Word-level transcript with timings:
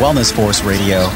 Wellness 0.00 0.32
Force 0.32 0.62
Radio. 0.62 1.06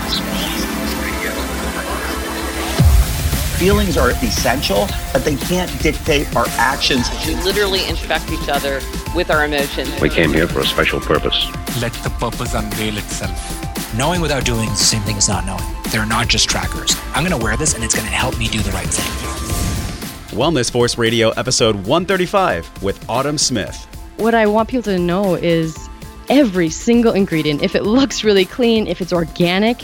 Feelings 3.56 3.96
are 3.96 4.10
essential, 4.10 4.86
but 5.10 5.24
they 5.24 5.36
can't 5.36 5.70
dictate 5.80 6.36
our 6.36 6.44
actions. 6.58 7.08
We 7.26 7.34
literally 7.36 7.88
infect 7.88 8.30
each 8.30 8.50
other 8.50 8.82
with 9.14 9.30
our 9.30 9.46
emotions. 9.46 9.88
We 10.02 10.10
came 10.10 10.34
here 10.34 10.46
for 10.46 10.60
a 10.60 10.66
special 10.66 11.00
purpose. 11.00 11.46
Let 11.80 11.94
the 11.94 12.10
purpose 12.20 12.52
unveil 12.52 12.98
itself. 12.98 13.94
Knowing 13.96 14.20
without 14.20 14.44
doing 14.44 14.68
is 14.68 14.78
the 14.80 14.84
same 14.84 15.02
thing 15.04 15.16
as 15.16 15.30
not 15.30 15.46
knowing. 15.46 15.64
They're 15.90 16.04
not 16.04 16.28
just 16.28 16.50
trackers. 16.50 16.94
I'm 17.14 17.24
going 17.24 17.38
to 17.38 17.42
wear 17.42 17.56
this 17.56 17.72
and 17.72 17.82
it's 17.82 17.94
going 17.94 18.06
to 18.06 18.12
help 18.12 18.38
me 18.38 18.48
do 18.48 18.60
the 18.60 18.72
right 18.72 18.86
thing. 18.86 20.38
Wellness 20.38 20.70
Force 20.70 20.98
Radio, 20.98 21.30
episode 21.30 21.76
135 21.86 22.82
with 22.82 23.02
Autumn 23.08 23.38
Smith. 23.38 23.86
What 24.18 24.34
I 24.34 24.44
want 24.46 24.68
people 24.68 24.82
to 24.82 24.98
know 24.98 25.36
is 25.36 25.83
every 26.28 26.70
single 26.70 27.12
ingredient, 27.12 27.62
if 27.62 27.74
it 27.74 27.84
looks 27.84 28.24
really 28.24 28.44
clean, 28.44 28.86
if 28.86 29.00
it's 29.00 29.12
organic, 29.12 29.78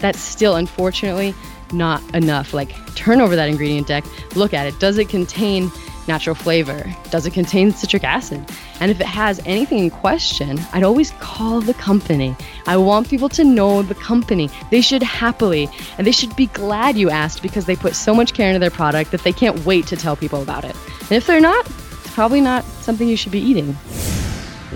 that's 0.00 0.20
still 0.20 0.56
unfortunately 0.56 1.34
not 1.72 2.02
enough. 2.14 2.52
Like, 2.52 2.74
turn 2.94 3.20
over 3.20 3.36
that 3.36 3.48
ingredient 3.48 3.86
deck, 3.86 4.04
look 4.36 4.52
at 4.54 4.66
it. 4.66 4.78
Does 4.78 4.98
it 4.98 5.08
contain 5.08 5.70
natural 6.08 6.34
flavor? 6.34 6.84
Does 7.10 7.26
it 7.26 7.32
contain 7.32 7.72
citric 7.72 8.04
acid? 8.04 8.44
And 8.80 8.90
if 8.90 9.00
it 9.00 9.06
has 9.06 9.40
anything 9.46 9.78
in 9.78 9.90
question, 9.90 10.60
I'd 10.72 10.82
always 10.82 11.12
call 11.12 11.60
the 11.60 11.74
company. 11.74 12.36
I 12.66 12.76
want 12.76 13.08
people 13.08 13.28
to 13.30 13.44
know 13.44 13.82
the 13.82 13.94
company. 13.94 14.50
They 14.70 14.80
should 14.80 15.02
happily 15.02 15.68
and 15.98 16.06
they 16.06 16.12
should 16.12 16.34
be 16.34 16.46
glad 16.46 16.96
you 16.96 17.10
asked 17.10 17.42
because 17.42 17.66
they 17.66 17.76
put 17.76 17.94
so 17.94 18.14
much 18.14 18.34
care 18.34 18.48
into 18.48 18.58
their 18.58 18.70
product 18.70 19.12
that 19.12 19.22
they 19.22 19.32
can't 19.32 19.64
wait 19.64 19.86
to 19.88 19.96
tell 19.96 20.16
people 20.16 20.42
about 20.42 20.64
it. 20.64 20.74
And 21.02 21.12
if 21.12 21.26
they're 21.26 21.40
not, 21.40 21.66
it's 21.66 22.12
probably 22.14 22.40
not 22.40 22.64
something 22.64 23.08
you 23.08 23.16
should 23.16 23.32
be 23.32 23.40
eating. 23.40 23.76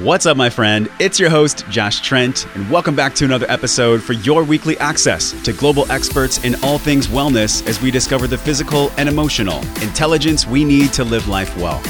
What's 0.03 0.27
up, 0.27 0.37
my 0.37 0.51
friend? 0.51 0.91
It's 1.01 1.19
your 1.19 1.31
host, 1.31 1.65
Josh 1.71 2.03
Trent, 2.03 2.47
and 2.55 2.71
welcome 2.71 2.95
back 2.95 3.15
to 3.15 3.25
another 3.25 3.47
episode 3.49 4.03
for 4.03 4.13
your 4.13 4.45
weekly 4.45 4.77
access 4.77 5.33
to 5.43 5.55
global 5.55 5.91
experts 5.91 6.45
in 6.45 6.55
all 6.63 6.77
things 6.77 7.07
wellness 7.07 7.67
as 7.67 7.81
we 7.81 7.91
discover 7.91 8.27
the 8.27 8.37
physical 8.37 8.93
and 8.99 9.09
emotional 9.09 9.61
intelligence 9.81 10.47
we 10.47 10.65
need 10.65 10.93
to 10.93 11.03
live 11.03 11.29
life 11.29 11.57
well. 11.57 11.81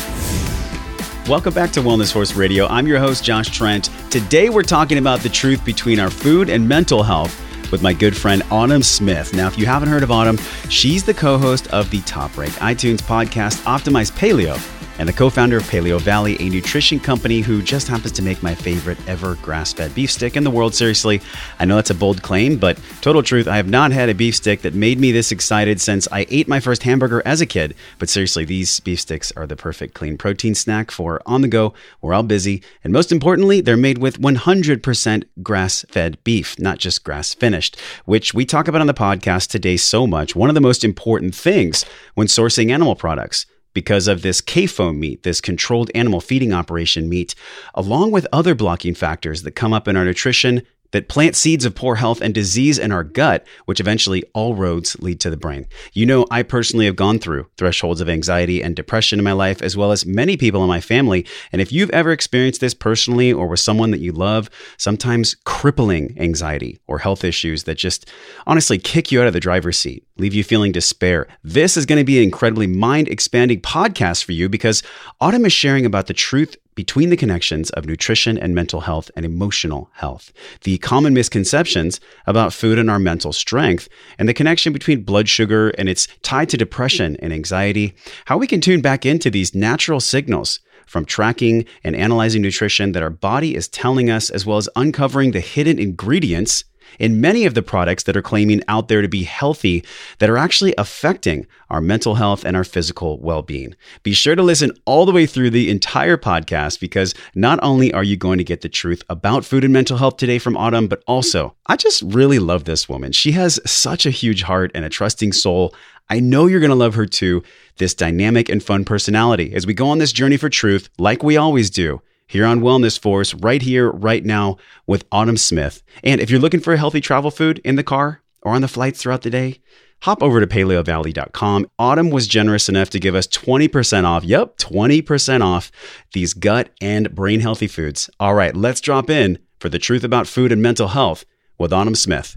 Welcome 1.29 1.53
back 1.53 1.73
to 1.73 1.81
Wellness 1.81 2.13
Force 2.13 2.35
Radio. 2.35 2.69
I'm 2.69 2.87
your 2.87 3.01
host, 3.01 3.25
Josh 3.25 3.49
Trent. 3.49 3.91
Today, 4.09 4.51
we're 4.51 4.63
talking 4.63 4.99
about 4.99 5.19
the 5.19 5.29
truth 5.29 5.65
between 5.65 5.99
our 5.99 6.09
food 6.09 6.49
and 6.49 6.69
mental 6.69 7.03
health 7.03 7.37
with 7.73 7.83
my 7.83 7.93
good 7.93 8.17
friend 8.17 8.45
Autumn 8.53 8.85
Smith. 8.85 9.35
Now, 9.35 9.49
if 9.49 9.59
you 9.59 9.67
haven't 9.67 9.89
heard 9.89 10.05
of 10.05 10.13
Autumn, 10.13 10.39
she's 10.69 11.03
the 11.03 11.13
co 11.13 11.39
host 11.39 11.67
of 11.73 11.91
the 11.91 12.01
top 12.03 12.39
ranked 12.39 12.59
iTunes 12.59 13.03
podcast, 13.03 13.65
Optimize 13.65 14.13
Paleo 14.13 14.57
and 14.99 15.09
the 15.09 15.13
co 15.13 15.31
founder 15.31 15.57
of 15.57 15.65
Paleo 15.65 16.01
Valley, 16.01 16.37
a 16.41 16.49
nutrition 16.49 16.99
company 16.99 17.41
who 17.41 17.63
just 17.63 17.89
happens 17.89 18.13
to 18.13 18.23
make 18.23 18.43
my 18.43 18.55
favorite 18.55 18.99
ever 19.09 19.35
grass 19.37 19.73
fed 19.73 19.95
beef 19.95 20.11
stick 20.11 20.37
in 20.37 20.45
the 20.45 20.51
world. 20.51 20.75
Seriously, 20.75 21.21
I 21.59 21.65
know 21.65 21.77
that's 21.77 21.91
a 21.91 21.95
bold 21.95 22.23
claim, 22.23 22.57
but 22.57 22.79
total 23.01 23.23
truth, 23.23 23.49
I 23.49 23.57
have 23.57 23.69
not 23.69 23.93
had 23.93 24.09
a 24.09 24.15
beef 24.15 24.37
stick 24.37 24.63
that 24.63 24.75
made 24.75 24.99
me 24.99 25.13
this 25.13 25.33
excited 25.33 25.81
since 25.81 26.09
I 26.11 26.27
ate 26.31 26.49
my 26.49 26.61
first 26.61 26.83
hamburger 26.83 27.23
as 27.25 27.41
a 27.41 27.47
kid. 27.47 27.75
But 27.99 28.09
seriously, 28.09 28.45
these 28.45 28.81
beef 28.81 29.01
sticks 29.01 29.33
are 29.33 29.47
the 29.47 29.57
perfect 29.57 29.95
clean 29.95 30.17
protein 30.17 30.55
snack 30.55 30.91
for 30.91 31.21
on 31.27 31.43
the 31.43 31.49
go. 31.49 31.75
We're 32.01 32.15
all 32.15 32.23
busy. 32.23 32.63
And 32.83 32.93
most 32.93 33.13
importantly, 33.13 33.61
they're 33.61 33.77
made 33.77 33.99
with 33.99 34.21
100% 34.21 35.25
grass 35.43 35.85
fed 35.89 36.23
beef, 36.25 36.59
not 36.59 36.79
just 36.79 37.05
grass 37.05 37.35
finished, 37.35 37.79
which 38.05 38.35
we 38.35 38.45
talk 38.45 38.69
about 38.69 38.81
on 38.81 38.87
the 38.87 38.95
podcast 38.95 39.51
today 39.51 39.77
so 39.77 40.07
much. 40.07 40.37
One 40.37 40.49
of 40.49 40.55
the 40.55 40.61
most 40.61 40.85
important 40.85 41.35
things 41.35 41.85
when 42.15 42.27
sourcing 42.27 42.71
animal 42.71 42.97
products 42.97 43.47
because 43.77 44.09
of 44.09 44.23
this 44.23 44.41
CAFO 44.41 44.97
meat, 44.97 45.23
this 45.23 45.43
controlled 45.43 45.91
animal 45.95 46.23
feeding 46.23 46.51
operation 46.51 47.11
meat, 47.11 47.35
along 47.75 48.11
with 48.11 48.27
other 48.33 48.55
blocking 48.55 48.95
factors 48.95 49.43
that 49.43 49.51
come 49.51 49.75
up 49.75 49.87
in 49.87 49.99
our 49.99 50.05
nutrition 50.07 50.63
that 50.93 51.09
plant 51.09 51.37
seeds 51.37 51.65
of 51.65 51.75
poor 51.75 51.97
health 51.97 52.21
and 52.21 52.35
disease 52.35 52.79
in 52.79 52.93
our 52.93 53.05
gut, 53.05 53.47
which 53.67 53.81
eventually 53.81 54.25
all 54.35 54.55
roads 54.55 54.99
lead 55.01 55.21
to 55.21 55.31
the 55.31 55.37
brain. 55.37 55.67
You 55.93 56.07
know, 56.07 56.27
I 56.31 56.43
personally 56.43 56.87
have 56.87 56.97
gone 56.97 57.19
through 57.19 57.49
thresholds 57.57 58.01
of 58.01 58.09
anxiety 58.09 58.63
and 58.63 58.75
depression 58.75 59.19
in 59.19 59.25
my 59.25 59.33
life, 59.33 59.63
as 59.63 59.77
well 59.77 59.93
as 59.93 60.07
many 60.07 60.37
people 60.37 60.63
in 60.63 60.69
my 60.69 60.81
family. 60.81 61.27
And 61.53 61.61
if 61.61 61.73
you've 61.73 61.91
ever 61.91 62.13
experienced 62.13 62.61
this 62.61 62.75
personally 62.75 63.33
or 63.33 63.47
with 63.47 63.61
someone 63.61 63.91
that 63.91 64.01
you 64.01 64.13
love, 64.13 64.51
sometimes 64.77 65.37
crippling 65.45 66.17
anxiety 66.19 66.79
or 66.87 66.99
health 66.99 67.25
issues 67.25 67.65
that 67.65 67.77
just 67.77 68.11
honestly 68.47 68.79
kick 68.79 69.11
you 69.11 69.21
out 69.21 69.27
of 69.27 69.33
the 69.33 69.41
driver's 69.41 69.79
seat, 69.79 70.07
leave 70.19 70.35
you 70.35 70.45
feeling 70.45 70.73
despair, 70.73 71.27
this 71.43 71.77
is 71.77 71.87
going 71.87 72.01
to 72.01 72.05
be 72.05 72.19
an 72.19 72.25
incredibly 72.25 72.67
mind 72.67 73.09
expanding 73.09 73.61
podcast 73.61 74.25
for 74.25 74.33
you 74.33 74.49
because 74.49 74.83
Autumn 75.21 75.47
is 75.47 75.53
sharing 75.53 75.87
about 75.87 76.07
the 76.07 76.15
truth 76.15 76.57
between 76.77 77.11
the 77.11 77.17
connections 77.17 77.71
of 77.71 77.87
nutrition 77.87 78.39
and 78.39 78.55
mental 78.55 78.83
health 78.83 79.11
and 79.17 79.25
emotional 79.25 79.91
health, 79.95 80.33
the 80.63 80.79
common 80.79 81.13
misconceptions 81.13 81.99
about 82.27 82.53
food 82.53 82.79
and 82.79 82.89
our 82.89 83.01
mental 83.01 83.33
strength, 83.33 83.89
and 84.19 84.29
the 84.29 84.35
connection 84.35 84.73
between 84.73 85.03
blood 85.03 85.29
sugar 85.29 85.71
and 85.71 85.89
its 85.89 86.07
tied 86.23 86.49
to 86.51 86.57
depression 86.57 87.17
and 87.17 87.33
anxiety, 87.33 87.97
how 88.27 88.39
we 88.39 88.47
can 88.47 88.61
tune 88.61 88.81
back 88.81 89.05
into 89.05 89.31
these 89.31 89.55
natural 89.55 89.99
signals 89.99 90.61
from 90.87 91.05
tracking 91.05 91.65
and 91.83 91.97
analyzing 91.97 92.43
nutrition 92.43 92.93
that 92.93 93.03
our 93.03 93.11
body 93.11 93.57
is 93.57 93.67
telling 93.67 94.09
us, 94.09 94.31
as 94.31 94.47
well 94.47 94.59
as 94.59 94.69
uncovering 94.77 95.33
the 95.33 95.41
hidden 95.41 95.81
ingredients 95.81 96.63
in 96.99 97.21
many 97.21 97.45
of 97.45 97.55
the 97.55 97.63
products 97.63 98.05
that 98.05 98.17
are 98.17 98.23
claiming 98.23 98.63
out 98.69 98.89
there 98.89 99.03
to 99.03 99.09
be 99.09 99.25
healthy 99.25 99.85
that 100.19 100.31
are 100.31 100.39
actually 100.39 100.75
affecting 100.79 101.47
our 101.71 101.81
mental 101.81 102.15
health 102.15 102.45
and 102.45 102.57
our 102.57 102.65
physical 102.65 103.19
well 103.19 103.43
being. 103.43 103.75
Be 104.03 104.13
sure 104.13 104.35
to 104.35 104.43
listen 104.43 104.73
all 104.85 105.07
the 105.07 105.13
way 105.13 105.27
through 105.27 105.51
the 105.51 105.71
entire 105.71 106.17
podcast 106.17 106.81
because 106.81 107.15
not 107.35 107.59
only 107.63 107.93
are 107.93 108.05
you 108.05 108.17
going 108.17 108.39
to 108.39 108.45
get 108.45 108.61
the 108.61 108.69
truth 108.69 109.03
about 109.09 109.45
food 109.45 109.65
and 109.65 109.73
mental 109.73 109.99
health 109.99 110.17
today 110.17 110.39
from 110.39 110.57
Autumn, 110.57 110.89
but 110.89 111.03
also, 111.07 111.55
I 111.67 111.77
just 111.77 112.03
really 112.03 112.39
love 112.39 112.65
this 112.65 112.89
woman. 112.89 113.13
She 113.13 113.33
has 113.33 113.61
such 113.67 114.07
a 114.07 114.11
huge 114.11 114.43
heart 114.43 114.71
and 114.75 114.85
a 114.85 114.89
trusting 114.89 115.33
soul. 115.33 115.75
I 116.09 116.21
know 116.21 116.47
you're 116.47 116.61
going 116.61 116.71
to 116.71 116.77
love 116.77 116.95
her 116.95 117.07
too, 117.07 117.43
this 117.79 117.95
dynamic 117.95 118.49
and 118.49 118.63
fun 118.63 118.85
personality 118.85 119.55
as 119.55 119.67
we 119.67 119.75
go 119.75 119.89
on 119.89 119.99
this 119.99 120.13
journey 120.13 120.37
for 120.37 120.49
truth, 120.49 120.89
like 120.99 121.23
we 121.23 121.37
always 121.37 121.71
do 121.71 122.01
here 122.27 122.45
on 122.45 122.61
Wellness 122.61 122.99
Force, 122.99 123.35
right 123.35 123.63
here, 123.63 123.91
right 123.91 124.25
now, 124.25 124.57
with 124.87 125.07
Autumn 125.13 125.37
Smith. 125.37 125.83
And 126.03 126.21
if 126.21 126.31
you're 126.31 126.41
looking 126.41 126.61
for 126.61 126.75
a 126.75 126.79
healthy 126.79 127.01
travel 127.01 127.31
food 127.31 127.61
in 127.65 127.77
the 127.77 127.85
car 127.85 128.23
or 128.43 128.55
on 128.55 128.63
the 128.63 128.69
flights 128.69 129.03
throughout 129.03 129.23
the 129.23 129.31
day, 129.31 129.61
hop 130.03 130.23
over 130.23 130.41
to 130.41 130.47
paleovalley.com. 130.47 131.67
Autumn 131.79 132.11
was 132.11 132.27
generous 132.27 132.69
enough 132.69 132.91
to 132.91 133.01
give 133.01 133.15
us 133.15 133.27
20% 133.27 134.05
off. 134.05 134.25
Yep, 134.25 134.59
20% 134.59 135.43
off 135.43 135.71
these 136.13 136.35
gut 136.35 136.71
and 136.81 137.15
brain 137.15 137.41
healthy 137.41 137.69
foods. 137.69 138.11
All 138.19 138.35
right, 138.35 138.55
let's 138.57 138.81
drop 138.81 139.09
in 139.09 139.39
for 139.61 139.69
the 139.69 139.79
truth 139.79 140.05
about 140.05 140.27
food 140.27 140.53
and 140.53 140.63
mental 140.63 140.89
health 140.89 141.25
with 141.59 141.73
Autumn 141.73 141.95
Smith. 141.95 142.35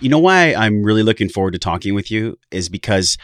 You 0.00 0.08
know 0.08 0.18
why 0.18 0.52
I'm 0.54 0.82
really 0.82 1.02
looking 1.02 1.28
forward 1.28 1.52
to 1.52 1.58
talking 1.58 1.94
with 1.94 2.10
you 2.10 2.36
is 2.50 2.68
because 2.68 3.16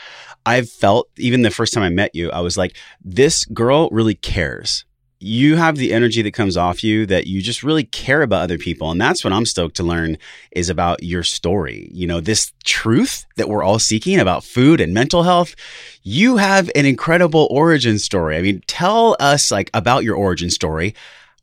I've 0.46 0.70
felt, 0.70 1.08
even 1.18 1.42
the 1.42 1.50
first 1.50 1.72
time 1.74 1.82
I 1.82 1.88
met 1.88 2.14
you, 2.14 2.30
I 2.30 2.40
was 2.40 2.56
like, 2.56 2.76
this 3.02 3.44
girl 3.46 3.88
really 3.90 4.14
cares 4.14 4.84
you 5.20 5.56
have 5.56 5.76
the 5.76 5.92
energy 5.92 6.22
that 6.22 6.32
comes 6.32 6.56
off 6.56 6.84
you 6.84 7.04
that 7.06 7.26
you 7.26 7.42
just 7.42 7.62
really 7.62 7.84
care 7.84 8.22
about 8.22 8.42
other 8.42 8.58
people. 8.58 8.90
And 8.90 9.00
that's 9.00 9.24
what 9.24 9.32
I'm 9.32 9.46
stoked 9.46 9.76
to 9.76 9.82
learn 9.82 10.16
is 10.52 10.68
about 10.68 11.02
your 11.02 11.22
story. 11.24 11.90
You 11.92 12.06
know, 12.06 12.20
this 12.20 12.52
truth 12.64 13.26
that 13.36 13.48
we're 13.48 13.64
all 13.64 13.78
seeking 13.78 14.20
about 14.20 14.44
food 14.44 14.80
and 14.80 14.94
mental 14.94 15.24
health. 15.24 15.54
You 16.02 16.36
have 16.36 16.70
an 16.74 16.86
incredible 16.86 17.48
origin 17.50 17.98
story. 17.98 18.36
I 18.36 18.42
mean, 18.42 18.62
tell 18.66 19.16
us 19.18 19.50
like 19.50 19.70
about 19.74 20.04
your 20.04 20.16
origin 20.16 20.50
story. 20.50 20.94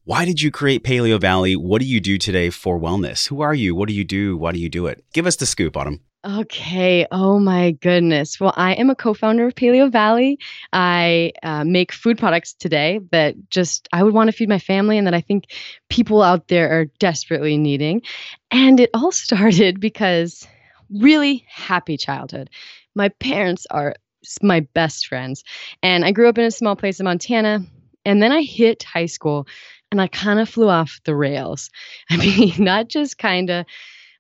Why 0.06 0.24
did 0.24 0.42
you 0.42 0.52
create 0.52 0.84
Paleo 0.84 1.20
Valley? 1.20 1.56
What 1.56 1.82
do 1.82 1.88
you 1.88 2.00
do 2.00 2.18
today 2.18 2.52
for 2.52 2.80
wellness? 2.80 3.28
Who 3.28 3.42
are 3.42 3.56
you? 3.56 3.76
What 3.76 3.90
do 3.90 3.96
you 3.96 4.04
do? 4.04 4.38
Why 4.38 4.52
do 4.52 4.60
you 4.60 4.70
do 4.70 4.86
it? 4.86 5.04
Give 5.14 5.26
us 5.26 5.36
the 5.36 5.48
scoop, 5.48 5.76
Autumn. 5.76 6.00
Okay. 6.28 7.06
Oh 7.12 7.38
my 7.38 7.72
goodness. 7.72 8.40
Well, 8.40 8.54
I 8.56 8.74
am 8.74 8.90
a 8.90 8.96
co-founder 8.96 9.46
of 9.46 9.54
Paleo 9.54 9.92
Valley. 9.92 10.40
I 10.74 11.34
uh, 11.44 11.64
make 11.64 11.92
food 11.92 12.18
products 12.18 12.54
today 12.56 13.00
that 13.12 13.36
just 13.52 13.88
I 13.94 14.02
would 14.02 14.14
want 14.16 14.30
to 14.30 14.32
feed 14.36 14.50
my 14.50 14.58
family, 14.58 14.98
and 14.98 15.06
that 15.06 15.14
I 15.14 15.22
think 15.22 15.46
people 15.90 16.24
out 16.24 16.48
there 16.48 16.72
are 16.80 16.86
desperately 16.98 17.58
needing. 17.58 18.02
And 18.50 18.80
it 18.80 18.90
all 18.96 19.12
started 19.12 19.80
because 19.80 20.48
really 20.90 21.46
happy 21.48 21.96
childhood. 21.96 22.50
My 22.96 23.10
parents 23.10 23.68
are 23.70 23.94
my 24.42 24.62
best 24.74 25.06
friends, 25.06 25.44
and 25.84 26.04
I 26.04 26.12
grew 26.12 26.28
up 26.28 26.40
in 26.40 26.46
a 26.46 26.52
small 26.52 26.76
place 26.76 27.00
in 27.00 27.04
Montana. 27.04 27.60
And 28.04 28.22
then 28.22 28.32
I 28.32 28.42
hit 28.42 28.82
high 28.84 29.06
school, 29.08 29.48
and 29.92 30.02
I 30.02 30.08
kind 30.08 30.40
of 30.40 30.50
flew 30.50 30.70
off 30.70 31.00
the 31.06 31.16
rails. 31.16 31.70
I 32.10 32.18
mean, 32.18 32.54
not 32.58 32.88
just 32.88 33.20
kind 33.20 33.52
of 33.52 33.66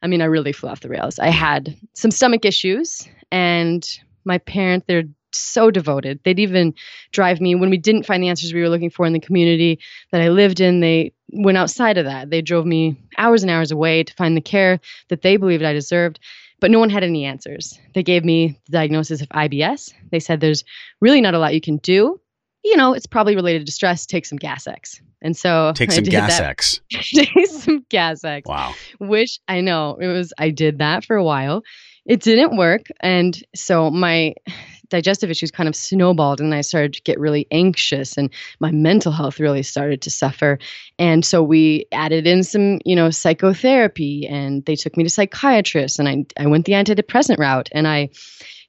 I 0.01 0.07
mean, 0.07 0.21
I 0.21 0.25
really 0.25 0.51
flew 0.51 0.69
off 0.69 0.81
the 0.81 0.89
rails. 0.89 1.19
I 1.19 1.29
had 1.29 1.75
some 1.93 2.11
stomach 2.11 2.45
issues, 2.45 3.07
and 3.31 3.87
my 4.23 4.37
parents, 4.39 4.85
they're 4.87 5.03
so 5.31 5.71
devoted. 5.71 6.19
They'd 6.23 6.39
even 6.39 6.73
drive 7.11 7.41
me 7.41 7.55
when 7.55 7.69
we 7.69 7.77
didn't 7.77 8.05
find 8.05 8.23
the 8.23 8.29
answers 8.29 8.53
we 8.53 8.61
were 8.61 8.69
looking 8.69 8.89
for 8.89 9.05
in 9.05 9.13
the 9.13 9.19
community 9.19 9.79
that 10.11 10.21
I 10.21 10.29
lived 10.29 10.61
in. 10.61 10.79
They 10.79 11.13
went 11.33 11.57
outside 11.57 11.97
of 11.97 12.05
that. 12.05 12.29
They 12.29 12.41
drove 12.41 12.65
me 12.65 12.97
hours 13.17 13.43
and 13.43 13.51
hours 13.51 13.71
away 13.71 14.03
to 14.03 14.13
find 14.13 14.35
the 14.35 14.41
care 14.41 14.79
that 15.09 15.21
they 15.21 15.37
believed 15.37 15.63
I 15.63 15.73
deserved, 15.73 16.19
but 16.59 16.71
no 16.71 16.79
one 16.79 16.89
had 16.89 17.03
any 17.03 17.25
answers. 17.25 17.77
They 17.93 18.03
gave 18.03 18.23
me 18.23 18.59
the 18.65 18.71
diagnosis 18.71 19.21
of 19.21 19.29
IBS. 19.29 19.93
They 20.11 20.19
said 20.19 20.39
there's 20.39 20.63
really 21.01 21.21
not 21.21 21.33
a 21.33 21.39
lot 21.39 21.53
you 21.53 21.61
can 21.61 21.77
do. 21.77 22.19
You 22.65 22.77
know, 22.77 22.93
it's 22.93 23.05
probably 23.05 23.35
related 23.35 23.67
to 23.67 23.71
stress. 23.71 24.05
Take 24.05 24.25
some 24.25 24.37
Gas 24.37 24.65
X. 24.65 24.99
And 25.21 25.35
so 25.35 25.71
Take 25.75 25.91
I 25.91 25.95
some 25.95 26.03
gas 26.03 26.37
that. 26.37 26.49
X. 26.49 26.81
Take 26.91 27.47
some 27.47 27.85
gas 27.89 28.23
X. 28.23 28.47
Wow. 28.47 28.73
Which 28.99 29.39
I 29.47 29.61
know 29.61 29.97
it 29.99 30.07
was. 30.07 30.33
I 30.37 30.49
did 30.49 30.79
that 30.79 31.05
for 31.05 31.15
a 31.15 31.23
while. 31.23 31.63
It 32.05 32.21
didn't 32.21 32.55
work, 32.55 32.83
and 32.99 33.41
so 33.55 33.89
my 33.89 34.35
digestive 34.89 35.31
issues 35.31 35.49
kind 35.49 35.67
of 35.67 35.75
snowballed, 35.75 36.39
and 36.39 36.53
I 36.53 36.61
started 36.61 36.93
to 36.93 37.01
get 37.01 37.19
really 37.19 37.47
anxious, 37.49 38.17
and 38.17 38.29
my 38.59 38.69
mental 38.69 39.11
health 39.11 39.39
really 39.39 39.63
started 39.63 40.03
to 40.03 40.11
suffer. 40.11 40.59
And 40.99 41.25
so 41.25 41.41
we 41.41 41.87
added 41.91 42.27
in 42.27 42.43
some, 42.43 42.79
you 42.85 42.95
know, 42.95 43.09
psychotherapy, 43.09 44.27
and 44.27 44.63
they 44.65 44.75
took 44.75 44.95
me 44.95 45.03
to 45.03 45.09
psychiatrists, 45.09 45.97
and 45.97 46.07
I 46.07 46.25
I 46.39 46.45
went 46.45 46.65
the 46.65 46.73
antidepressant 46.73 47.39
route, 47.39 47.69
and 47.71 47.87
I 47.87 48.09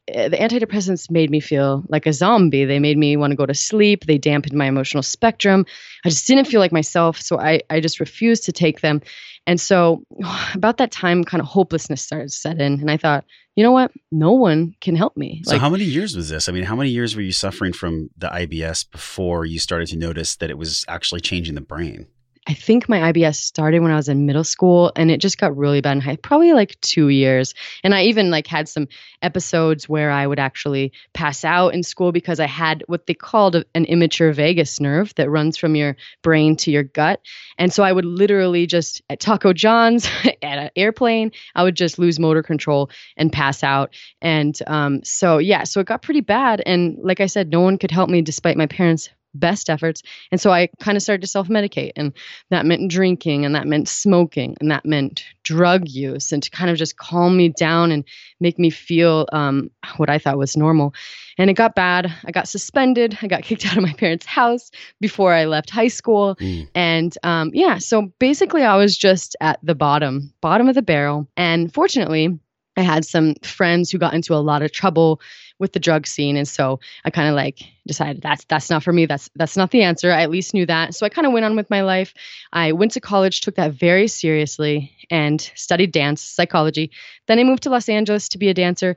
Eh, 0.08 0.28
the 0.28 0.36
antidepressants 0.36 1.10
made 1.10 1.30
me 1.30 1.40
feel 1.40 1.84
like 1.88 2.06
a 2.06 2.12
zombie. 2.12 2.64
They 2.64 2.78
made 2.78 2.98
me 2.98 3.16
want 3.16 3.32
to 3.32 3.36
go 3.36 3.46
to 3.46 3.54
sleep. 3.54 4.06
They 4.06 4.18
dampened 4.18 4.54
my 4.54 4.66
emotional 4.66 5.02
spectrum. 5.02 5.66
I 6.04 6.08
just 6.08 6.26
didn't 6.26 6.46
feel 6.46 6.60
like 6.60 6.72
myself. 6.72 7.20
So 7.20 7.38
I, 7.38 7.62
I 7.70 7.80
just 7.80 8.00
refused 8.00 8.44
to 8.44 8.52
take 8.52 8.80
them. 8.80 9.02
And 9.46 9.60
so 9.60 10.02
about 10.54 10.76
that 10.78 10.92
time, 10.92 11.24
kind 11.24 11.40
of 11.40 11.46
hopelessness 11.46 12.02
started 12.02 12.28
to 12.28 12.34
set 12.34 12.60
in. 12.60 12.80
And 12.80 12.90
I 12.90 12.96
thought, 12.96 13.24
you 13.56 13.64
know 13.64 13.72
what? 13.72 13.90
No 14.12 14.32
one 14.32 14.74
can 14.82 14.96
help 14.96 15.16
me. 15.16 15.42
So, 15.46 15.58
how 15.58 15.70
many 15.70 15.84
years 15.84 16.14
was 16.14 16.28
this? 16.28 16.46
I 16.46 16.52
mean, 16.52 16.64
how 16.64 16.76
many 16.76 16.90
years 16.90 17.16
were 17.16 17.22
you 17.22 17.32
suffering 17.32 17.72
from 17.72 18.10
the 18.16 18.28
IBS 18.28 18.88
before 18.90 19.46
you 19.46 19.58
started 19.58 19.88
to 19.88 19.96
notice 19.96 20.36
that 20.36 20.50
it 20.50 20.58
was 20.58 20.84
actually 20.88 21.22
changing 21.22 21.54
the 21.54 21.62
brain? 21.62 22.06
I 22.48 22.54
think 22.54 22.88
my 22.88 23.12
IBS 23.12 23.36
started 23.36 23.80
when 23.80 23.90
I 23.90 23.96
was 23.96 24.08
in 24.08 24.24
middle 24.24 24.44
school 24.44 24.92
and 24.94 25.10
it 25.10 25.20
just 25.20 25.36
got 25.36 25.56
really 25.56 25.80
bad 25.80 25.92
in 25.92 26.00
high 26.00 26.14
probably 26.14 26.52
like 26.52 26.80
2 26.80 27.08
years. 27.08 27.54
And 27.82 27.92
I 27.92 28.04
even 28.04 28.30
like 28.30 28.46
had 28.46 28.68
some 28.68 28.86
episodes 29.20 29.88
where 29.88 30.12
I 30.12 30.24
would 30.24 30.38
actually 30.38 30.92
pass 31.12 31.44
out 31.44 31.74
in 31.74 31.82
school 31.82 32.12
because 32.12 32.38
I 32.38 32.46
had 32.46 32.84
what 32.86 33.06
they 33.06 33.14
called 33.14 33.56
an 33.56 33.84
immature 33.86 34.32
vagus 34.32 34.78
nerve 34.78 35.12
that 35.16 35.28
runs 35.28 35.56
from 35.56 35.74
your 35.74 35.96
brain 36.22 36.54
to 36.58 36.70
your 36.70 36.84
gut. 36.84 37.20
And 37.58 37.72
so 37.72 37.82
I 37.82 37.90
would 37.90 38.04
literally 38.04 38.66
just 38.66 39.02
at 39.10 39.18
Taco 39.18 39.52
John's 39.52 40.08
at 40.24 40.58
an 40.58 40.70
airplane, 40.76 41.32
I 41.56 41.64
would 41.64 41.74
just 41.74 41.98
lose 41.98 42.20
motor 42.20 42.44
control 42.44 42.90
and 43.16 43.32
pass 43.32 43.64
out. 43.64 43.92
And 44.22 44.56
um, 44.68 45.02
so 45.02 45.38
yeah, 45.38 45.64
so 45.64 45.80
it 45.80 45.86
got 45.86 46.02
pretty 46.02 46.20
bad 46.20 46.62
and 46.64 46.96
like 47.02 47.20
I 47.20 47.26
said 47.26 47.50
no 47.50 47.60
one 47.60 47.76
could 47.76 47.90
help 47.90 48.08
me 48.08 48.22
despite 48.22 48.56
my 48.56 48.66
parents 48.66 49.08
best 49.38 49.70
efforts. 49.70 50.02
And 50.30 50.40
so 50.40 50.50
I 50.50 50.68
kind 50.80 50.96
of 50.96 51.02
started 51.02 51.22
to 51.22 51.26
self 51.26 51.48
medicate. 51.48 51.92
And 51.96 52.12
that 52.50 52.66
meant 52.66 52.90
drinking, 52.90 53.44
and 53.44 53.54
that 53.54 53.66
meant 53.66 53.88
smoking, 53.88 54.56
and 54.60 54.70
that 54.70 54.84
meant 54.84 55.24
drug 55.42 55.88
use, 55.88 56.32
and 56.32 56.42
to 56.42 56.50
kind 56.50 56.70
of 56.70 56.76
just 56.76 56.96
calm 56.96 57.36
me 57.36 57.50
down 57.50 57.92
and 57.92 58.04
make 58.40 58.58
me 58.58 58.70
feel 58.70 59.26
um, 59.32 59.70
what 59.96 60.10
I 60.10 60.18
thought 60.18 60.38
was 60.38 60.56
normal. 60.56 60.94
And 61.38 61.50
it 61.50 61.54
got 61.54 61.74
bad. 61.74 62.12
I 62.24 62.30
got 62.30 62.48
suspended. 62.48 63.18
I 63.22 63.26
got 63.26 63.42
kicked 63.44 63.66
out 63.66 63.76
of 63.76 63.82
my 63.82 63.92
parents' 63.92 64.26
house 64.26 64.70
before 65.00 65.32
I 65.32 65.44
left 65.44 65.70
high 65.70 65.88
school. 65.88 66.36
Mm. 66.36 66.68
And 66.74 67.18
um, 67.22 67.50
yeah, 67.54 67.78
so 67.78 68.12
basically, 68.18 68.62
I 68.62 68.76
was 68.76 68.96
just 68.96 69.36
at 69.40 69.58
the 69.62 69.74
bottom, 69.74 70.32
bottom 70.40 70.68
of 70.68 70.74
the 70.74 70.82
barrel. 70.82 71.28
And 71.36 71.72
fortunately, 71.72 72.38
I 72.76 72.82
had 72.82 73.04
some 73.04 73.34
friends 73.42 73.90
who 73.90 73.98
got 73.98 74.14
into 74.14 74.34
a 74.34 74.36
lot 74.36 74.62
of 74.62 74.72
trouble 74.72 75.20
with 75.58 75.72
the 75.72 75.80
drug 75.80 76.06
scene. 76.06 76.36
And 76.36 76.46
so 76.46 76.80
I 77.04 77.10
kind 77.10 77.28
of 77.28 77.34
like 77.34 77.62
decided 77.86 78.22
that's 78.22 78.44
that's 78.44 78.68
not 78.68 78.82
for 78.82 78.92
me. 78.92 79.06
That's 79.06 79.30
that's 79.34 79.56
not 79.56 79.70
the 79.70 79.82
answer. 79.82 80.12
I 80.12 80.22
at 80.22 80.30
least 80.30 80.54
knew 80.54 80.66
that. 80.66 80.94
So 80.94 81.06
I 81.06 81.08
kind 81.08 81.26
of 81.26 81.32
went 81.32 81.46
on 81.46 81.56
with 81.56 81.70
my 81.70 81.82
life. 81.82 82.12
I 82.52 82.72
went 82.72 82.92
to 82.92 83.00
college 83.00 83.40
took 83.40 83.56
that 83.56 83.72
very 83.72 84.08
seriously 84.08 84.92
and 85.10 85.40
studied 85.54 85.92
dance 85.92 86.22
psychology. 86.22 86.90
Then 87.26 87.38
I 87.38 87.44
moved 87.44 87.62
to 87.64 87.70
Los 87.70 87.88
Angeles 87.88 88.28
to 88.30 88.38
be 88.38 88.48
a 88.48 88.54
dancer. 88.54 88.96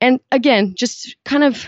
And 0.00 0.20
again 0.30 0.74
just 0.76 1.16
kind 1.24 1.42
of 1.42 1.66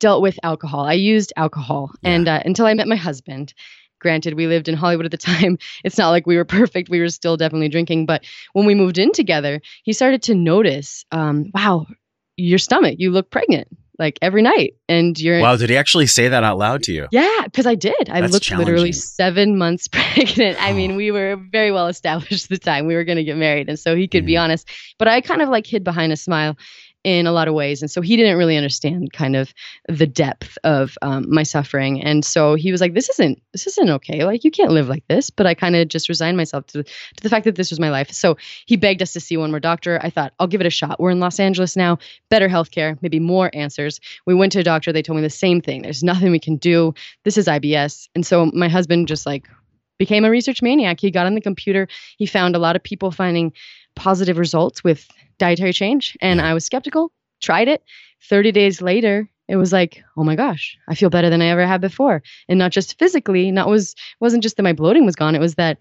dealt 0.00 0.22
with 0.22 0.38
alcohol. 0.42 0.84
I 0.84 0.92
used 0.92 1.32
alcohol. 1.36 1.90
Yeah. 2.02 2.10
and 2.10 2.28
uh, 2.28 2.42
until 2.44 2.66
I 2.66 2.74
met 2.74 2.88
my 2.88 2.96
husband 2.96 3.54
granted 4.00 4.34
we 4.34 4.46
lived 4.46 4.68
in 4.68 4.74
hollywood 4.74 5.04
at 5.06 5.10
the 5.10 5.16
time. 5.32 5.58
It's 5.84 5.98
not 5.98 6.10
like 6.10 6.26
we 6.26 6.36
were 6.36 6.44
perfect. 6.44 6.88
We 6.88 7.00
were 7.00 7.08
still 7.08 7.36
definitely 7.36 7.68
drinking. 7.68 8.06
But 8.06 8.24
when 8.52 8.66
we 8.66 8.74
moved 8.74 8.98
in 8.98 9.12
together 9.12 9.60
he 9.84 9.92
started 9.92 10.22
to 10.24 10.34
notice 10.34 11.04
um, 11.12 11.50
wow 11.54 11.86
your 12.36 12.58
stomach 12.58 12.96
you 12.98 13.10
look 13.10 13.30
pregnant 13.30 13.68
like 13.98 14.16
every 14.22 14.42
night. 14.42 14.74
And 14.88 15.18
you're 15.18 15.40
Wow, 15.40 15.56
did 15.56 15.70
he 15.70 15.76
actually 15.76 16.06
say 16.06 16.28
that 16.28 16.44
out 16.44 16.56
loud 16.56 16.84
to 16.84 16.92
you? 16.92 17.08
yeah 17.10 17.40
because 17.44 17.66
i 17.66 17.74
did. 17.74 18.08
I 18.08 18.20
That's 18.20 18.32
looked 18.32 18.50
literally 18.52 18.92
seven 18.92 19.58
months 19.58 19.88
pregnant. 19.92 20.56
I 20.62 20.72
mean 20.72 20.94
we 20.96 21.10
were 21.10 21.36
very 21.50 21.72
well 21.72 21.88
established 21.88 22.44
at 22.44 22.50
the 22.50 22.58
time. 22.58 22.86
We 22.86 22.94
were 22.94 23.04
going 23.04 23.16
to 23.18 23.24
get 23.24 23.36
married 23.36 23.68
and 23.68 23.78
so 23.78 23.96
he 23.96 24.06
could 24.06 24.24
be 24.24 24.34
Mhm. 24.34 24.42
honest. 24.44 24.68
But 24.98 25.08
i 25.08 25.20
kind 25.20 25.42
of 25.42 25.48
like 25.48 25.66
hid 25.66 25.82
behind 25.84 26.12
a 26.12 26.16
smile 26.16 26.56
in 27.04 27.26
a 27.26 27.32
lot 27.32 27.48
of 27.48 27.54
ways. 27.54 27.80
And 27.80 27.90
so 27.90 28.00
he 28.00 28.16
didn't 28.16 28.36
really 28.36 28.56
understand 28.56 29.12
kind 29.12 29.36
of 29.36 29.52
the 29.88 30.06
depth 30.06 30.58
of 30.64 30.98
um, 31.00 31.26
my 31.32 31.42
suffering. 31.42 32.02
And 32.02 32.24
so 32.24 32.54
he 32.54 32.72
was 32.72 32.80
like 32.80 32.94
this 32.94 33.08
isn't 33.08 33.40
this 33.52 33.66
isn't 33.66 33.88
okay. 33.88 34.24
Like 34.24 34.44
you 34.44 34.50
can't 34.50 34.72
live 34.72 34.88
like 34.88 35.04
this. 35.08 35.30
But 35.30 35.46
i 35.46 35.54
kind 35.54 35.76
of 35.76 35.88
just 35.88 36.08
resigned 36.08 36.36
myself 36.36 36.66
to, 36.68 36.82
to 36.82 37.22
the 37.22 37.28
fact 37.28 37.44
that 37.44 37.54
this 37.54 37.70
was 37.70 37.78
my 37.78 37.90
life. 37.90 38.10
So 38.10 38.36
he 38.66 38.76
begged 38.76 39.02
us 39.02 39.12
to 39.12 39.20
see 39.20 39.36
one 39.36 39.50
more 39.50 39.60
doctor. 39.60 40.00
I 40.02 40.10
thought 40.10 40.32
i'll 40.38 40.46
give 40.48 40.60
it 40.60 40.66
a 40.66 40.70
shot. 40.70 40.98
We're 41.00 41.10
in 41.10 41.20
los 41.20 41.38
angeles 41.38 41.76
now. 41.76 41.98
Better 42.30 42.48
healthcare 42.48 42.98
maybe 43.00 43.20
more 43.20 43.50
answers. 43.54 44.00
We 44.26 44.34
went 44.34 44.52
to 44.52 44.60
a 44.60 44.64
doctor. 44.64 44.92
They 44.92 45.02
told 45.02 45.16
me 45.16 45.22
the 45.22 45.30
same 45.30 45.60
thing. 45.60 45.82
There's 45.82 46.02
nothing 46.02 46.30
we 46.30 46.40
can 46.40 46.56
do. 46.56 46.94
This 47.24 47.38
is 47.38 47.46
ibs 47.46 48.08
and 48.14 48.26
so 48.26 48.50
my 48.52 48.68
husband 48.68 49.08
just 49.08 49.24
like 49.24 49.48
became 49.98 50.24
a 50.24 50.30
research 50.30 50.62
maniac. 50.62 51.00
He 51.00 51.10
got 51.10 51.26
on 51.26 51.34
the 51.34 51.40
computer. 51.40 51.88
He 52.16 52.26
found 52.26 52.56
a 52.56 52.58
lot 52.58 52.76
of 52.76 52.82
people 52.82 53.10
finding 53.10 53.52
positive 53.98 54.38
results 54.38 54.82
with 54.82 55.06
dietary 55.38 55.72
change 55.72 56.16
and 56.20 56.40
i 56.40 56.54
was 56.54 56.64
skeptical 56.64 57.12
tried 57.40 57.68
it. 57.68 57.82
30 58.28 58.52
days 58.52 58.82
later 58.82 59.28
it 59.46 59.56
was 59.56 59.72
like 59.72 60.02
oh 60.16 60.24
my 60.24 60.34
gosh 60.34 60.76
i 60.88 60.94
feel 60.94 61.10
better 61.10 61.30
than 61.30 61.42
i 61.42 61.46
ever 61.46 61.66
had 61.66 61.80
before. 61.80 62.22
And 62.48 62.58
not 62.58 62.72
just 62.72 62.98
physically 62.98 63.50
not 63.50 63.68
was 63.68 63.94
wasn't 64.20 64.42
just 64.42 64.56
that 64.56 64.62
my 64.62 64.72
bloating 64.72 65.04
was 65.04 65.16
gone 65.16 65.34
it 65.34 65.40
was 65.40 65.54
that 65.56 65.78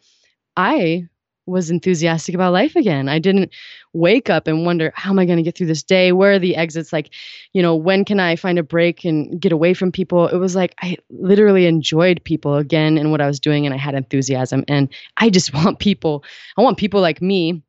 i 0.56 1.08
was 1.48 1.69
enthusiastic 1.69 2.36
about 2.36 2.52
life 2.52 2.75
again. 2.75 3.08
I 3.08 3.19
didn't 3.19 3.54
wake 3.94 4.30
up 4.30 4.48
and 4.48 4.66
wonder 4.66 4.92
how 4.96 5.12
am 5.12 5.19
i 5.19 5.25
going 5.25 5.38
to 5.38 5.44
get 5.44 5.58
through 5.58 5.68
this 5.68 5.81
day? 5.81 6.12
Where 6.12 6.34
are 6.34 6.40
the 6.40 6.58
exits? 6.58 6.92
Like 6.94 7.10
you 7.54 7.62
know 7.62 7.75
when 7.75 8.06
can 8.06 8.19
i 8.19 8.36
find 8.36 8.60
a 8.60 8.64
break 8.64 9.06
and 9.06 9.40
get 9.40 9.52
away 9.52 9.74
from 9.74 9.92
people? 9.92 10.28
It 10.28 10.38
was 10.38 10.56
like 10.56 10.75
i 10.81 10.98
literally 11.10 11.66
enjoyed 11.66 12.24
people 12.24 12.56
again 12.56 12.98
and 12.98 13.12
what 13.12 13.22
i 13.22 13.28
was 13.28 13.40
doing 13.40 13.66
and 13.66 13.74
i 13.74 13.78
had 13.78 13.96
enthusiasm. 13.96 14.64
And 14.68 14.94
i 15.16 15.30
just 15.30 15.54
want 15.60 15.80
people 15.80 16.24
i 16.58 16.62
want 16.62 16.78
people 16.78 17.02
like 17.02 17.22
me 17.22 17.64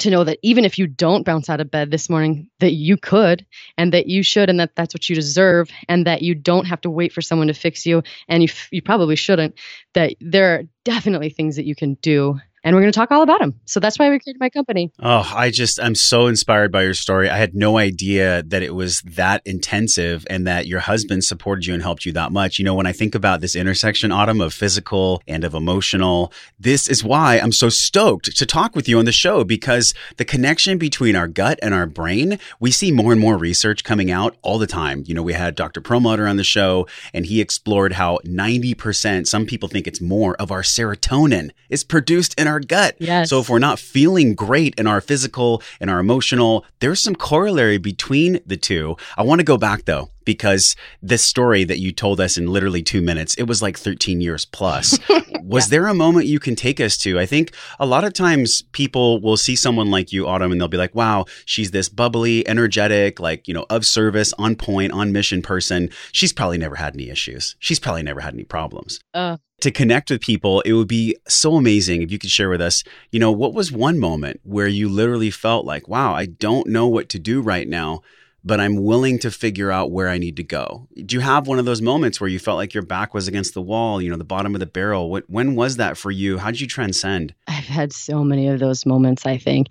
to 0.00 0.10
know 0.10 0.24
that 0.24 0.38
even 0.42 0.64
if 0.64 0.78
you 0.78 0.86
don't 0.86 1.24
bounce 1.24 1.48
out 1.48 1.60
of 1.60 1.70
bed 1.70 1.90
this 1.90 2.08
morning 2.08 2.48
that 2.60 2.72
you 2.72 2.96
could 2.96 3.44
and 3.76 3.92
that 3.92 4.06
you 4.06 4.22
should 4.22 4.48
and 4.50 4.60
that 4.60 4.74
that's 4.76 4.94
what 4.94 5.08
you 5.08 5.14
deserve 5.14 5.68
and 5.88 6.06
that 6.06 6.22
you 6.22 6.34
don't 6.34 6.66
have 6.66 6.80
to 6.80 6.90
wait 6.90 7.12
for 7.12 7.22
someone 7.22 7.48
to 7.48 7.54
fix 7.54 7.86
you 7.86 8.02
and 8.28 8.42
you 8.42 8.48
f- 8.48 8.68
you 8.70 8.82
probably 8.82 9.16
shouldn't 9.16 9.54
that 9.94 10.14
there 10.20 10.54
are 10.54 10.62
definitely 10.84 11.30
things 11.30 11.56
that 11.56 11.66
you 11.66 11.74
can 11.74 11.94
do 12.02 12.38
and 12.64 12.74
we're 12.74 12.82
going 12.82 12.92
to 12.92 12.98
talk 12.98 13.10
all 13.10 13.22
about 13.22 13.40
them 13.40 13.58
so 13.64 13.80
that's 13.80 13.98
why 13.98 14.10
we 14.10 14.18
created 14.18 14.40
my 14.40 14.50
company 14.50 14.90
Oh, 15.00 15.30
I 15.34 15.50
just, 15.50 15.80
I'm 15.80 15.94
so 15.94 16.26
inspired 16.26 16.72
by 16.72 16.82
your 16.82 16.94
story. 16.94 17.30
I 17.30 17.36
had 17.36 17.54
no 17.54 17.78
idea 17.78 18.42
that 18.42 18.62
it 18.62 18.74
was 18.74 19.00
that 19.02 19.42
intensive 19.44 20.26
and 20.28 20.46
that 20.46 20.66
your 20.66 20.80
husband 20.80 21.22
supported 21.24 21.66
you 21.66 21.74
and 21.74 21.82
helped 21.82 22.04
you 22.04 22.12
that 22.12 22.32
much. 22.32 22.58
You 22.58 22.64
know, 22.64 22.74
when 22.74 22.86
I 22.86 22.92
think 22.92 23.14
about 23.14 23.40
this 23.40 23.54
intersection, 23.54 24.10
Autumn, 24.10 24.40
of 24.40 24.52
physical 24.52 25.22
and 25.28 25.44
of 25.44 25.54
emotional, 25.54 26.32
this 26.58 26.88
is 26.88 27.04
why 27.04 27.38
I'm 27.38 27.52
so 27.52 27.68
stoked 27.68 28.36
to 28.36 28.46
talk 28.46 28.74
with 28.74 28.88
you 28.88 28.98
on 28.98 29.04
the 29.04 29.12
show 29.12 29.44
because 29.44 29.94
the 30.16 30.24
connection 30.24 30.78
between 30.78 31.14
our 31.14 31.28
gut 31.28 31.58
and 31.62 31.72
our 31.72 31.86
brain, 31.86 32.38
we 32.58 32.70
see 32.72 32.90
more 32.90 33.12
and 33.12 33.20
more 33.20 33.36
research 33.36 33.84
coming 33.84 34.10
out 34.10 34.36
all 34.42 34.58
the 34.58 34.66
time. 34.66 35.04
You 35.06 35.14
know, 35.14 35.22
we 35.22 35.34
had 35.34 35.54
Dr. 35.54 35.80
Perlmutter 35.80 36.26
on 36.26 36.36
the 36.36 36.44
show 36.44 36.88
and 37.14 37.26
he 37.26 37.40
explored 37.40 37.92
how 37.92 38.18
90%, 38.24 39.26
some 39.28 39.46
people 39.46 39.68
think 39.68 39.86
it's 39.86 40.00
more, 40.00 40.34
of 40.36 40.50
our 40.50 40.62
serotonin 40.62 41.50
is 41.68 41.84
produced 41.84 42.38
in 42.38 42.47
our 42.48 42.60
gut. 42.60 42.96
Yes. 42.98 43.30
So 43.30 43.40
if 43.40 43.48
we're 43.48 43.58
not 43.58 43.78
feeling 43.78 44.34
great 44.34 44.74
in 44.76 44.86
our 44.86 45.00
physical 45.00 45.62
and 45.80 45.90
our 45.90 46.00
emotional, 46.00 46.64
there's 46.80 47.00
some 47.00 47.14
corollary 47.14 47.78
between 47.78 48.40
the 48.46 48.56
two. 48.56 48.96
I 49.16 49.22
want 49.22 49.40
to 49.40 49.44
go 49.44 49.56
back 49.56 49.84
though, 49.84 50.10
because 50.24 50.76
this 51.00 51.22
story 51.22 51.64
that 51.64 51.78
you 51.78 51.92
told 51.92 52.20
us 52.20 52.36
in 52.36 52.46
literally 52.46 52.82
two 52.82 53.00
minutes, 53.00 53.34
it 53.34 53.44
was 53.44 53.62
like 53.62 53.78
13 53.78 54.20
years 54.20 54.44
plus. 54.44 54.98
was 55.42 55.68
there 55.68 55.86
a 55.86 55.94
moment 55.94 56.26
you 56.26 56.40
can 56.40 56.56
take 56.56 56.80
us 56.80 56.96
to? 56.98 57.18
I 57.18 57.26
think 57.26 57.54
a 57.78 57.86
lot 57.86 58.04
of 58.04 58.12
times 58.12 58.62
people 58.72 59.20
will 59.20 59.36
see 59.36 59.56
someone 59.56 59.90
like 59.90 60.12
you, 60.12 60.26
Autumn, 60.26 60.52
and 60.52 60.60
they'll 60.60 60.68
be 60.68 60.76
like, 60.76 60.94
wow, 60.94 61.26
she's 61.44 61.70
this 61.70 61.88
bubbly, 61.88 62.46
energetic, 62.48 63.20
like, 63.20 63.48
you 63.48 63.54
know, 63.54 63.66
of 63.70 63.86
service, 63.86 64.32
on 64.38 64.56
point, 64.56 64.92
on 64.92 65.12
mission 65.12 65.42
person. 65.42 65.90
She's 66.12 66.32
probably 66.32 66.58
never 66.58 66.76
had 66.76 66.94
any 66.94 67.10
issues. 67.10 67.56
She's 67.58 67.80
probably 67.80 68.02
never 68.02 68.20
had 68.20 68.34
any 68.34 68.44
problems 68.44 69.00
uh, 69.14 69.36
to 69.60 69.70
connect 69.70 70.10
with 70.10 70.20
people, 70.20 70.60
it 70.62 70.72
would 70.72 70.88
be 70.88 71.16
so 71.26 71.56
amazing 71.56 72.02
if 72.02 72.12
you 72.12 72.18
could 72.18 72.30
share 72.30 72.48
with 72.48 72.60
us, 72.60 72.84
you 73.10 73.18
know, 73.18 73.32
what 73.32 73.54
was 73.54 73.72
one 73.72 73.98
moment 73.98 74.40
where 74.44 74.68
you 74.68 74.88
literally 74.88 75.30
felt 75.30 75.64
like, 75.64 75.88
wow, 75.88 76.14
I 76.14 76.26
don't 76.26 76.68
know 76.68 76.86
what 76.86 77.08
to 77.10 77.18
do 77.18 77.40
right 77.40 77.68
now, 77.68 78.02
but 78.44 78.60
I'm 78.60 78.84
willing 78.84 79.18
to 79.20 79.30
figure 79.32 79.70
out 79.72 79.90
where 79.90 80.08
I 80.08 80.16
need 80.16 80.36
to 80.36 80.44
go. 80.44 80.86
Do 81.04 81.16
you 81.16 81.20
have 81.20 81.48
one 81.48 81.58
of 81.58 81.64
those 81.64 81.82
moments 81.82 82.20
where 82.20 82.30
you 82.30 82.38
felt 82.38 82.56
like 82.56 82.72
your 82.72 82.84
back 82.84 83.14
was 83.14 83.26
against 83.26 83.54
the 83.54 83.60
wall, 83.60 84.00
you 84.00 84.10
know, 84.10 84.16
the 84.16 84.24
bottom 84.24 84.54
of 84.54 84.60
the 84.60 84.66
barrel? 84.66 85.10
What, 85.10 85.28
when 85.28 85.56
was 85.56 85.76
that 85.76 85.96
for 85.96 86.12
you? 86.12 86.38
How 86.38 86.52
did 86.52 86.60
you 86.60 86.68
transcend? 86.68 87.34
I've 87.48 87.64
had 87.64 87.92
so 87.92 88.22
many 88.22 88.46
of 88.46 88.60
those 88.60 88.86
moments, 88.86 89.26
I 89.26 89.38
think. 89.38 89.68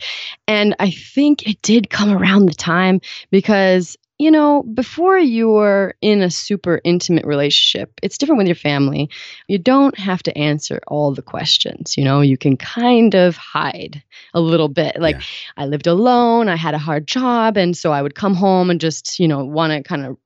And 0.48 0.75
I 0.79 0.91
think 0.91 1.48
it 1.48 1.62
did 1.62 1.89
come 1.89 2.12
around 2.12 2.48
the 2.48 2.53
time 2.53 3.00
because 3.32 3.98
you 4.20 4.32
know, 4.32 4.64
before 4.64 5.18
you're 5.20 5.94
in 6.02 6.22
a 6.22 6.32
super 6.32 6.82
intimate 6.84 7.26
relationship, 7.26 7.92
it's 8.02 8.18
different 8.18 8.40
with 8.40 8.48
your 8.48 8.56
family. 8.56 9.10
You 9.48 9.60
don't 9.60 9.98
have 10.00 10.24
to 10.24 10.36
answer 10.36 10.82
all 10.88 11.14
the 11.14 11.22
questions. 11.22 11.98
You 11.98 12.04
know, 12.04 12.22
you 12.22 12.38
can 12.38 12.58
kind 12.58 13.14
of 13.14 13.38
hide 13.38 14.02
a 14.34 14.42
little 14.42 14.70
bit. 14.70 15.00
Like, 15.00 15.18
Yeah. 15.18 15.22
I 15.58 15.66
lived 15.68 15.86
alone, 15.86 16.50
I 16.50 16.56
had 16.56 16.74
a 16.74 16.80
hard 16.80 17.08
job. 17.08 17.58
And 17.58 17.78
so 17.78 17.92
I 17.92 18.02
would 18.02 18.16
come 18.16 18.34
home 18.34 18.72
and 18.72 18.82
just, 18.82 19.20
you 19.20 19.28
know, 19.28 19.46
want 19.46 19.72
to 19.72 19.84
kind 19.88 20.06
of 20.06 20.18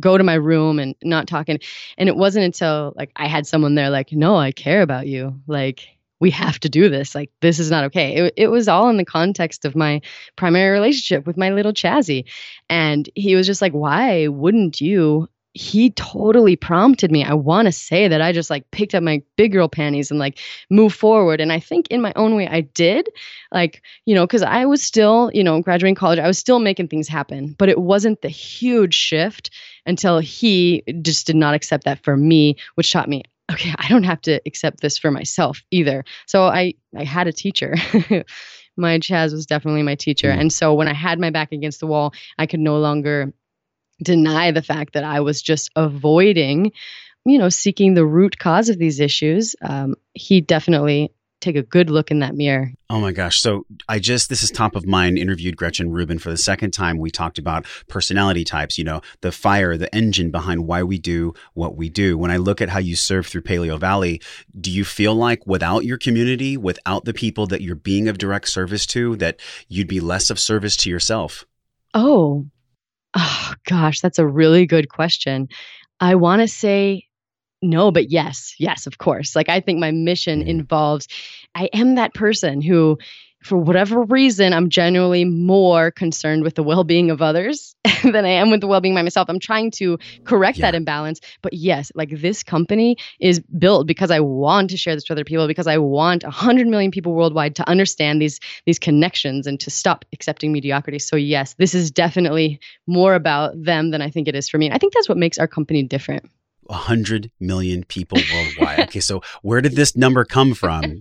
go 0.00 0.16
to 0.16 0.24
my 0.24 0.34
room 0.34 0.78
and 0.78 0.94
not 1.04 1.28
talking. 1.28 1.60
And 1.98 2.08
it 2.08 2.16
wasn't 2.16 2.46
until 2.46 2.94
like 2.96 3.12
I 3.14 3.26
had 3.26 3.46
someone 3.46 3.74
there, 3.74 3.90
like, 3.90 4.12
no, 4.12 4.36
I 4.36 4.52
care 4.52 4.82
about 4.82 5.06
you. 5.06 5.40
Like, 5.46 5.86
we 6.24 6.30
have 6.30 6.58
to 6.58 6.70
do 6.70 6.88
this. 6.88 7.14
Like, 7.14 7.30
this 7.42 7.58
is 7.58 7.70
not 7.70 7.84
okay. 7.84 8.14
It, 8.14 8.34
it 8.38 8.48
was 8.48 8.66
all 8.66 8.88
in 8.88 8.96
the 8.96 9.04
context 9.04 9.66
of 9.66 9.76
my 9.76 10.00
primary 10.36 10.70
relationship 10.70 11.26
with 11.26 11.36
my 11.36 11.50
little 11.50 11.74
Chazzy. 11.74 12.24
And 12.70 13.06
he 13.14 13.36
was 13.36 13.46
just 13.46 13.60
like, 13.60 13.72
why 13.72 14.28
wouldn't 14.28 14.80
you? 14.80 15.28
He 15.52 15.90
totally 15.90 16.56
prompted 16.56 17.12
me. 17.12 17.24
I 17.24 17.34
want 17.34 17.66
to 17.66 17.72
say 17.72 18.08
that 18.08 18.22
I 18.22 18.32
just 18.32 18.48
like 18.48 18.70
picked 18.70 18.94
up 18.94 19.02
my 19.02 19.22
big 19.36 19.52
girl 19.52 19.68
panties 19.68 20.10
and 20.10 20.18
like 20.18 20.38
moved 20.70 20.96
forward. 20.96 21.42
And 21.42 21.52
I 21.52 21.60
think 21.60 21.88
in 21.88 22.00
my 22.00 22.14
own 22.16 22.36
way, 22.36 22.48
I 22.48 22.62
did. 22.62 23.06
Like, 23.52 23.82
you 24.06 24.14
know, 24.14 24.26
because 24.26 24.42
I 24.42 24.64
was 24.64 24.82
still, 24.82 25.30
you 25.34 25.44
know, 25.44 25.60
graduating 25.60 25.94
college, 25.94 26.18
I 26.18 26.26
was 26.26 26.38
still 26.38 26.58
making 26.58 26.88
things 26.88 27.06
happen, 27.06 27.54
but 27.58 27.68
it 27.68 27.78
wasn't 27.78 28.22
the 28.22 28.30
huge 28.30 28.94
shift 28.94 29.50
until 29.84 30.20
he 30.20 30.82
just 31.02 31.26
did 31.26 31.36
not 31.36 31.54
accept 31.54 31.84
that 31.84 32.02
for 32.02 32.16
me, 32.16 32.56
which 32.76 32.90
taught 32.90 33.10
me, 33.10 33.24
okay, 33.50 33.74
I 33.76 33.88
don't 33.88 34.04
have 34.04 34.20
to 34.22 34.40
accept 34.46 34.80
this 34.80 34.98
for 34.98 35.10
myself 35.10 35.62
either. 35.70 36.04
So 36.26 36.44
I 36.44 36.74
I 36.96 37.04
had 37.04 37.26
a 37.26 37.32
teacher. 37.32 37.74
my 38.76 38.98
Chaz 38.98 39.32
was 39.32 39.46
definitely 39.46 39.82
my 39.82 39.94
teacher. 39.94 40.28
Mm. 40.28 40.40
And 40.40 40.52
so 40.52 40.74
when 40.74 40.88
I 40.88 40.94
had 40.94 41.18
my 41.18 41.30
back 41.30 41.52
against 41.52 41.80
the 41.80 41.86
wall, 41.86 42.12
I 42.38 42.46
could 42.46 42.60
no 42.60 42.78
longer 42.78 43.32
deny 44.02 44.50
the 44.50 44.62
fact 44.62 44.94
that 44.94 45.04
I 45.04 45.20
was 45.20 45.40
just 45.40 45.70
avoiding, 45.76 46.72
you 47.24 47.38
know, 47.38 47.48
seeking 47.48 47.94
the 47.94 48.06
root 48.06 48.38
cause 48.38 48.68
of 48.68 48.78
these 48.78 49.00
issues. 49.00 49.54
Um, 49.62 49.94
he 50.14 50.40
definitely 50.40 51.12
take 51.44 51.56
a 51.56 51.62
good 51.62 51.90
look 51.90 52.10
in 52.10 52.18
that 52.20 52.34
mirror. 52.34 52.72
Oh 52.90 53.00
my 53.00 53.12
gosh. 53.12 53.40
So 53.40 53.66
I 53.88 53.98
just, 53.98 54.28
this 54.28 54.42
is 54.42 54.50
top 54.50 54.74
of 54.74 54.86
mind, 54.86 55.18
interviewed 55.18 55.56
Gretchen 55.56 55.90
Rubin 55.90 56.18
for 56.18 56.30
the 56.30 56.36
second 56.36 56.72
time. 56.72 56.98
We 56.98 57.10
talked 57.10 57.38
about 57.38 57.66
personality 57.88 58.44
types, 58.44 58.78
you 58.78 58.84
know, 58.84 59.02
the 59.20 59.30
fire, 59.30 59.76
the 59.76 59.94
engine 59.94 60.30
behind 60.30 60.66
why 60.66 60.82
we 60.82 60.98
do 60.98 61.34
what 61.54 61.76
we 61.76 61.88
do. 61.88 62.16
When 62.16 62.30
I 62.30 62.38
look 62.38 62.60
at 62.60 62.68
how 62.68 62.78
you 62.78 62.96
serve 62.96 63.26
through 63.26 63.42
Paleo 63.42 63.78
Valley, 63.78 64.20
do 64.58 64.70
you 64.70 64.84
feel 64.84 65.14
like 65.14 65.46
without 65.46 65.84
your 65.84 65.98
community, 65.98 66.56
without 66.56 67.04
the 67.04 67.14
people 67.14 67.46
that 67.48 67.60
you're 67.60 67.76
being 67.76 68.08
of 68.08 68.18
direct 68.18 68.48
service 68.48 68.86
to, 68.86 69.16
that 69.16 69.38
you'd 69.68 69.88
be 69.88 70.00
less 70.00 70.30
of 70.30 70.40
service 70.40 70.76
to 70.78 70.90
yourself? 70.90 71.44
Oh, 71.92 72.46
oh 73.14 73.54
gosh, 73.68 74.00
that's 74.00 74.18
a 74.18 74.26
really 74.26 74.66
good 74.66 74.88
question. 74.88 75.48
I 76.00 76.16
want 76.16 76.42
to 76.42 76.48
say 76.48 77.06
no, 77.64 77.90
but 77.90 78.10
yes, 78.10 78.54
yes, 78.58 78.86
of 78.86 78.98
course. 78.98 79.34
Like 79.34 79.48
I 79.48 79.60
think 79.60 79.78
my 79.80 79.90
mission 79.90 80.42
Mhm. 80.42 80.48
involves 80.48 81.08
I 81.54 81.68
am 81.72 81.94
that 81.96 82.14
person 82.14 82.60
who 82.60 82.98
for 83.42 83.58
whatever 83.58 84.02
reason 84.04 84.54
I'm 84.54 84.70
genuinely 84.70 85.26
more 85.26 85.90
concerned 85.90 86.44
with 86.44 86.54
the 86.54 86.62
well-being 86.62 87.10
of 87.10 87.20
others 87.20 87.76
than 88.02 88.24
I 88.24 88.30
am 88.30 88.50
with 88.50 88.62
the 88.62 88.66
well-being 88.66 88.96
of 88.96 89.04
myself. 89.04 89.28
I'm 89.28 89.38
trying 89.38 89.70
to 89.72 89.98
correct 90.24 90.60
that 90.60 90.74
imbalance. 90.74 91.20
But 91.42 91.52
yes, 91.52 91.92
like 91.94 92.08
this 92.08 92.42
company 92.42 92.96
is 93.20 93.40
built 93.40 93.86
because 93.86 94.10
I 94.10 94.20
want 94.20 94.70
to 94.70 94.78
share 94.78 94.94
this 94.94 95.04
with 95.04 95.16
other 95.16 95.24
people 95.24 95.46
because 95.46 95.66
I 95.66 95.76
want 95.76 96.24
100 96.24 96.66
million 96.66 96.90
people 96.90 97.12
worldwide 97.12 97.54
to 97.56 97.68
understand 97.68 98.20
these 98.22 98.40
these 98.64 98.78
connections 98.78 99.46
and 99.46 99.60
to 99.60 99.70
stop 99.70 100.06
accepting 100.14 100.50
mediocrity. 100.50 100.98
So 100.98 101.16
yes, 101.16 101.54
this 101.58 101.74
is 101.74 101.90
definitely 101.90 102.60
more 102.86 103.14
about 103.14 103.52
them 103.62 103.90
than 103.90 104.00
I 104.00 104.08
think 104.08 104.26
it 104.26 104.34
is 104.34 104.48
for 104.48 104.56
me. 104.56 104.66
And 104.66 104.74
I 104.74 104.78
think 104.78 104.94
that's 104.94 105.08
what 105.08 105.18
makes 105.18 105.36
our 105.36 105.48
company 105.48 105.82
different. 105.82 106.30
100 106.66 107.30
million 107.40 107.84
people 107.84 108.18
worldwide. 108.32 108.80
okay. 108.80 109.00
So 109.00 109.22
where 109.42 109.60
did 109.60 109.76
this 109.76 109.96
number 109.96 110.24
come 110.24 110.54
from? 110.54 111.00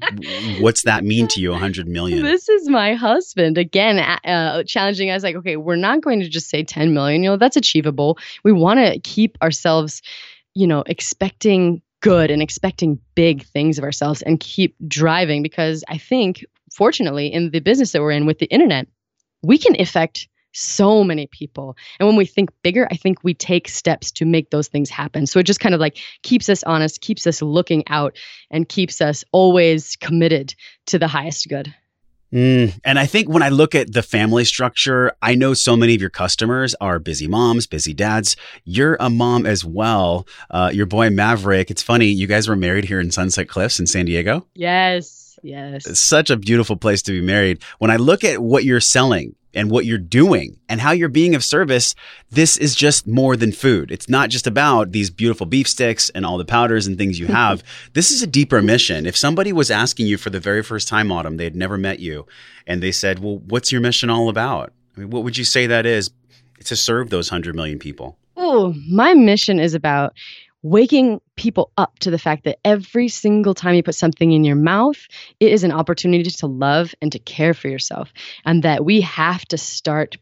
What's 0.60 0.84
that 0.84 1.04
mean 1.04 1.28
to 1.30 1.42
you, 1.42 1.52
100 1.52 1.88
million? 1.88 2.24
This 2.24 2.50
is 2.50 2.70
my 2.70 2.94
husband 2.94 3.58
again, 3.58 4.00
uh, 4.00 4.64
challenging 4.64 5.10
us. 5.10 5.24
Like, 5.24 5.36
okay, 5.36 5.58
we're 5.58 5.76
not 5.76 6.02
going 6.02 6.20
to 6.22 6.30
just 6.30 6.50
say 6.50 6.64
10 6.64 6.94
million. 6.94 7.24
You 7.24 7.32
know, 7.32 7.38
that's 7.38 7.58
achievable. 7.58 8.18
We 8.44 8.52
want 8.52 8.80
to 8.80 9.00
keep 9.00 9.38
ourselves, 9.42 10.02
you 10.54 10.68
know, 10.68 10.84
expecting 10.88 11.82
good 12.02 12.30
and 12.30 12.42
expecting 12.42 13.00
big 13.16 13.46
things 13.46 13.78
of 13.78 13.84
ourselves 13.84 14.22
and 14.22 14.40
keep 14.40 14.76
driving 14.88 15.42
because 15.42 15.84
I 15.88 15.98
think, 15.98 16.46
fortunately, 16.74 17.28
in 17.28 17.52
the 17.52 17.60
business 17.60 17.94
that 17.94 18.02
we're 18.02 18.12
in 18.12 18.26
with 18.26 18.40
the 18.40 18.48
internet, 18.48 18.88
we 19.42 19.58
can 19.58 19.80
affect 19.80 20.28
so 20.54 21.04
many 21.04 21.28
people. 21.28 21.76
And 22.00 22.08
when 22.08 22.16
we 22.16 22.26
think 22.26 22.50
bigger, 22.62 22.88
I 22.92 22.96
think 22.96 23.24
we 23.24 23.34
take 23.34 23.68
steps 23.68 24.12
to 24.14 24.26
make 24.26 24.50
those 24.50 24.68
things 24.68 24.90
happen. 24.90 25.28
So 25.28 25.40
it 25.40 25.44
just 25.44 25.60
kind 25.60 25.76
of 25.76 25.82
like 25.82 25.98
keeps 26.22 26.48
us 26.50 26.64
honest, 26.64 27.02
keeps 27.02 27.28
us 27.28 27.42
looking 27.42 27.84
out, 27.88 28.16
and 28.50 28.70
keeps 28.70 29.02
us 29.02 29.24
always 29.32 29.96
committed 29.98 30.56
to 30.88 31.00
the 31.00 31.08
highest 31.08 31.50
good. 31.50 31.74
Mm, 32.34 32.80
and 32.84 32.98
I 32.98 33.06
think 33.06 33.30
when 33.30 33.44
I 33.44 33.50
look 33.50 33.76
at 33.76 33.94
the 33.94 34.02
family 34.02 34.44
structure, 34.44 35.14
I 35.22 35.36
know 35.36 35.54
so 35.54 35.76
many 35.76 35.94
of 35.94 36.02
your 36.02 36.10
customers 36.10 36.74
are 36.82 36.98
busy 36.98 37.28
moms, 37.28 37.68
busy 37.68 37.94
dads. 37.94 38.36
You're 38.66 38.98
a 39.00 39.12
mom 39.12 39.46
as 39.46 39.64
well. 39.64 40.28
Uh, 40.50 40.72
your 40.74 40.88
boy 40.88 41.12
Maverick. 41.12 41.70
It's 41.70 41.84
funny, 41.84 42.08
you 42.08 42.26
guys 42.26 42.48
were 42.48 42.56
married 42.56 42.86
here 42.86 43.00
in 43.00 43.12
Sunset 43.12 43.48
Cliffs 43.48 43.80
in 43.80 43.86
San 43.86 44.06
Diego. 44.06 44.48
Yes, 44.56 45.38
yes. 45.44 45.86
It's 45.86 46.00
such 46.00 46.32
a 46.32 46.38
beautiful 46.38 46.76
place 46.76 47.04
to 47.04 47.12
be 47.12 47.22
married. 47.22 47.62
When 47.78 47.92
I 47.92 47.98
look 47.98 48.24
at 48.24 48.40
what 48.40 48.64
you're 48.64 48.80
selling 48.80 49.36
and 49.54 49.70
what 49.70 49.86
you're 49.86 49.98
doing 49.98 50.60
and 50.68 50.82
how 50.82 50.92
you're 50.92 51.10
being 51.10 51.36
of 51.36 51.44
service, 51.44 51.96
this 52.32 52.58
is 52.58 52.76
just 52.76 53.08
more 53.08 53.36
than 53.36 53.52
food. 53.52 53.92
It's 53.92 54.10
not 54.10 54.30
just 54.30 54.48
about 54.48 54.92
these 54.92 55.10
beautiful 55.10 55.46
beef 55.46 55.68
sticks 55.68 56.10
and 56.10 56.26
all 56.26 56.38
the 56.38 56.46
powders 56.46 56.88
and 56.88 56.98
things 56.98 57.20
you 57.20 57.28
have. 57.42 57.64
this 57.94 58.12
is 58.12 58.22
a 58.22 58.28
deeper 58.28 58.62
mission. 58.62 59.06
If 59.06 59.16
somebody 59.18 59.54
was 59.54 59.70
asking 59.72 60.08
you 60.08 60.18
for 60.18 60.30
the 60.30 60.40
very 60.40 60.64
first 60.64 60.88
time, 60.88 61.12
Autumn, 61.12 61.38
they 61.38 61.44
had 61.44 61.56
never 61.56 61.78
met 61.78 62.00
you, 62.00 62.26
and 62.68 62.82
they 62.82 62.92
said, 62.92 63.20
Well, 63.20 63.40
what's 63.40 63.72
your 63.72 63.82
mission 63.82 64.10
all 64.10 64.30
about? 64.30 64.74
I 64.96 65.02
mean, 65.02 65.10
what 65.10 65.24
would 65.24 65.38
you 65.38 65.44
say 65.46 65.68
that 65.68 65.86
is 65.86 66.12
to 66.66 66.76
serve 66.76 67.10
those 67.10 67.32
100 67.32 67.56
million 67.56 67.80
people? 67.80 68.18
Oh, 68.38 68.74
my 68.90 69.14
mission 69.14 69.60
is 69.60 69.74
about 69.74 70.14
waking 70.64 71.20
people 71.36 71.72
up 71.78 72.00
to 72.00 72.10
the 72.10 72.18
fact 72.18 72.46
that 72.46 72.58
every 72.66 73.10
single 73.10 73.54
time 73.54 73.76
you 73.76 73.84
put 73.84 73.96
something 73.96 74.32
in 74.32 74.44
your 74.44 74.56
mouth, 74.56 75.08
it 75.40 75.52
is 75.52 75.64
an 75.64 75.72
opportunity 75.72 76.32
to 76.32 76.48
love 76.48 76.96
and 77.02 77.12
to 77.12 77.20
care 77.20 77.54
for 77.54 77.68
yourself. 77.68 78.12
And 78.46 78.64
that 78.64 78.86
we 78.86 79.02
have 79.02 79.46
to 79.46 79.58
start 79.58 80.18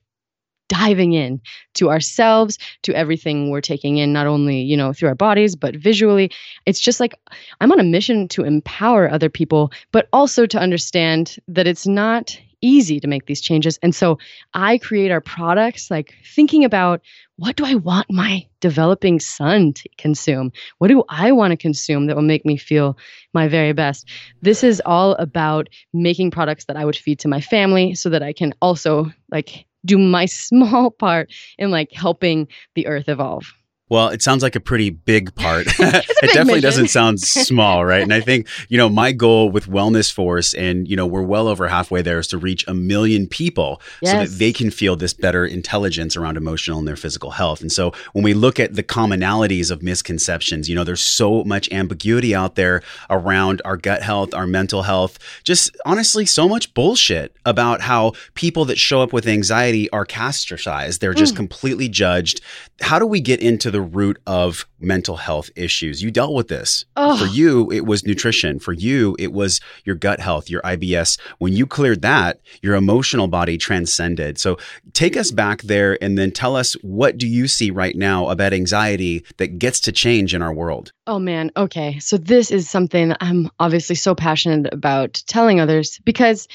diving 0.68 1.12
in 1.12 1.42
to 1.74 1.90
ourselves 1.90 2.58
to 2.82 2.94
everything 2.94 3.50
we're 3.50 3.60
taking 3.60 3.98
in 3.98 4.14
not 4.14 4.26
only 4.26 4.62
you 4.62 4.78
know 4.78 4.94
through 4.94 5.10
our 5.10 5.16
bodies 5.16 5.54
but 5.54 5.76
visually 5.76 6.32
it's 6.66 6.80
just 6.80 7.02
like 7.02 7.14
i'm 7.60 7.74
on 7.74 7.80
a 7.82 7.84
mission 7.84 8.26
to 8.26 8.46
empower 8.46 9.12
other 9.12 9.30
people 9.30 9.70
but 9.92 10.08
also 10.14 10.46
to 10.46 10.58
understand 10.58 11.36
that 11.46 11.68
it's 11.68 11.86
not 11.86 12.40
easy 12.62 13.00
to 13.00 13.08
make 13.08 13.26
these 13.26 13.42
changes 13.42 13.80
and 13.82 13.94
so 13.94 14.18
i 14.54 14.78
create 14.78 15.12
our 15.12 15.22
products 15.22 15.90
like 15.92 16.14
thinking 16.24 16.64
about 16.64 17.02
what 17.42 17.56
do 17.56 17.66
I 17.66 17.74
want 17.74 18.06
my 18.12 18.46
developing 18.60 19.20
son 19.20 19.74
to 19.74 19.90
consume? 19.98 20.52
What 20.78 20.90
do 20.90 21.04
I 21.10 21.32
want 21.32 21.50
to 21.50 21.58
consume 21.58 22.06
that 22.06 22.16
will 22.16 22.22
make 22.22 22.46
me 22.46 22.56
feel 22.56 23.00
my 23.34 23.48
very 23.48 23.74
best? 23.74 24.08
This 24.44 24.64
is 24.64 24.80
all 24.86 25.16
about 25.16 25.68
making 25.92 26.30
products 26.30 26.66
that 26.66 26.78
I 26.78 26.86
would 26.86 26.96
feed 26.96 27.18
to 27.22 27.28
my 27.28 27.42
family 27.42 27.96
so 27.96 28.10
that 28.10 28.22
I 28.22 28.32
can 28.32 28.54
also 28.62 29.12
like 29.32 29.66
do 29.84 29.98
my 29.98 30.26
small 30.28 30.92
part 30.92 31.32
in 31.58 31.72
like 31.72 31.92
helping 31.92 32.48
the 32.76 32.86
earth 32.86 33.10
evolve. 33.10 33.52
Well, 33.92 34.08
it 34.08 34.22
sounds 34.22 34.42
like 34.42 34.56
a 34.56 34.62
pretty 34.62 34.90
big 34.90 35.36
part. 35.36 35.66
big 35.78 35.82
it 35.82 36.06
definitely 36.22 36.54
mission. 36.54 36.62
doesn't 36.62 36.88
sound 36.88 37.20
small, 37.20 37.84
right? 37.84 38.02
And 38.02 38.14
I 38.14 38.22
think, 38.22 38.48
you 38.70 38.78
know, 38.78 38.88
my 38.88 39.12
goal 39.12 39.52
with 39.52 39.68
Wellness 39.68 40.10
Force, 40.10 40.54
and, 40.54 40.88
you 40.88 40.96
know, 40.96 41.06
we're 41.06 41.22
well 41.22 41.50
over 41.50 41.68
halfway 41.68 42.02
there, 42.02 42.18
is 42.18 42.28
to 42.28 42.38
reach 42.38 42.66
a 42.70 42.74
million 42.74 43.28
people 43.28 43.82
so 44.02 44.14
that 44.14 44.30
they 44.30 44.54
can 44.54 44.72
feel 44.72 44.96
this 44.96 45.14
better 45.14 45.46
intelligence 45.46 46.16
around 46.16 46.38
emotional 46.38 46.80
and 46.80 46.88
their 46.88 46.96
physical 46.96 47.32
health. 47.32 47.60
And 47.60 47.70
so 47.70 47.92
when 48.14 48.24
we 48.24 48.34
look 48.34 48.62
at 48.62 48.76
the 48.76 48.82
commonalities 48.82 49.70
of 49.72 49.84
misconceptions, 49.84 50.70
you 50.70 50.76
know, 50.76 50.86
there's 50.86 51.02
so 51.02 51.44
much 51.44 51.70
ambiguity 51.70 52.34
out 52.34 52.56
there 52.56 52.82
around 53.10 53.62
our 53.66 53.76
gut 53.76 54.04
health, 54.04 54.34
our 54.34 54.48
mental 54.48 54.84
health, 54.84 55.20
just 55.44 55.76
honestly, 55.86 56.26
so 56.26 56.48
much 56.48 56.74
bullshit 56.74 57.36
about 57.46 57.82
how 57.82 58.14
people 58.36 58.64
that 58.64 58.78
show 58.78 59.02
up 59.02 59.12
with 59.12 59.28
anxiety 59.28 59.90
are 59.90 60.06
castricized. 60.06 61.02
They're 61.02 61.14
just 61.14 61.34
hmm. 61.34 61.40
completely 61.40 61.90
judged. 61.90 62.40
How 62.80 62.98
do 62.98 63.06
we 63.06 63.20
get 63.20 63.42
into 63.42 63.70
the 63.70 63.81
root 63.82 64.22
of 64.26 64.66
mental 64.80 65.18
health 65.18 65.50
issues? 65.56 66.02
You 66.02 66.12
dealt 66.12 66.34
with 66.34 66.48
this. 66.48 66.86
Oh. 66.96 67.18
For 67.18 67.26
you, 67.26 67.72
it 67.72 67.86
was 67.86 68.06
nutrition. 68.06 68.60
For 68.60 68.74
you, 68.74 69.16
it 69.20 69.34
was 69.34 69.60
your 69.84 69.96
gut 69.96 70.20
health, 70.20 70.50
your 70.50 70.62
IBS. 70.62 71.20
When 71.40 71.54
you 71.54 71.66
cleared 71.66 72.02
that, 72.02 72.40
your 72.62 72.76
emotional 72.76 73.28
body 73.28 73.58
transcended. 73.58 74.40
So 74.40 74.58
take 74.94 75.18
us 75.18 75.32
back 75.32 75.62
there 75.64 76.02
and 76.02 76.18
then 76.18 76.32
tell 76.32 76.56
us 76.56 76.74
what 76.82 77.18
do 77.18 77.28
you 77.28 77.48
see 77.48 77.72
right 77.72 77.96
now 77.96 78.30
about 78.30 78.54
anxiety 78.54 79.26
that 79.38 79.60
gets 79.60 79.80
to 79.82 79.92
change 79.92 80.34
in 80.34 80.42
our 80.42 80.54
world? 80.54 80.94
Oh 81.08 81.20
man, 81.20 81.52
okay. 81.58 82.00
So 82.00 82.18
this 82.18 82.52
is 82.52 82.70
something 82.70 83.14
I'm 83.20 83.50
obviously 83.60 83.96
so 83.96 84.16
passionate 84.16 84.74
about 84.74 85.22
telling 85.28 85.60
others 85.60 86.00
because 86.06 86.48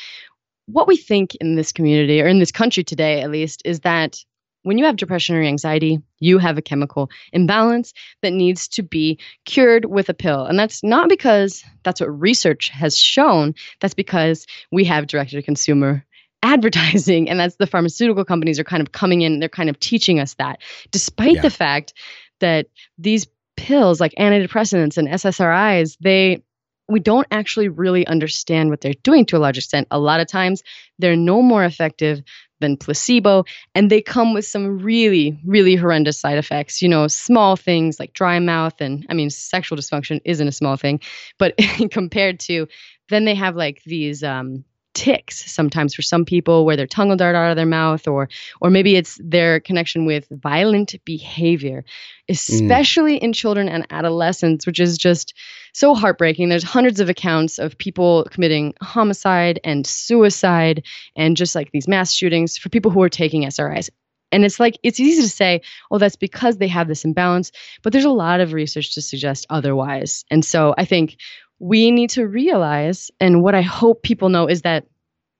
what 0.66 0.88
we 0.88 0.96
think 0.96 1.34
in 1.36 1.54
this 1.54 1.72
community 1.72 2.20
or 2.20 2.26
in 2.26 2.38
this 2.38 2.52
country 2.52 2.84
today 2.84 3.22
at 3.22 3.30
least 3.30 3.62
is 3.64 3.80
that 3.80 4.18
when 4.66 4.78
you 4.78 4.84
have 4.84 4.96
depression 4.96 5.36
or 5.36 5.42
anxiety, 5.42 6.00
you 6.18 6.38
have 6.38 6.58
a 6.58 6.62
chemical 6.62 7.08
imbalance 7.32 7.92
that 8.22 8.32
needs 8.32 8.66
to 8.66 8.82
be 8.82 9.16
cured 9.44 9.84
with 9.84 10.08
a 10.08 10.14
pill. 10.14 10.44
And 10.44 10.58
that's 10.58 10.82
not 10.82 11.08
because 11.08 11.62
that's 11.84 12.00
what 12.00 12.08
research 12.08 12.70
has 12.70 12.96
shown, 12.96 13.54
that's 13.80 13.94
because 13.94 14.44
we 14.72 14.82
have 14.84 15.06
direct 15.06 15.30
to 15.30 15.42
consumer 15.42 16.04
advertising 16.42 17.30
and 17.30 17.38
that's 17.38 17.56
the 17.56 17.66
pharmaceutical 17.66 18.24
companies 18.24 18.58
are 18.58 18.64
kind 18.64 18.80
of 18.82 18.92
coming 18.92 19.22
in 19.22 19.38
they're 19.40 19.48
kind 19.48 19.70
of 19.70 19.80
teaching 19.80 20.20
us 20.20 20.34
that 20.34 20.60
despite 20.90 21.36
Yeah. 21.36 21.42
the 21.42 21.50
fact 21.50 21.94
that 22.40 22.66
these 22.98 23.26
pills 23.56 24.00
like 24.00 24.12
antidepressants 24.18 24.98
and 24.98 25.08
SSRIs 25.08 25.96
they 26.00 26.42
we 26.88 27.00
don't 27.00 27.26
actually 27.32 27.68
really 27.68 28.06
understand 28.06 28.70
what 28.70 28.80
they're 28.80 28.92
doing 29.02 29.24
to 29.26 29.36
a 29.36 29.38
large 29.40 29.56
extent 29.58 29.88
a 29.90 29.98
lot 29.98 30.20
of 30.20 30.28
times 30.28 30.62
they're 30.98 31.16
no 31.16 31.40
more 31.42 31.64
effective 31.64 32.22
than 32.60 32.76
placebo 32.76 33.44
and 33.74 33.90
they 33.90 34.00
come 34.00 34.34
with 34.34 34.44
some 34.44 34.78
really 34.78 35.38
really 35.44 35.76
horrendous 35.76 36.18
side 36.18 36.38
effects. 36.38 36.82
You 36.82 36.88
know 36.88 37.06
small 37.06 37.56
things 37.56 37.98
like 38.00 38.12
dry 38.12 38.38
mouth 38.38 38.80
and 38.80 39.06
i 39.08 39.14
mean 39.14 39.30
sexual 39.30 39.78
dysfunction 39.78 40.20
isn't 40.24 40.48
a 40.48 40.52
small 40.52 40.76
thing 40.76 41.00
but 41.38 41.54
compared 41.90 42.40
to 42.40 42.66
then 43.08 43.24
they 43.24 43.34
have 43.34 43.56
like 43.56 43.82
these 43.84 44.22
um 44.22 44.64
tics 44.96 45.52
sometimes 45.52 45.94
for 45.94 46.00
some 46.00 46.24
people 46.24 46.64
where 46.64 46.76
their 46.76 46.86
tongue 46.86 47.10
will 47.10 47.16
dart 47.16 47.36
out 47.36 47.50
of 47.50 47.56
their 47.56 47.66
mouth 47.66 48.08
or 48.08 48.28
or 48.62 48.70
maybe 48.70 48.96
it's 48.96 49.20
their 49.22 49.60
connection 49.60 50.06
with 50.06 50.26
violent 50.30 50.94
behavior 51.04 51.82
mm. 51.82 52.34
especially 52.34 53.16
in 53.18 53.34
children 53.34 53.68
and 53.68 53.86
adolescents 53.90 54.66
which 54.66 54.80
is 54.80 54.96
just 54.96 55.34
so 55.76 55.94
heartbreaking. 55.94 56.48
There's 56.48 56.64
hundreds 56.64 57.00
of 57.00 57.10
accounts 57.10 57.58
of 57.58 57.76
people 57.76 58.26
committing 58.30 58.72
homicide 58.80 59.60
and 59.62 59.86
suicide 59.86 60.82
and 61.16 61.36
just 61.36 61.54
like 61.54 61.70
these 61.70 61.86
mass 61.86 62.14
shootings 62.14 62.56
for 62.56 62.70
people 62.70 62.90
who 62.90 63.02
are 63.02 63.10
taking 63.10 63.42
SRIs 63.42 63.90
and 64.32 64.44
it's 64.44 64.58
like 64.58 64.78
it's 64.82 64.98
easy 64.98 65.22
to 65.22 65.28
say 65.28 65.60
oh 65.90 65.98
that's 65.98 66.16
because 66.16 66.56
they 66.56 66.66
have 66.66 66.88
this 66.88 67.04
imbalance 67.04 67.52
but 67.82 67.92
there's 67.92 68.06
a 68.06 68.10
lot 68.10 68.40
of 68.40 68.54
research 68.54 68.94
to 68.94 69.02
suggest 69.02 69.46
otherwise. 69.50 70.24
And 70.30 70.44
so 70.44 70.74
i 70.78 70.86
think 70.86 71.18
we 71.58 71.90
need 71.90 72.10
to 72.10 72.26
realize, 72.26 73.10
and 73.20 73.42
what 73.42 73.54
I 73.54 73.62
hope 73.62 74.02
people 74.02 74.28
know 74.28 74.46
is 74.46 74.62
that 74.62 74.86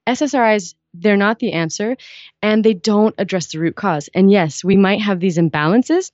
SSRIs, 0.07 0.73
they're 0.93 1.17
not 1.17 1.39
the 1.39 1.53
answer 1.53 1.97
and 2.41 2.63
they 2.63 2.73
don't 2.73 3.13
address 3.17 3.51
the 3.51 3.59
root 3.59 3.75
cause. 3.75 4.09
And 4.13 4.31
yes, 4.31 4.63
we 4.63 4.75
might 4.77 5.01
have 5.01 5.19
these 5.19 5.37
imbalances. 5.37 6.11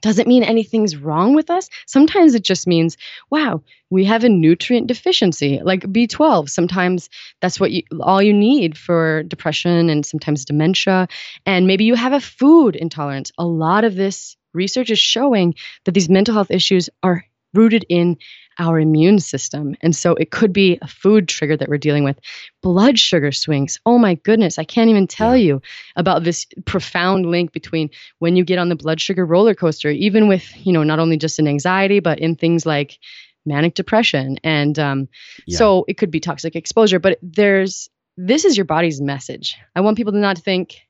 Doesn't 0.00 0.28
mean 0.28 0.44
anything's 0.44 0.96
wrong 0.96 1.34
with 1.34 1.50
us. 1.50 1.68
Sometimes 1.86 2.34
it 2.34 2.44
just 2.44 2.66
means, 2.66 2.96
wow, 3.30 3.62
we 3.90 4.04
have 4.04 4.22
a 4.22 4.28
nutrient 4.28 4.86
deficiency, 4.86 5.60
like 5.62 5.82
B12. 5.82 6.48
Sometimes 6.48 7.10
that's 7.40 7.58
what 7.58 7.72
you 7.72 7.82
all 8.00 8.22
you 8.22 8.32
need 8.32 8.78
for 8.78 9.24
depression 9.24 9.90
and 9.90 10.06
sometimes 10.06 10.44
dementia. 10.44 11.08
And 11.46 11.66
maybe 11.66 11.84
you 11.84 11.96
have 11.96 12.12
a 12.12 12.20
food 12.20 12.76
intolerance. 12.76 13.32
A 13.38 13.44
lot 13.44 13.84
of 13.84 13.96
this 13.96 14.36
research 14.54 14.90
is 14.90 15.00
showing 15.00 15.56
that 15.84 15.92
these 15.92 16.08
mental 16.08 16.34
health 16.34 16.52
issues 16.52 16.88
are 17.02 17.24
rooted 17.52 17.84
in 17.88 18.18
our 18.58 18.80
immune 18.80 19.20
system. 19.20 19.76
And 19.82 19.94
so 19.94 20.14
it 20.14 20.30
could 20.30 20.52
be 20.52 20.78
a 20.82 20.88
food 20.88 21.28
trigger 21.28 21.56
that 21.56 21.68
we're 21.68 21.78
dealing 21.78 22.04
with. 22.04 22.18
Blood 22.62 22.98
sugar 22.98 23.30
swings. 23.30 23.78
Oh 23.86 23.98
my 23.98 24.14
goodness, 24.14 24.58
I 24.58 24.64
can't 24.64 24.90
even 24.90 25.06
tell 25.06 25.36
you 25.36 25.62
about 25.96 26.24
this 26.24 26.46
profound 26.64 27.26
link 27.26 27.52
between 27.52 27.90
when 28.18 28.36
you 28.36 28.44
get 28.44 28.58
on 28.58 28.68
the 28.68 28.76
blood 28.76 29.00
sugar 29.00 29.24
roller 29.24 29.54
coaster, 29.54 29.90
even 29.90 30.28
with, 30.28 30.44
you 30.66 30.72
know, 30.72 30.82
not 30.82 30.98
only 30.98 31.16
just 31.16 31.38
in 31.38 31.46
anxiety, 31.46 32.00
but 32.00 32.18
in 32.18 32.34
things 32.34 32.66
like 32.66 32.98
manic 33.46 33.74
depression. 33.74 34.38
And 34.42 34.78
um, 34.78 35.08
Yeah. 35.46 35.58
so 35.58 35.84
it 35.88 35.94
could 35.98 36.10
be 36.10 36.20
toxic 36.20 36.56
exposure, 36.56 36.98
but 36.98 37.18
there's 37.22 37.88
this 38.20 38.44
is 38.44 38.56
your 38.56 38.64
body's 38.64 39.00
message. 39.00 39.56
I 39.76 39.80
want 39.80 39.96
people 39.96 40.12
to 40.12 40.18
not 40.18 40.38
think 40.38 40.80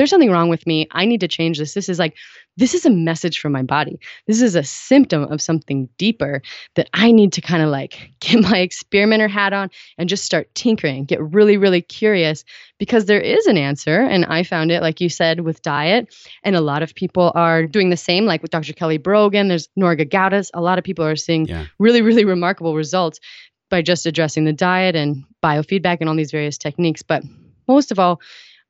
there's 0.00 0.08
something 0.08 0.30
wrong 0.30 0.48
with 0.48 0.66
me. 0.66 0.88
I 0.90 1.04
need 1.04 1.20
to 1.20 1.28
change 1.28 1.58
this. 1.58 1.74
This 1.74 1.90
is 1.90 1.98
like, 1.98 2.16
this 2.56 2.72
is 2.72 2.86
a 2.86 2.90
message 2.90 3.38
from 3.38 3.52
my 3.52 3.62
body. 3.62 4.00
This 4.26 4.40
is 4.40 4.54
a 4.54 4.64
symptom 4.64 5.24
of 5.24 5.42
something 5.42 5.90
deeper 5.98 6.40
that 6.74 6.88
I 6.94 7.12
need 7.12 7.34
to 7.34 7.42
kind 7.42 7.62
of 7.62 7.68
like 7.68 8.12
get 8.20 8.40
my 8.42 8.60
experimenter 8.60 9.28
hat 9.28 9.52
on 9.52 9.68
and 9.98 10.08
just 10.08 10.24
start 10.24 10.54
tinkering, 10.54 11.04
get 11.04 11.20
really, 11.20 11.58
really 11.58 11.82
curious 11.82 12.44
because 12.78 13.04
there 13.04 13.20
is 13.20 13.46
an 13.46 13.58
answer. 13.58 14.00
And 14.00 14.24
I 14.24 14.42
found 14.42 14.72
it, 14.72 14.80
like 14.80 15.02
you 15.02 15.10
said, 15.10 15.40
with 15.40 15.60
diet. 15.60 16.14
And 16.42 16.56
a 16.56 16.62
lot 16.62 16.82
of 16.82 16.94
people 16.94 17.30
are 17.34 17.66
doing 17.66 17.90
the 17.90 17.96
same, 17.98 18.24
like 18.24 18.40
with 18.40 18.50
Dr. 18.52 18.72
Kelly 18.72 18.96
Brogan, 18.96 19.48
there's 19.48 19.68
Nora 19.76 19.98
Gedgaudas. 19.98 20.48
A 20.54 20.62
lot 20.62 20.78
of 20.78 20.84
people 20.84 21.04
are 21.04 21.14
seeing 21.14 21.44
Yeah. 21.46 21.66
really, 21.78 22.00
really 22.00 22.24
remarkable 22.24 22.74
results 22.74 23.20
by 23.68 23.82
just 23.82 24.06
addressing 24.06 24.46
the 24.46 24.54
diet 24.54 24.96
and 24.96 25.24
biofeedback 25.44 25.98
and 26.00 26.08
all 26.08 26.16
these 26.16 26.30
various 26.32 26.56
techniques. 26.56 27.02
But 27.02 27.22
most 27.68 27.92
of 27.92 27.98
all, 27.98 28.18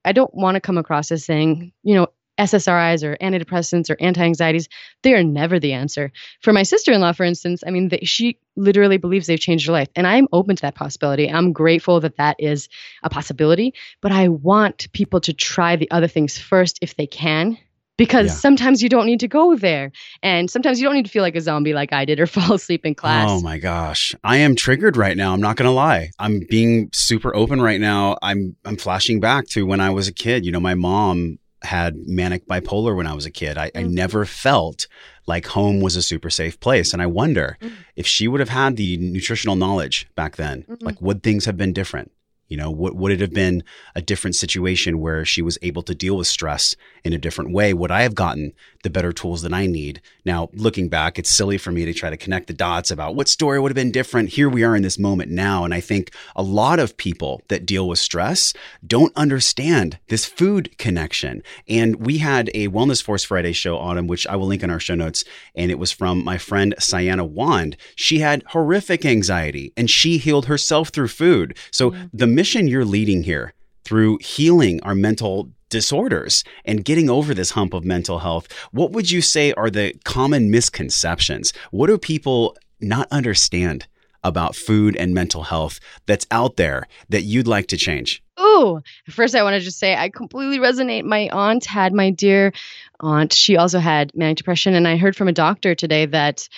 I 0.04 0.12
don't 0.12 0.34
want 0.34 0.56
to 0.56 0.60
come 0.60 0.78
across 0.78 1.10
as 1.10 1.24
saying, 1.24 1.72
you 1.82 1.94
know, 1.94 2.08
SSRIs 2.40 3.04
or 3.04 3.16
antidepressants 3.18 3.90
or 3.90 3.96
anti 4.00 4.22
anxieties, 4.22 4.68
they 5.02 5.12
are 5.12 5.22
never 5.22 5.60
the 5.60 5.74
answer. 5.74 6.10
For 6.40 6.52
my 6.52 6.62
sister 6.62 6.90
in 6.92 7.00
law, 7.00 7.12
for 7.12 7.24
instance, 7.24 7.62
I 7.66 7.70
mean, 7.70 7.90
she 8.04 8.38
literally 8.56 8.96
believes 8.96 9.26
they've 9.26 9.38
changed 9.38 9.66
her 9.66 9.72
life. 9.72 9.88
And 9.94 10.06
I'm 10.06 10.26
open 10.32 10.56
to 10.56 10.62
that 10.62 10.74
possibility. 10.74 11.30
I'm 11.30 11.52
grateful 11.52 12.00
that 12.00 12.16
that 12.16 12.36
is 12.38 12.68
a 13.02 13.10
possibility. 13.10 13.74
But 14.00 14.12
I 14.12 14.28
want 14.28 14.90
people 14.92 15.20
to 15.20 15.34
try 15.34 15.76
the 15.76 15.90
other 15.90 16.08
things 16.08 16.38
first 16.38 16.78
if 16.80 16.96
they 16.96 17.06
can. 17.06 17.58
Because 18.04 18.26
Yeah. 18.28 18.32
sometimes 18.46 18.82
you 18.82 18.88
don't 18.88 19.04
need 19.04 19.20
to 19.20 19.28
go 19.28 19.54
there. 19.56 19.92
And 20.22 20.50
sometimes 20.50 20.80
you 20.80 20.86
don't 20.86 20.94
need 20.94 21.04
to 21.04 21.10
feel 21.10 21.22
like 21.22 21.36
a 21.36 21.40
zombie 21.42 21.74
like 21.74 21.92
I 21.92 22.06
did 22.06 22.18
or 22.18 22.26
fall 22.36 22.54
asleep 22.54 22.86
in 22.86 22.94
class. 22.94 23.28
Oh 23.30 23.40
my 23.42 23.58
gosh. 23.58 24.14
I 24.24 24.36
am 24.38 24.54
triggered 24.56 24.96
right 24.96 25.16
now. 25.16 25.32
I'm 25.34 25.40
not 25.48 25.56
going 25.56 25.66
to 25.68 25.72
lie. 25.86 26.10
I'm 26.18 26.40
being 26.48 26.88
super 26.94 27.30
open 27.36 27.60
right 27.60 27.80
now. 27.80 28.16
I'm 28.22 28.56
I'm 28.64 28.76
flashing 28.78 29.20
back 29.20 29.46
to 29.48 29.66
when 29.66 29.80
I 29.80 29.90
was 29.90 30.08
a 30.08 30.14
kid. 30.14 30.46
You 30.46 30.52
know, 30.52 30.60
my 30.60 30.74
mom 30.74 31.38
had 31.62 31.94
manic 32.06 32.46
bipolar 32.48 32.96
when 32.96 33.06
I 33.06 33.12
was 33.12 33.26
a 33.26 33.30
kid. 33.30 33.58
I, 33.58 33.66
I 33.74 33.82
Mm. 33.82 33.90
never 33.90 34.24
felt 34.24 34.86
like 35.26 35.44
home 35.46 35.80
was 35.82 35.94
a 35.94 36.02
super 36.02 36.30
safe 36.30 36.56
place. 36.58 36.94
And 36.94 37.02
I 37.02 37.06
wonder 37.06 37.58
Mm. 37.60 37.70
if 37.96 38.06
she 38.06 38.26
would 38.28 38.40
have 38.40 38.48
had 38.62 38.76
the 38.76 38.96
nutritional 38.96 39.56
knowledge 39.56 40.08
back 40.16 40.36
then, 40.36 40.64
Mhm. 40.70 40.82
like 40.88 40.98
would 41.02 41.22
things 41.22 41.44
have 41.44 41.58
been 41.58 41.74
different? 41.74 42.10
You 42.50 42.56
know, 42.56 42.70
would, 42.70 42.94
would 42.94 43.12
it 43.12 43.20
have 43.20 43.32
been 43.32 43.62
a 43.94 44.02
different 44.02 44.34
situation 44.34 45.00
where 45.00 45.24
she 45.24 45.40
was 45.40 45.56
able 45.62 45.82
to 45.84 45.94
deal 45.94 46.16
with 46.16 46.26
stress 46.26 46.76
in 47.04 47.12
a 47.12 47.18
different 47.18 47.52
way? 47.52 47.72
Would 47.72 47.92
I 47.92 48.02
have 48.02 48.14
gotten 48.14 48.52
the 48.82 48.90
better 48.90 49.12
tools 49.12 49.42
that 49.42 49.54
I 49.54 49.66
need? 49.66 50.02
Now, 50.24 50.50
looking 50.52 50.88
back, 50.88 51.18
it's 51.18 51.30
silly 51.30 51.58
for 51.58 51.70
me 51.70 51.84
to 51.84 51.94
try 51.94 52.10
to 52.10 52.16
connect 52.16 52.48
the 52.48 52.52
dots 52.52 52.90
about 52.90 53.14
what 53.14 53.28
story 53.28 53.60
would 53.60 53.70
have 53.70 53.76
been 53.76 53.92
different. 53.92 54.30
Here 54.30 54.48
we 54.48 54.64
are 54.64 54.74
in 54.74 54.82
this 54.82 54.98
moment 54.98 55.30
now. 55.30 55.64
And 55.64 55.72
I 55.72 55.80
think 55.80 56.10
a 56.34 56.42
lot 56.42 56.80
of 56.80 56.96
people 56.96 57.40
that 57.48 57.64
deal 57.64 57.86
with 57.86 58.00
stress 58.00 58.52
don't 58.84 59.16
understand 59.16 59.98
this 60.08 60.26
food 60.26 60.76
connection. 60.76 61.44
And 61.68 62.04
we 62.04 62.18
had 62.18 62.50
a 62.52 62.68
Wellness 62.68 63.02
Force 63.02 63.22
Friday 63.22 63.52
show, 63.52 63.78
Autumn, 63.78 64.08
which 64.08 64.26
I 64.26 64.34
will 64.34 64.48
link 64.48 64.64
in 64.64 64.70
our 64.70 64.80
show 64.80 64.96
notes. 64.96 65.22
And 65.54 65.70
it 65.70 65.78
was 65.78 65.92
from 65.92 66.24
my 66.24 66.36
friend 66.36 66.74
Sienna 66.80 67.24
Wand. 67.24 67.76
She 67.94 68.18
had 68.18 68.42
horrific 68.48 69.04
anxiety 69.04 69.72
and 69.76 69.88
she 69.88 70.18
healed 70.18 70.46
herself 70.46 70.88
through 70.88 71.08
food. 71.08 71.56
So 71.70 71.92
mm. 71.92 72.10
the 72.12 72.26
mission 72.40 72.66
you're 72.66 72.86
leading 72.86 73.22
here 73.22 73.52
through 73.84 74.16
healing 74.22 74.82
our 74.82 74.94
mental 74.94 75.50
disorders 75.68 76.42
and 76.64 76.86
getting 76.86 77.10
over 77.10 77.34
this 77.34 77.50
hump 77.50 77.74
of 77.74 77.84
mental 77.84 78.20
health, 78.20 78.48
what 78.72 78.92
would 78.92 79.10
you 79.10 79.20
say 79.20 79.52
are 79.52 79.68
the 79.68 79.92
common 80.06 80.50
misconceptions? 80.50 81.52
What 81.70 81.88
do 81.88 81.98
people 81.98 82.56
not 82.80 83.06
understand 83.10 83.86
about 84.24 84.56
food 84.56 84.96
and 84.96 85.12
mental 85.12 85.42
health 85.42 85.80
that's 86.06 86.26
out 86.30 86.56
there 86.56 86.86
that 87.10 87.24
you'd 87.24 87.46
like 87.46 87.66
to 87.66 87.76
change? 87.76 88.22
Ooh, 88.40 88.80
first 89.10 89.34
I 89.34 89.42
want 89.42 89.52
to 89.52 89.60
just 89.60 89.78
say 89.78 89.94
I 89.94 90.08
completely 90.08 90.58
resonate. 90.58 91.04
My 91.04 91.28
aunt 91.30 91.66
had 91.66 91.92
my 91.92 92.08
dear 92.08 92.54
aunt. 93.00 93.34
She 93.34 93.58
also 93.58 93.78
had 93.80 94.12
manic 94.14 94.38
depression, 94.38 94.72
and 94.72 94.88
I 94.88 94.96
heard 94.96 95.14
from 95.14 95.28
a 95.28 95.32
doctor 95.32 95.74
today 95.74 96.06
that 96.06 96.48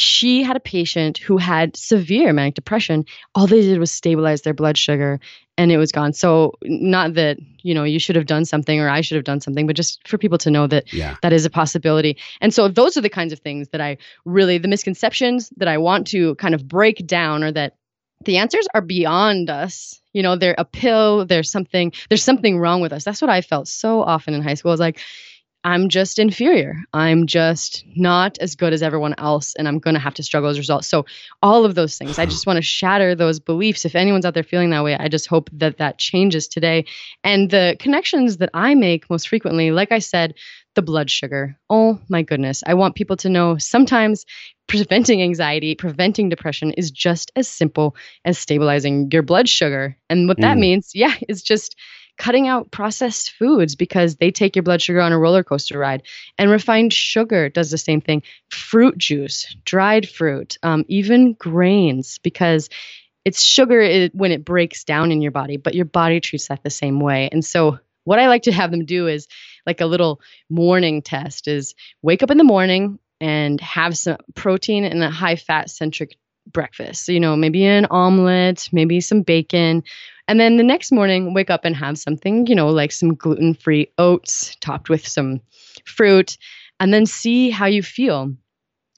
she 0.00 0.44
had 0.44 0.56
a 0.56 0.60
patient 0.60 1.18
who 1.18 1.38
had 1.38 1.76
severe 1.76 2.32
manic 2.32 2.54
depression. 2.54 3.04
All 3.34 3.48
they 3.48 3.62
did 3.62 3.80
was 3.80 3.90
stabilize 3.90 4.42
their 4.42 4.54
blood 4.54 4.78
sugar, 4.78 5.18
and 5.56 5.72
it 5.72 5.76
was 5.76 5.90
gone. 5.90 6.12
So, 6.12 6.52
not 6.62 7.14
that 7.14 7.38
you 7.64 7.74
know 7.74 7.82
you 7.82 7.98
should 7.98 8.14
have 8.14 8.26
done 8.26 8.44
something 8.44 8.78
or 8.78 8.88
I 8.88 9.00
should 9.00 9.16
have 9.16 9.24
done 9.24 9.40
something, 9.40 9.66
but 9.66 9.74
just 9.74 10.06
for 10.06 10.16
people 10.16 10.38
to 10.38 10.52
know 10.52 10.68
that 10.68 10.92
Yeah. 10.92 11.16
that 11.22 11.32
is 11.32 11.44
a 11.44 11.50
possibility. 11.50 12.16
And 12.40 12.54
so 12.54 12.68
those 12.68 12.96
are 12.96 13.00
the 13.00 13.08
kinds 13.08 13.32
of 13.32 13.40
things 13.40 13.70
that 13.70 13.80
I 13.80 13.96
really 14.24 14.58
the 14.58 14.68
misconceptions 14.68 15.52
that 15.56 15.66
I 15.66 15.78
want 15.78 16.06
to 16.08 16.36
kind 16.36 16.54
of 16.54 16.68
break 16.68 17.04
down 17.04 17.42
or 17.42 17.50
that 17.50 17.74
the 18.24 18.36
answers 18.36 18.68
are 18.74 18.80
beyond 18.82 19.50
us. 19.50 20.00
You 20.12 20.22
know, 20.22 20.36
they're 20.36 20.54
a 20.58 20.64
pill, 20.64 21.26
there's 21.26 21.50
something 21.50 21.92
there's 22.08 22.22
something 22.22 22.56
wrong 22.56 22.80
with 22.80 22.92
us. 22.92 23.02
That's 23.02 23.20
what 23.20 23.30
I 23.30 23.40
felt 23.40 23.66
so 23.66 24.00
often 24.02 24.32
in 24.32 24.42
high 24.42 24.54
school. 24.54 24.70
I 24.70 24.74
was 24.74 24.80
like 24.80 25.00
I'm 25.68 25.90
just 25.90 26.18
inferior. 26.18 26.76
I'm 26.94 27.26
just 27.26 27.84
not 27.94 28.38
as 28.38 28.56
good 28.56 28.72
as 28.72 28.82
everyone 28.82 29.14
else 29.18 29.54
and 29.54 29.68
I'm 29.68 29.78
going 29.78 29.92
to 29.92 30.00
have 30.00 30.14
to 30.14 30.22
struggle 30.22 30.48
as 30.48 30.56
a 30.56 30.60
result. 30.60 30.82
So 30.86 31.04
all 31.42 31.66
of 31.66 31.74
those 31.74 31.98
things, 31.98 32.18
I 32.18 32.24
just 32.24 32.46
want 32.46 32.56
to 32.56 32.62
shatter 32.62 33.14
those 33.14 33.38
beliefs. 33.38 33.84
If 33.84 33.94
anyone's 33.94 34.24
out 34.24 34.32
there 34.32 34.42
feeling 34.42 34.70
that 34.70 34.82
way, 34.82 34.96
I 34.96 35.08
just 35.08 35.26
hope 35.26 35.50
that 35.52 35.76
that 35.76 35.98
changes 35.98 36.48
today. 36.48 36.86
And 37.22 37.50
the 37.50 37.76
connections 37.80 38.38
that 38.38 38.48
I 38.54 38.74
make 38.76 39.10
most 39.10 39.28
frequently, 39.28 39.70
like 39.70 39.92
I 39.92 39.98
said, 39.98 40.34
the 40.74 40.80
blood 40.80 41.10
sugar. 41.10 41.58
Oh 41.68 42.00
my 42.08 42.22
goodness. 42.22 42.62
I 42.66 42.72
want 42.72 42.94
people 42.94 43.16
to 43.18 43.28
know 43.28 43.58
sometimes 43.58 44.24
preventing 44.68 45.20
anxiety, 45.22 45.74
preventing 45.74 46.30
depression 46.30 46.72
is 46.72 46.90
just 46.90 47.30
as 47.36 47.46
simple 47.46 47.94
as 48.24 48.38
stabilizing 48.38 49.10
your 49.12 49.22
blood 49.22 49.50
sugar. 49.50 49.98
And 50.08 50.28
what 50.28 50.40
that 50.40 50.56
Mm. 50.56 50.60
means, 50.60 50.92
yeah, 50.94 51.14
is 51.28 51.42
just 51.42 51.76
cutting 52.18 52.48
out 52.48 52.70
processed 52.70 53.30
foods 53.32 53.76
because 53.76 54.16
they 54.16 54.30
take 54.30 54.56
your 54.56 54.64
blood 54.64 54.82
sugar 54.82 55.00
on 55.00 55.12
a 55.12 55.18
roller 55.18 55.44
coaster 55.44 55.78
ride. 55.78 56.02
And 56.36 56.50
refined 56.50 56.92
sugar 56.92 57.48
does 57.48 57.70
the 57.70 57.78
same 57.78 58.00
thing. 58.00 58.22
Fruit 58.50 58.98
juice, 58.98 59.56
dried 59.64 60.08
fruit, 60.08 60.58
um, 60.62 60.84
even 60.88 61.34
grains, 61.34 62.18
because 62.18 62.68
it's 63.24 63.42
sugar 63.42 63.80
it, 63.80 64.14
when 64.14 64.32
it 64.32 64.44
breaks 64.44 64.84
down 64.84 65.12
in 65.12 65.22
your 65.22 65.32
body, 65.32 65.56
but 65.56 65.74
your 65.74 65.84
body 65.84 66.20
treats 66.20 66.48
that 66.48 66.62
the 66.62 66.70
same 66.70 67.00
way. 67.00 67.28
And 67.30 67.44
so, 67.44 67.78
what 68.04 68.18
I 68.18 68.28
like 68.28 68.44
to 68.44 68.52
have 68.52 68.70
them 68.70 68.86
do 68.86 69.06
is 69.06 69.28
like 69.66 69.82
a 69.82 69.86
little 69.86 70.22
morning 70.48 71.02
test 71.02 71.46
is 71.46 71.74
wake 72.00 72.22
up 72.22 72.30
in 72.30 72.38
the 72.38 72.44
morning 72.44 72.98
and 73.20 73.60
have 73.60 73.98
some 73.98 74.16
protein 74.34 74.84
and 74.84 75.02
a 75.02 75.10
high 75.10 75.36
fat 75.36 75.68
centric 75.68 76.16
breakfast. 76.52 77.08
You 77.08 77.20
know, 77.20 77.36
maybe 77.36 77.64
an 77.64 77.86
omelet, 77.90 78.68
maybe 78.72 79.00
some 79.00 79.22
bacon. 79.22 79.82
And 80.26 80.38
then 80.38 80.58
the 80.58 80.62
next 80.62 80.92
morning, 80.92 81.32
wake 81.32 81.50
up 81.50 81.64
and 81.64 81.74
have 81.74 81.96
something, 81.98 82.46
you 82.46 82.54
know, 82.54 82.68
like 82.68 82.92
some 82.92 83.14
gluten 83.14 83.54
free 83.54 83.90
oats 83.96 84.56
topped 84.60 84.90
with 84.90 85.06
some 85.06 85.40
fruit, 85.86 86.36
and 86.80 86.92
then 86.92 87.06
see 87.06 87.50
how 87.50 87.66
you 87.66 87.82
feel 87.82 88.34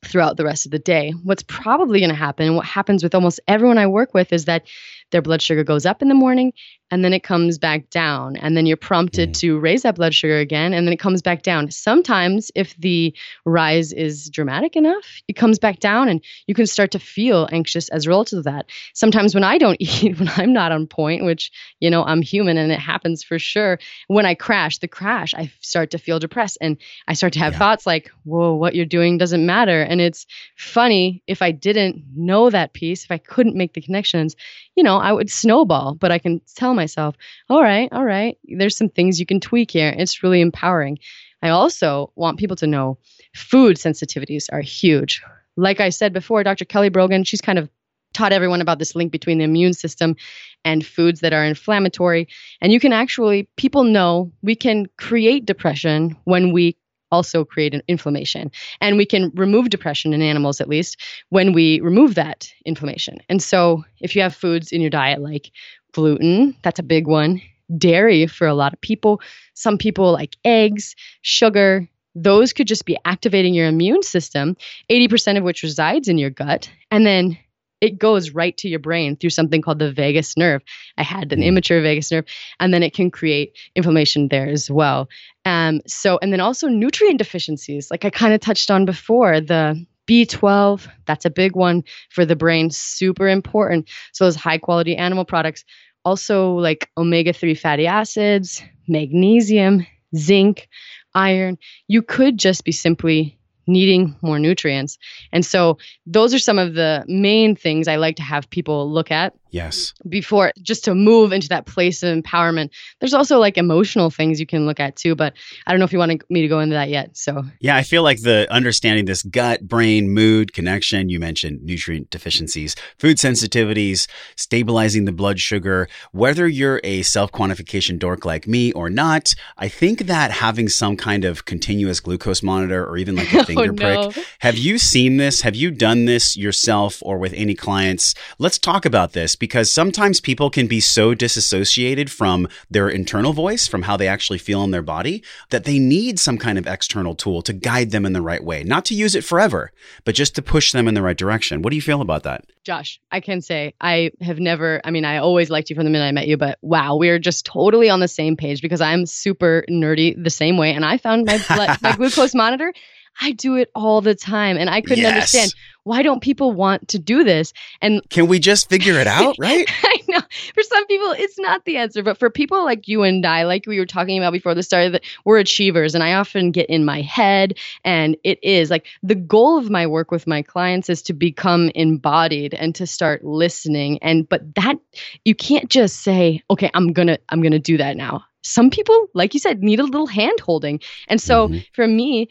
throughout 0.04 0.36
the 0.36 0.44
rest 0.44 0.64
of 0.64 0.72
the 0.72 0.78
day. 0.78 1.12
What's 1.24 1.44
probably 1.44 2.00
going 2.00 2.10
to 2.10 2.16
happen, 2.16 2.46
and 2.46 2.56
what 2.56 2.66
happens 2.66 3.02
with 3.02 3.14
almost 3.14 3.38
everyone 3.46 3.78
I 3.78 3.86
work 3.86 4.12
with, 4.14 4.32
is 4.32 4.46
that 4.46 4.64
their 5.10 5.22
blood 5.22 5.42
sugar 5.42 5.64
goes 5.64 5.86
up 5.86 6.02
in 6.02 6.08
the 6.08 6.14
morning 6.14 6.52
and 6.90 7.04
then 7.04 7.12
it 7.12 7.22
comes 7.22 7.58
back 7.58 7.88
down 7.90 8.36
and 8.36 8.56
then 8.56 8.66
you're 8.66 8.76
prompted 8.76 9.30
mm. 9.30 9.38
to 9.38 9.58
raise 9.58 9.82
that 9.82 9.94
blood 9.94 10.14
sugar 10.14 10.38
again 10.38 10.72
and 10.72 10.86
then 10.86 10.92
it 10.92 10.98
comes 10.98 11.22
back 11.22 11.42
down 11.42 11.70
sometimes 11.70 12.50
if 12.54 12.76
the 12.76 13.14
rise 13.44 13.92
is 13.92 14.28
dramatic 14.28 14.76
enough 14.76 15.22
it 15.28 15.34
comes 15.34 15.58
back 15.58 15.78
down 15.78 16.08
and 16.08 16.22
you 16.46 16.54
can 16.54 16.66
start 16.66 16.90
to 16.90 16.98
feel 16.98 17.48
anxious 17.52 17.88
as 17.90 18.06
a 18.06 18.08
result 18.08 18.32
of 18.32 18.44
that 18.44 18.66
sometimes 18.94 19.34
when 19.34 19.44
i 19.44 19.58
don't 19.58 19.76
eat 19.80 20.18
when 20.18 20.30
i'm 20.36 20.52
not 20.52 20.72
on 20.72 20.86
point 20.86 21.24
which 21.24 21.50
you 21.80 21.90
know 21.90 22.04
i'm 22.04 22.22
human 22.22 22.56
and 22.56 22.72
it 22.72 22.80
happens 22.80 23.22
for 23.22 23.38
sure 23.38 23.78
when 24.08 24.26
i 24.26 24.34
crash 24.34 24.78
the 24.78 24.88
crash 24.88 25.34
i 25.34 25.50
start 25.60 25.90
to 25.90 25.98
feel 25.98 26.18
depressed 26.18 26.58
and 26.60 26.76
i 27.08 27.14
start 27.14 27.32
to 27.32 27.38
have 27.38 27.52
yeah. 27.52 27.58
thoughts 27.58 27.86
like 27.86 28.10
whoa 28.24 28.54
what 28.54 28.74
you're 28.74 28.84
doing 28.84 29.18
doesn't 29.18 29.46
matter 29.46 29.82
and 29.82 30.00
it's 30.00 30.26
funny 30.56 31.22
if 31.26 31.42
i 31.42 31.50
didn't 31.50 32.04
know 32.14 32.50
that 32.50 32.72
piece 32.72 33.04
if 33.04 33.10
i 33.10 33.18
couldn't 33.18 33.56
make 33.56 33.72
the 33.74 33.80
connections 33.80 34.34
you 34.76 34.82
know 34.82 34.99
i 35.00 35.12
would 35.12 35.30
snowball 35.30 35.94
but 35.94 36.12
i 36.12 36.18
can 36.18 36.40
tell 36.60 36.74
myself, 36.74 37.16
all 37.48 37.62
right, 37.62 37.88
all 37.92 38.04
right, 38.04 38.38
there's 38.44 38.76
some 38.76 38.88
things 38.88 39.18
you 39.18 39.26
can 39.26 39.40
tweak 39.40 39.70
here. 39.70 39.94
It's 39.96 40.22
really 40.22 40.40
empowering. 40.40 40.98
I 41.42 41.48
also 41.48 42.12
want 42.16 42.38
people 42.38 42.56
to 42.56 42.66
know 42.66 42.98
food 43.34 43.76
sensitivities 43.76 44.44
are 44.52 44.60
huge. 44.60 45.22
Like 45.56 45.80
I 45.80 45.88
said 45.88 46.12
before, 46.12 46.44
Dr. 46.44 46.64
Kelly 46.64 46.90
Brogan, 46.90 47.24
she's 47.24 47.40
kind 47.40 47.58
of 47.58 47.68
taught 48.12 48.32
everyone 48.32 48.60
about 48.60 48.78
this 48.78 48.94
link 48.94 49.12
between 49.12 49.38
the 49.38 49.44
immune 49.44 49.72
system 49.72 50.16
and 50.64 50.84
foods 50.84 51.20
that 51.20 51.32
are 51.32 51.44
inflammatory. 51.44 52.28
And 52.60 52.72
you 52.72 52.80
can 52.80 52.92
actually, 52.92 53.48
people 53.56 53.84
know 53.84 54.32
we 54.42 54.54
can 54.54 54.86
create 54.98 55.46
depression 55.46 56.16
when 56.24 56.52
we 56.52 56.76
also 57.10 57.44
create 57.44 57.74
an 57.74 57.82
inflammation. 57.88 58.50
And 58.80 58.96
we 58.96 59.06
can 59.06 59.30
remove 59.34 59.70
depression 59.70 60.12
in 60.12 60.22
animals, 60.22 60.60
at 60.60 60.68
least, 60.68 60.96
when 61.28 61.52
we 61.52 61.80
remove 61.80 62.14
that 62.14 62.52
inflammation. 62.64 63.18
And 63.28 63.42
so, 63.42 63.84
if 64.00 64.14
you 64.14 64.22
have 64.22 64.34
foods 64.34 64.72
in 64.72 64.80
your 64.80 64.90
diet 64.90 65.20
like 65.20 65.50
gluten, 65.92 66.56
that's 66.62 66.78
a 66.78 66.84
big 66.84 67.06
one, 67.06 67.40
dairy 67.76 68.26
for 68.26 68.46
a 68.46 68.54
lot 68.54 68.72
of 68.72 68.80
people, 68.80 69.20
some 69.54 69.78
people 69.78 70.12
like 70.12 70.36
eggs, 70.44 70.94
sugar, 71.22 71.88
those 72.14 72.52
could 72.52 72.66
just 72.66 72.84
be 72.84 72.98
activating 73.04 73.54
your 73.54 73.68
immune 73.68 74.02
system, 74.02 74.56
80% 74.90 75.38
of 75.38 75.44
which 75.44 75.62
resides 75.62 76.08
in 76.08 76.18
your 76.18 76.30
gut. 76.30 76.70
And 76.90 77.06
then 77.06 77.38
it 77.80 77.98
goes 77.98 78.30
right 78.30 78.56
to 78.58 78.68
your 78.68 78.78
brain 78.78 79.16
through 79.16 79.30
something 79.30 79.62
called 79.62 79.78
the 79.78 79.92
vagus 79.92 80.36
nerve. 80.36 80.62
I 80.98 81.02
had 81.02 81.32
an 81.32 81.40
mm. 81.40 81.46
immature 81.46 81.80
vagus 81.80 82.10
nerve, 82.10 82.26
and 82.58 82.72
then 82.72 82.82
it 82.82 82.94
can 82.94 83.10
create 83.10 83.56
inflammation 83.74 84.28
there 84.28 84.48
as 84.48 84.70
well. 84.70 85.08
Um, 85.44 85.80
so, 85.86 86.18
and 86.20 86.32
then 86.32 86.40
also 86.40 86.68
nutrient 86.68 87.18
deficiencies, 87.18 87.90
like 87.90 88.04
I 88.04 88.10
kind 88.10 88.34
of 88.34 88.40
touched 88.40 88.70
on 88.70 88.84
before, 88.84 89.40
the 89.40 89.84
B12, 90.06 90.88
that's 91.06 91.24
a 91.24 91.30
big 91.30 91.56
one 91.56 91.84
for 92.10 92.24
the 92.24 92.36
brain, 92.36 92.70
super 92.70 93.28
important. 93.28 93.88
So, 94.12 94.24
those 94.24 94.36
high 94.36 94.58
quality 94.58 94.96
animal 94.96 95.24
products, 95.24 95.64
also 96.04 96.52
like 96.52 96.90
omega 96.96 97.32
3 97.32 97.54
fatty 97.54 97.86
acids, 97.86 98.62
magnesium, 98.88 99.86
zinc, 100.16 100.68
iron. 101.14 101.58
You 101.88 102.02
could 102.02 102.38
just 102.38 102.64
be 102.64 102.72
simply 102.72 103.38
needing 103.70 104.14
more 104.22 104.38
nutrients. 104.38 104.98
And 105.32 105.44
so 105.44 105.78
those 106.06 106.34
are 106.34 106.38
some 106.38 106.58
of 106.58 106.74
the 106.74 107.04
main 107.08 107.54
things 107.56 107.88
I 107.88 107.96
like 107.96 108.16
to 108.16 108.22
have 108.22 108.50
people 108.50 108.90
look 108.90 109.10
at 109.10 109.34
Yes. 109.50 109.94
Before 110.08 110.52
just 110.62 110.84
to 110.84 110.94
move 110.94 111.32
into 111.32 111.48
that 111.48 111.66
place 111.66 112.02
of 112.02 112.16
empowerment. 112.16 112.70
There's 113.00 113.14
also 113.14 113.38
like 113.38 113.58
emotional 113.58 114.10
things 114.10 114.40
you 114.40 114.46
can 114.46 114.66
look 114.66 114.80
at 114.80 114.96
too, 114.96 115.14
but 115.14 115.34
I 115.66 115.72
don't 115.72 115.78
know 115.78 115.84
if 115.84 115.92
you 115.92 115.98
want 115.98 116.22
me 116.30 116.42
to 116.42 116.48
go 116.48 116.60
into 116.60 116.74
that 116.74 116.88
yet. 116.88 117.16
So, 117.16 117.44
yeah, 117.60 117.76
I 117.76 117.82
feel 117.82 118.02
like 118.02 118.22
the 118.22 118.46
understanding 118.50 119.04
this 119.04 119.22
gut, 119.22 119.66
brain, 119.66 120.10
mood 120.10 120.52
connection, 120.52 121.08
you 121.08 121.18
mentioned 121.20 121.62
nutrient 121.62 122.10
deficiencies, 122.10 122.76
food 122.98 123.16
sensitivities, 123.16 124.06
stabilizing 124.36 125.04
the 125.04 125.12
blood 125.12 125.40
sugar, 125.40 125.88
whether 126.12 126.46
you're 126.46 126.80
a 126.84 127.02
self 127.02 127.32
quantification 127.32 127.98
dork 127.98 128.24
like 128.24 128.46
me 128.46 128.72
or 128.72 128.88
not, 128.90 129.34
I 129.58 129.68
think 129.68 130.06
that 130.06 130.30
having 130.30 130.68
some 130.68 130.96
kind 130.96 131.24
of 131.24 131.44
continuous 131.44 132.00
glucose 132.00 132.42
monitor 132.42 132.86
or 132.86 132.96
even 132.96 133.16
like 133.16 133.32
a 133.32 133.38
oh, 133.40 133.44
finger 133.44 133.72
oh, 133.72 134.10
prick, 134.10 134.26
have 134.40 134.56
you 134.56 134.78
seen 134.78 135.16
this? 135.16 135.40
Have 135.42 135.56
you 135.56 135.70
done 135.70 136.04
this 136.04 136.36
yourself 136.36 137.02
or 137.02 137.18
with 137.18 137.32
any 137.34 137.54
clients? 137.54 138.14
Let's 138.38 138.58
talk 138.58 138.84
about 138.84 139.12
this 139.12 139.36
because 139.40 139.72
sometimes 139.72 140.20
people 140.20 140.50
can 140.50 140.68
be 140.68 140.78
so 140.78 141.14
disassociated 141.14 142.08
from 142.08 142.46
their 142.70 142.88
internal 142.88 143.32
voice, 143.32 143.66
from 143.66 143.82
how 143.82 143.96
they 143.96 144.06
actually 144.06 144.38
feel 144.38 144.62
in 144.62 144.70
their 144.70 144.82
body, 144.82 145.24
that 145.48 145.64
they 145.64 145.80
need 145.80 146.20
some 146.20 146.38
kind 146.38 146.58
of 146.58 146.68
external 146.68 147.16
tool 147.16 147.42
to 147.42 147.52
guide 147.52 147.90
them 147.90 148.06
in 148.06 148.12
the 148.12 148.22
right 148.22 148.44
way. 148.44 148.62
Not 148.62 148.84
to 148.84 148.94
use 148.94 149.16
it 149.16 149.24
forever, 149.24 149.72
but 150.04 150.14
just 150.14 150.36
to 150.36 150.42
push 150.42 150.70
them 150.70 150.86
in 150.86 150.94
the 150.94 151.02
right 151.02 151.16
direction. 151.16 151.62
What 151.62 151.70
do 151.70 151.76
you 151.76 151.82
feel 151.82 152.02
about 152.02 152.22
that? 152.22 152.44
Josh, 152.62 153.00
I 153.10 153.20
can 153.20 153.40
say 153.40 153.74
I 153.80 154.12
have 154.20 154.38
never, 154.38 154.80
I 154.84 154.90
mean, 154.90 155.04
I 155.04 155.16
always 155.16 155.50
liked 155.50 155.70
you 155.70 155.76
from 155.76 155.84
the 155.84 155.90
minute 155.90 156.04
I 156.04 156.12
met 156.12 156.28
you, 156.28 156.36
but 156.36 156.58
wow, 156.60 156.96
we're 156.96 157.18
just 157.18 157.46
totally 157.46 157.88
on 157.88 158.00
the 158.00 158.08
same 158.08 158.36
page 158.36 158.60
because 158.62 158.82
I'm 158.82 159.06
super 159.06 159.64
nerdy 159.68 160.22
the 160.22 160.30
same 160.30 160.58
way. 160.58 160.72
And 160.72 160.84
I 160.84 160.98
found 160.98 161.24
my, 161.24 161.42
blood, 161.48 161.78
my 161.82 161.92
glucose 161.96 162.34
monitor 162.34 162.72
I 163.20 163.32
do 163.32 163.56
it 163.56 163.70
all 163.74 164.00
the 164.00 164.14
time. 164.14 164.56
And 164.56 164.70
I 164.70 164.80
couldn't 164.80 165.04
yes. 165.04 165.12
understand 165.12 165.54
why 165.84 166.02
don't 166.02 166.20
people 166.20 166.52
want 166.52 166.88
to 166.88 166.98
do 166.98 167.24
this? 167.24 167.52
And 167.80 168.02
can 168.10 168.26
we 168.26 168.38
just 168.38 168.68
figure 168.68 168.94
it 168.94 169.06
out, 169.06 169.36
right? 169.38 169.68
I 169.82 169.98
know. 170.08 170.20
For 170.54 170.62
some 170.62 170.86
people, 170.86 171.12
it's 171.12 171.38
not 171.38 171.64
the 171.64 171.76
answer. 171.78 172.02
But 172.02 172.18
for 172.18 172.30
people 172.30 172.64
like 172.64 172.86
you 172.86 173.02
and 173.02 173.24
I, 173.24 173.44
like 173.44 173.66
we 173.66 173.78
were 173.78 173.86
talking 173.86 174.18
about 174.18 174.32
before 174.32 174.54
the 174.54 174.62
start, 174.62 174.92
that 174.92 175.04
we're 175.24 175.38
achievers. 175.38 175.94
And 175.94 176.04
I 176.04 176.14
often 176.14 176.50
get 176.50 176.68
in 176.68 176.84
my 176.84 177.02
head. 177.02 177.58
And 177.84 178.16
it 178.24 178.42
is 178.42 178.70
like 178.70 178.86
the 179.02 179.14
goal 179.14 179.58
of 179.58 179.70
my 179.70 179.86
work 179.86 180.10
with 180.10 180.26
my 180.26 180.42
clients 180.42 180.88
is 180.90 181.02
to 181.02 181.12
become 181.12 181.70
embodied 181.74 182.54
and 182.54 182.74
to 182.74 182.86
start 182.86 183.24
listening. 183.24 183.98
And 184.02 184.28
but 184.28 184.54
that 184.56 184.76
you 185.24 185.34
can't 185.34 185.68
just 185.68 186.02
say, 186.02 186.42
okay, 186.50 186.70
I'm 186.74 186.92
gonna, 186.92 187.18
I'm 187.30 187.42
gonna 187.42 187.58
do 187.58 187.76
that 187.78 187.96
now 187.96 188.24
some 188.42 188.70
people, 188.70 189.08
like 189.14 189.34
you 189.34 189.40
said, 189.40 189.62
need 189.62 189.80
a 189.80 189.84
little 189.84 190.06
hand 190.06 190.40
holding. 190.40 190.80
And 191.08 191.20
so 191.20 191.48
mm-hmm. 191.48 191.58
for 191.74 191.86
me, 191.86 192.28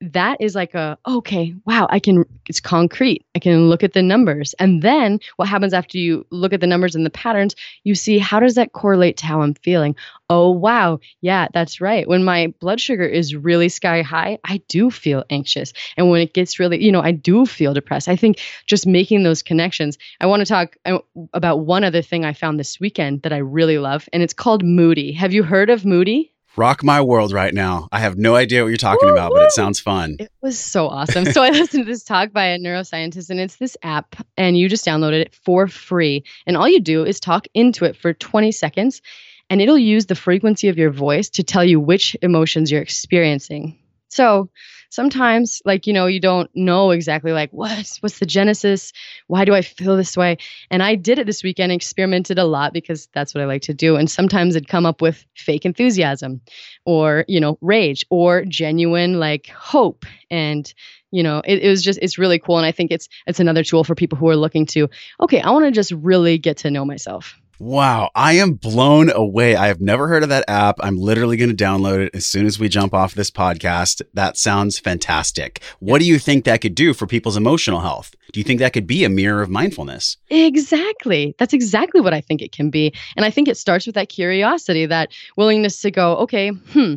that 0.00 0.38
is 0.40 0.54
like 0.54 0.74
a 0.74 0.98
okay 1.06 1.54
wow 1.64 1.86
i 1.90 1.98
can 1.98 2.24
it's 2.48 2.60
concrete. 2.60 3.24
I 3.34 3.38
can 3.38 3.68
look 3.68 3.82
at 3.82 3.94
the 3.94 4.02
numbers. 4.02 4.54
And 4.58 4.82
then 4.82 5.18
what 5.36 5.48
happens 5.48 5.72
after 5.72 5.98
you 5.98 6.26
look 6.30 6.52
at 6.52 6.60
the 6.60 6.66
numbers 6.66 6.94
and 6.94 7.06
the 7.06 7.10
patterns 7.10 7.54
you 7.84 7.94
see 7.94 8.18
how 8.18 8.40
does 8.40 8.54
that 8.56 8.72
correlate 8.72 9.16
to 9.18 9.26
how 9.26 9.40
i'm 9.40 9.54
feeling? 9.54 9.96
Oh 10.28 10.50
wow. 10.50 10.98
Yeah 11.20 11.48
that's 11.52 11.80
right. 11.80 12.08
When 12.08 12.24
my 12.24 12.52
blood 12.60 12.80
sugar 12.80 13.04
is 13.06 13.34
really 13.34 13.68
sky 13.68 14.02
high 14.02 14.38
i 14.44 14.60
do 14.68 14.90
feel 14.90 15.24
anxious. 15.30 15.72
And 15.96 16.10
when 16.10 16.20
it 16.20 16.34
gets 16.34 16.58
really 16.58 16.84
you 16.84 16.92
know 16.92 17.00
i 17.00 17.12
do 17.12 17.46
feel 17.46 17.74
depressed. 17.74 18.08
I 18.08 18.16
think 18.16 18.40
just 18.66 18.86
making 18.86 19.22
those 19.22 19.42
connections 19.42 19.96
i 20.20 20.26
want 20.26 20.40
to 20.40 20.46
talk 20.46 20.76
uh, 20.84 20.98
about 21.32 21.60
one 21.60 21.84
other 21.84 22.02
thing 22.02 22.24
i 22.24 22.32
found 22.32 22.58
this 22.60 22.78
weekend 22.80 23.22
that 23.22 23.32
i 23.32 23.38
really 23.38 23.78
love 23.78 24.08
and 24.12 24.22
it's 24.22 24.34
called 24.34 24.64
moody. 24.64 25.12
Have 25.12 25.32
you 25.32 25.42
heard 25.42 25.70
of 25.70 25.84
moody 25.84 26.33
rock 26.56 26.82
my 26.82 27.00
world 27.00 27.32
right 27.32 27.52
now. 27.52 27.88
I 27.92 28.00
have 28.00 28.16
no 28.16 28.36
idea 28.36 28.62
what 28.62 28.68
you're 28.68 28.76
talking 28.76 29.10
about, 29.10 29.32
but 29.32 29.42
it 29.42 29.52
sounds 29.52 29.80
fun. 29.80 30.16
It 30.18 30.30
was 30.40 30.58
so 30.58 30.88
awesome. 30.88 31.24
so 31.26 31.42
I 31.42 31.50
listened 31.50 31.84
to 31.84 31.90
this 31.90 32.04
talk 32.04 32.32
by 32.32 32.46
a 32.46 32.58
neuroscientist, 32.58 33.30
and 33.30 33.40
it's 33.40 33.56
this 33.56 33.76
app, 33.82 34.16
and 34.36 34.56
you 34.56 34.68
just 34.68 34.84
downloaded 34.84 35.20
it 35.20 35.34
for 35.34 35.68
free. 35.68 36.24
And 36.46 36.56
all 36.56 36.68
you 36.68 36.80
do 36.80 37.04
is 37.04 37.20
talk 37.20 37.46
into 37.54 37.84
it 37.84 37.96
for 37.96 38.12
20 38.12 38.52
seconds, 38.52 39.02
and 39.50 39.60
it'll 39.60 39.78
use 39.78 40.06
the 40.06 40.14
frequency 40.14 40.68
of 40.68 40.78
your 40.78 40.90
voice 40.90 41.28
to 41.30 41.42
tell 41.42 41.64
you 41.64 41.80
which 41.80 42.16
emotions 42.22 42.70
you're 42.70 42.82
experiencing. 42.82 43.78
So 44.08 44.50
sometimes 44.94 45.60
like 45.64 45.86
you 45.86 45.92
know 45.92 46.06
you 46.06 46.20
don't 46.20 46.50
know 46.54 46.92
exactly 46.92 47.32
like 47.32 47.50
what's 47.50 48.00
what's 48.02 48.20
the 48.20 48.26
genesis? 48.26 48.92
Why 49.26 49.44
do 49.44 49.54
i 49.54 49.60
feel 49.62 49.96
this 49.96 50.16
way? 50.16 50.38
And 50.70 50.82
i 50.82 50.94
did 50.94 51.18
it 51.18 51.26
this 51.26 51.42
weekend 51.42 51.72
experimented 51.72 52.38
a 52.38 52.44
lot 52.44 52.72
because 52.72 53.08
that's 53.12 53.34
what 53.34 53.42
i 53.42 53.46
like 53.46 53.62
to 53.62 53.74
do. 53.74 53.96
And 53.96 54.08
sometimes 54.08 54.54
it'd 54.54 54.68
come 54.68 54.86
up 54.86 55.02
with 55.02 55.26
fake 55.36 55.64
enthusiasm 55.64 56.40
or 56.84 57.24
you 57.26 57.40
know 57.40 57.58
rage 57.60 58.06
or 58.10 58.44
genuine 58.44 59.18
like 59.18 59.48
hope. 59.48 60.06
And 60.30 60.72
you 61.10 61.22
know 61.22 61.42
it, 61.44 61.62
it 61.62 61.68
was 61.68 61.82
just 61.82 61.98
it's 62.00 62.18
really 62.18 62.38
cool. 62.38 62.58
And 62.58 62.66
i 62.66 62.72
think 62.72 62.90
it's 62.92 63.08
it's 63.26 63.40
another 63.40 63.64
tool 63.64 63.84
for 63.84 63.94
people 63.94 64.16
who 64.16 64.28
are 64.28 64.36
looking 64.36 64.66
to 64.66 64.88
okay 65.20 65.40
i 65.40 65.50
want 65.50 65.64
to 65.64 65.70
just 65.72 65.92
really 65.92 66.38
get 66.38 66.58
to 66.58 66.70
know 66.70 66.84
myself 66.84 67.40
Wow, 67.58 68.10
I 68.14 68.34
am 68.34 68.54
blown 68.54 69.10
away. 69.10 69.54
I 69.54 69.68
have 69.68 69.80
never 69.80 70.08
heard 70.08 70.22
of 70.22 70.28
that 70.30 70.44
app. 70.48 70.76
I'm 70.80 70.96
literally 70.96 71.36
going 71.36 71.54
to 71.54 71.64
download 71.64 72.06
it 72.06 72.14
as 72.14 72.26
soon 72.26 72.46
as 72.46 72.58
we 72.58 72.68
jump 72.68 72.92
off 72.92 73.14
this 73.14 73.30
podcast. 73.30 74.02
That 74.14 74.36
sounds 74.36 74.78
fantastic. 74.78 75.62
What 75.78 76.00
do 76.00 76.06
you 76.06 76.18
think 76.18 76.44
that 76.44 76.60
could 76.60 76.74
do 76.74 76.94
for 76.94 77.06
people's 77.06 77.36
emotional 77.36 77.80
health? 77.80 78.14
Do 78.32 78.40
you 78.40 78.44
think 78.44 78.58
that 78.58 78.72
could 78.72 78.86
be 78.86 79.04
a 79.04 79.08
mirror 79.08 79.40
of 79.40 79.50
mindfulness? 79.50 80.16
Exactly. 80.30 81.34
That's 81.38 81.52
exactly 81.52 82.00
what 82.00 82.12
I 82.12 82.20
think 82.20 82.42
it 82.42 82.52
can 82.52 82.70
be. 82.70 82.92
And 83.16 83.24
I 83.24 83.30
think 83.30 83.46
it 83.48 83.56
starts 83.56 83.86
with 83.86 83.94
that 83.94 84.08
curiosity, 84.08 84.86
that 84.86 85.12
willingness 85.36 85.80
to 85.82 85.90
go, 85.90 86.16
okay, 86.16 86.48
hmm, 86.48 86.96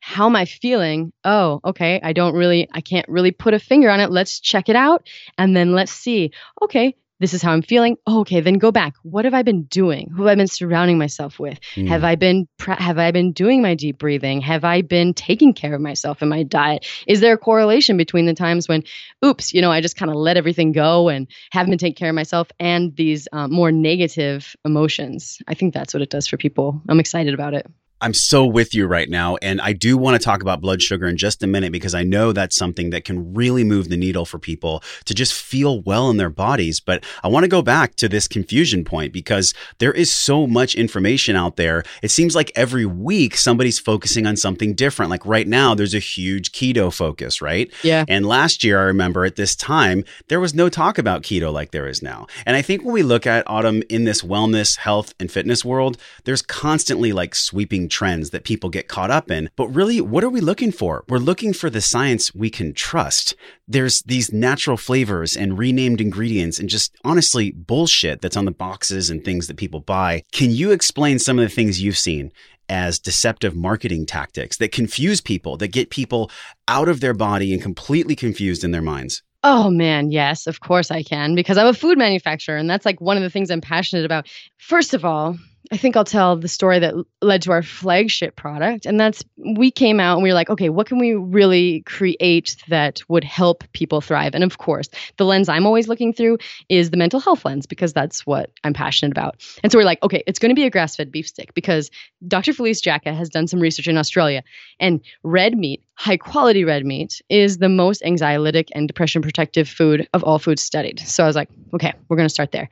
how 0.00 0.26
am 0.26 0.36
I 0.36 0.44
feeling? 0.44 1.12
Oh, 1.24 1.60
okay. 1.64 2.00
I 2.02 2.12
don't 2.12 2.34
really, 2.34 2.68
I 2.72 2.80
can't 2.80 3.08
really 3.08 3.32
put 3.32 3.54
a 3.54 3.58
finger 3.58 3.90
on 3.90 3.98
it. 3.98 4.12
Let's 4.12 4.38
check 4.38 4.68
it 4.68 4.76
out. 4.76 5.08
And 5.36 5.56
then 5.56 5.72
let's 5.72 5.92
see, 5.92 6.30
okay, 6.62 6.94
this 7.18 7.34
is 7.34 7.42
how 7.42 7.52
I'm 7.52 7.62
feeling. 7.62 7.96
Oh, 8.06 8.20
okay, 8.20 8.40
then 8.40 8.54
go 8.54 8.70
back. 8.70 8.94
What 9.02 9.24
have 9.24 9.34
I 9.34 9.42
been 9.42 9.64
doing? 9.64 10.10
Who 10.14 10.24
have 10.24 10.32
I 10.32 10.34
been 10.34 10.46
surrounding 10.46 10.98
myself 10.98 11.38
with? 11.38 11.58
Mm. 11.74 11.88
Have 11.88 12.04
I 12.04 12.14
been 12.14 12.48
have 12.60 12.98
I 12.98 13.10
been 13.10 13.32
doing 13.32 13.62
my 13.62 13.74
deep 13.74 13.98
breathing? 13.98 14.40
Have 14.42 14.64
I 14.64 14.82
been 14.82 15.14
taking 15.14 15.54
care 15.54 15.74
of 15.74 15.80
myself 15.80 16.22
in 16.22 16.28
my 16.28 16.42
diet? 16.42 16.86
Is 17.06 17.20
there 17.20 17.34
a 17.34 17.38
correlation 17.38 17.96
between 17.96 18.26
the 18.26 18.34
times 18.34 18.68
when, 18.68 18.84
oops, 19.24 19.54
you 19.54 19.62
know, 19.62 19.72
I 19.72 19.80
just 19.80 19.96
kind 19.96 20.10
of 20.10 20.16
let 20.16 20.36
everything 20.36 20.72
go 20.72 21.08
and 21.08 21.26
haven't 21.50 21.70
been 21.70 21.78
taking 21.78 21.96
care 21.96 22.10
of 22.10 22.14
myself, 22.14 22.48
and 22.60 22.94
these 22.94 23.28
um, 23.32 23.52
more 23.52 23.72
negative 23.72 24.54
emotions? 24.64 25.38
I 25.48 25.54
think 25.54 25.74
that's 25.74 25.94
what 25.94 26.02
it 26.02 26.10
does 26.10 26.26
for 26.26 26.36
people. 26.36 26.82
I'm 26.88 27.00
excited 27.00 27.34
about 27.34 27.54
it. 27.54 27.66
I'm 28.00 28.12
so 28.12 28.44
with 28.44 28.74
you 28.74 28.86
right 28.86 29.08
now. 29.08 29.36
And 29.36 29.60
I 29.60 29.72
do 29.72 29.96
want 29.96 30.20
to 30.20 30.24
talk 30.24 30.42
about 30.42 30.60
blood 30.60 30.82
sugar 30.82 31.06
in 31.06 31.16
just 31.16 31.42
a 31.42 31.46
minute 31.46 31.72
because 31.72 31.94
I 31.94 32.02
know 32.02 32.32
that's 32.32 32.56
something 32.56 32.90
that 32.90 33.04
can 33.04 33.32
really 33.32 33.64
move 33.64 33.88
the 33.88 33.96
needle 33.96 34.26
for 34.26 34.38
people 34.38 34.82
to 35.06 35.14
just 35.14 35.32
feel 35.32 35.80
well 35.82 36.10
in 36.10 36.18
their 36.18 36.30
bodies. 36.30 36.78
But 36.78 37.04
I 37.24 37.28
want 37.28 37.44
to 37.44 37.48
go 37.48 37.62
back 37.62 37.96
to 37.96 38.08
this 38.08 38.28
confusion 38.28 38.84
point 38.84 39.12
because 39.12 39.54
there 39.78 39.92
is 39.92 40.12
so 40.12 40.46
much 40.46 40.74
information 40.74 41.36
out 41.36 41.56
there. 41.56 41.84
It 42.02 42.10
seems 42.10 42.34
like 42.34 42.52
every 42.54 42.84
week 42.84 43.36
somebody's 43.36 43.78
focusing 43.78 44.26
on 44.26 44.36
something 44.36 44.74
different. 44.74 45.10
Like 45.10 45.24
right 45.24 45.48
now, 45.48 45.74
there's 45.74 45.94
a 45.94 45.98
huge 45.98 46.52
keto 46.52 46.92
focus, 46.92 47.40
right? 47.40 47.72
Yeah. 47.82 48.04
And 48.08 48.26
last 48.26 48.62
year, 48.62 48.78
I 48.78 48.84
remember 48.84 49.24
at 49.24 49.36
this 49.36 49.56
time, 49.56 50.04
there 50.28 50.40
was 50.40 50.54
no 50.54 50.68
talk 50.68 50.98
about 50.98 51.22
keto 51.22 51.50
like 51.52 51.70
there 51.70 51.88
is 51.88 52.02
now. 52.02 52.26
And 52.44 52.56
I 52.56 52.62
think 52.62 52.84
when 52.84 52.92
we 52.92 53.02
look 53.02 53.26
at 53.26 53.48
autumn 53.48 53.82
in 53.88 54.04
this 54.04 54.20
wellness, 54.20 54.76
health, 54.76 55.14
and 55.18 55.32
fitness 55.32 55.64
world, 55.64 55.96
there's 56.24 56.42
constantly 56.42 57.12
like 57.12 57.34
sweeping 57.34 57.85
trends 57.88 58.30
that 58.30 58.44
people 58.44 58.70
get 58.70 58.88
caught 58.88 59.10
up 59.10 59.30
in. 59.30 59.50
But 59.56 59.68
really, 59.68 60.00
what 60.00 60.24
are 60.24 60.30
we 60.30 60.40
looking 60.40 60.72
for? 60.72 61.04
We're 61.08 61.18
looking 61.18 61.52
for 61.52 61.70
the 61.70 61.80
science 61.80 62.34
we 62.34 62.50
can 62.50 62.72
trust. 62.72 63.34
There's 63.68 64.02
these 64.02 64.32
natural 64.32 64.76
flavors 64.76 65.36
and 65.36 65.58
renamed 65.58 66.00
ingredients 66.00 66.58
and 66.58 66.68
just 66.68 66.94
honestly 67.04 67.52
bullshit 67.52 68.20
that's 68.20 68.36
on 68.36 68.44
the 68.44 68.50
boxes 68.50 69.10
and 69.10 69.24
things 69.24 69.46
that 69.46 69.56
people 69.56 69.80
buy. 69.80 70.22
Can 70.32 70.50
you 70.50 70.70
explain 70.70 71.18
some 71.18 71.38
of 71.38 71.48
the 71.48 71.54
things 71.54 71.82
you've 71.82 71.98
seen 71.98 72.32
as 72.68 72.98
deceptive 72.98 73.54
marketing 73.54 74.06
tactics 74.06 74.56
that 74.58 74.72
confuse 74.72 75.20
people, 75.20 75.56
that 75.56 75.68
get 75.68 75.90
people 75.90 76.30
out 76.68 76.88
of 76.88 77.00
their 77.00 77.14
body 77.14 77.52
and 77.52 77.62
completely 77.62 78.16
confused 78.16 78.64
in 78.64 78.70
their 78.70 78.82
minds? 78.82 79.22
Oh 79.48 79.70
man, 79.70 80.10
yes, 80.10 80.46
of 80.46 80.60
course 80.60 80.90
I 80.90 81.02
can 81.02 81.34
because 81.34 81.56
I'm 81.56 81.68
a 81.68 81.74
food 81.74 81.98
manufacturer 81.98 82.56
and 82.56 82.68
that's 82.68 82.84
like 82.84 83.00
one 83.00 83.16
of 83.16 83.22
the 83.22 83.30
things 83.30 83.50
I'm 83.50 83.60
passionate 83.60 84.04
about. 84.04 84.28
First 84.56 84.92
of 84.92 85.04
all, 85.04 85.36
I 85.72 85.76
think 85.76 85.96
I'll 85.96 86.04
tell 86.04 86.36
the 86.36 86.48
story 86.48 86.78
that 86.78 86.94
led 87.22 87.42
to 87.42 87.52
our 87.52 87.62
flagship 87.62 88.36
product. 88.36 88.86
And 88.86 89.00
that's 89.00 89.24
we 89.36 89.70
came 89.70 90.00
out 90.00 90.14
and 90.14 90.22
we 90.22 90.30
were 90.30 90.34
like, 90.34 90.50
okay, 90.50 90.68
what 90.68 90.86
can 90.86 90.98
we 90.98 91.14
really 91.14 91.82
create 91.82 92.56
that 92.68 93.02
would 93.08 93.24
help 93.24 93.64
people 93.72 94.00
thrive? 94.00 94.34
And 94.34 94.44
of 94.44 94.58
course, 94.58 94.88
the 95.16 95.24
lens 95.24 95.48
I'm 95.48 95.66
always 95.66 95.88
looking 95.88 96.12
through 96.12 96.38
is 96.68 96.90
the 96.90 96.96
mental 96.96 97.20
health 97.20 97.44
lens 97.44 97.66
because 97.66 97.92
that's 97.92 98.26
what 98.26 98.50
I'm 98.64 98.74
passionate 98.74 99.12
about. 99.12 99.36
And 99.62 99.72
so 99.72 99.78
we're 99.78 99.84
like, 99.84 100.02
okay, 100.02 100.22
it's 100.26 100.38
going 100.38 100.50
to 100.50 100.54
be 100.54 100.64
a 100.64 100.70
grass 100.70 100.96
fed 100.96 101.10
beef 101.10 101.28
stick 101.28 101.54
because 101.54 101.90
Dr. 102.26 102.52
Felice 102.52 102.80
Jacka 102.80 103.14
has 103.14 103.28
done 103.28 103.46
some 103.46 103.60
research 103.60 103.88
in 103.88 103.98
Australia. 103.98 104.42
And 104.78 105.00
red 105.22 105.56
meat, 105.56 105.82
high 105.96 106.16
quality 106.16 106.62
red 106.64 106.84
meat, 106.84 107.20
is 107.28 107.58
the 107.58 107.68
most 107.68 108.02
anxiolytic 108.02 108.68
and 108.74 108.86
depression 108.86 109.22
protective 109.22 109.68
food 109.68 110.06
of 110.12 110.22
all 110.22 110.38
foods 110.38 110.62
studied. 110.62 111.00
So 111.00 111.24
I 111.24 111.26
was 111.26 111.36
like, 111.36 111.48
okay, 111.74 111.94
we're 112.08 112.16
going 112.16 112.28
to 112.28 112.32
start 112.32 112.52
there. 112.52 112.68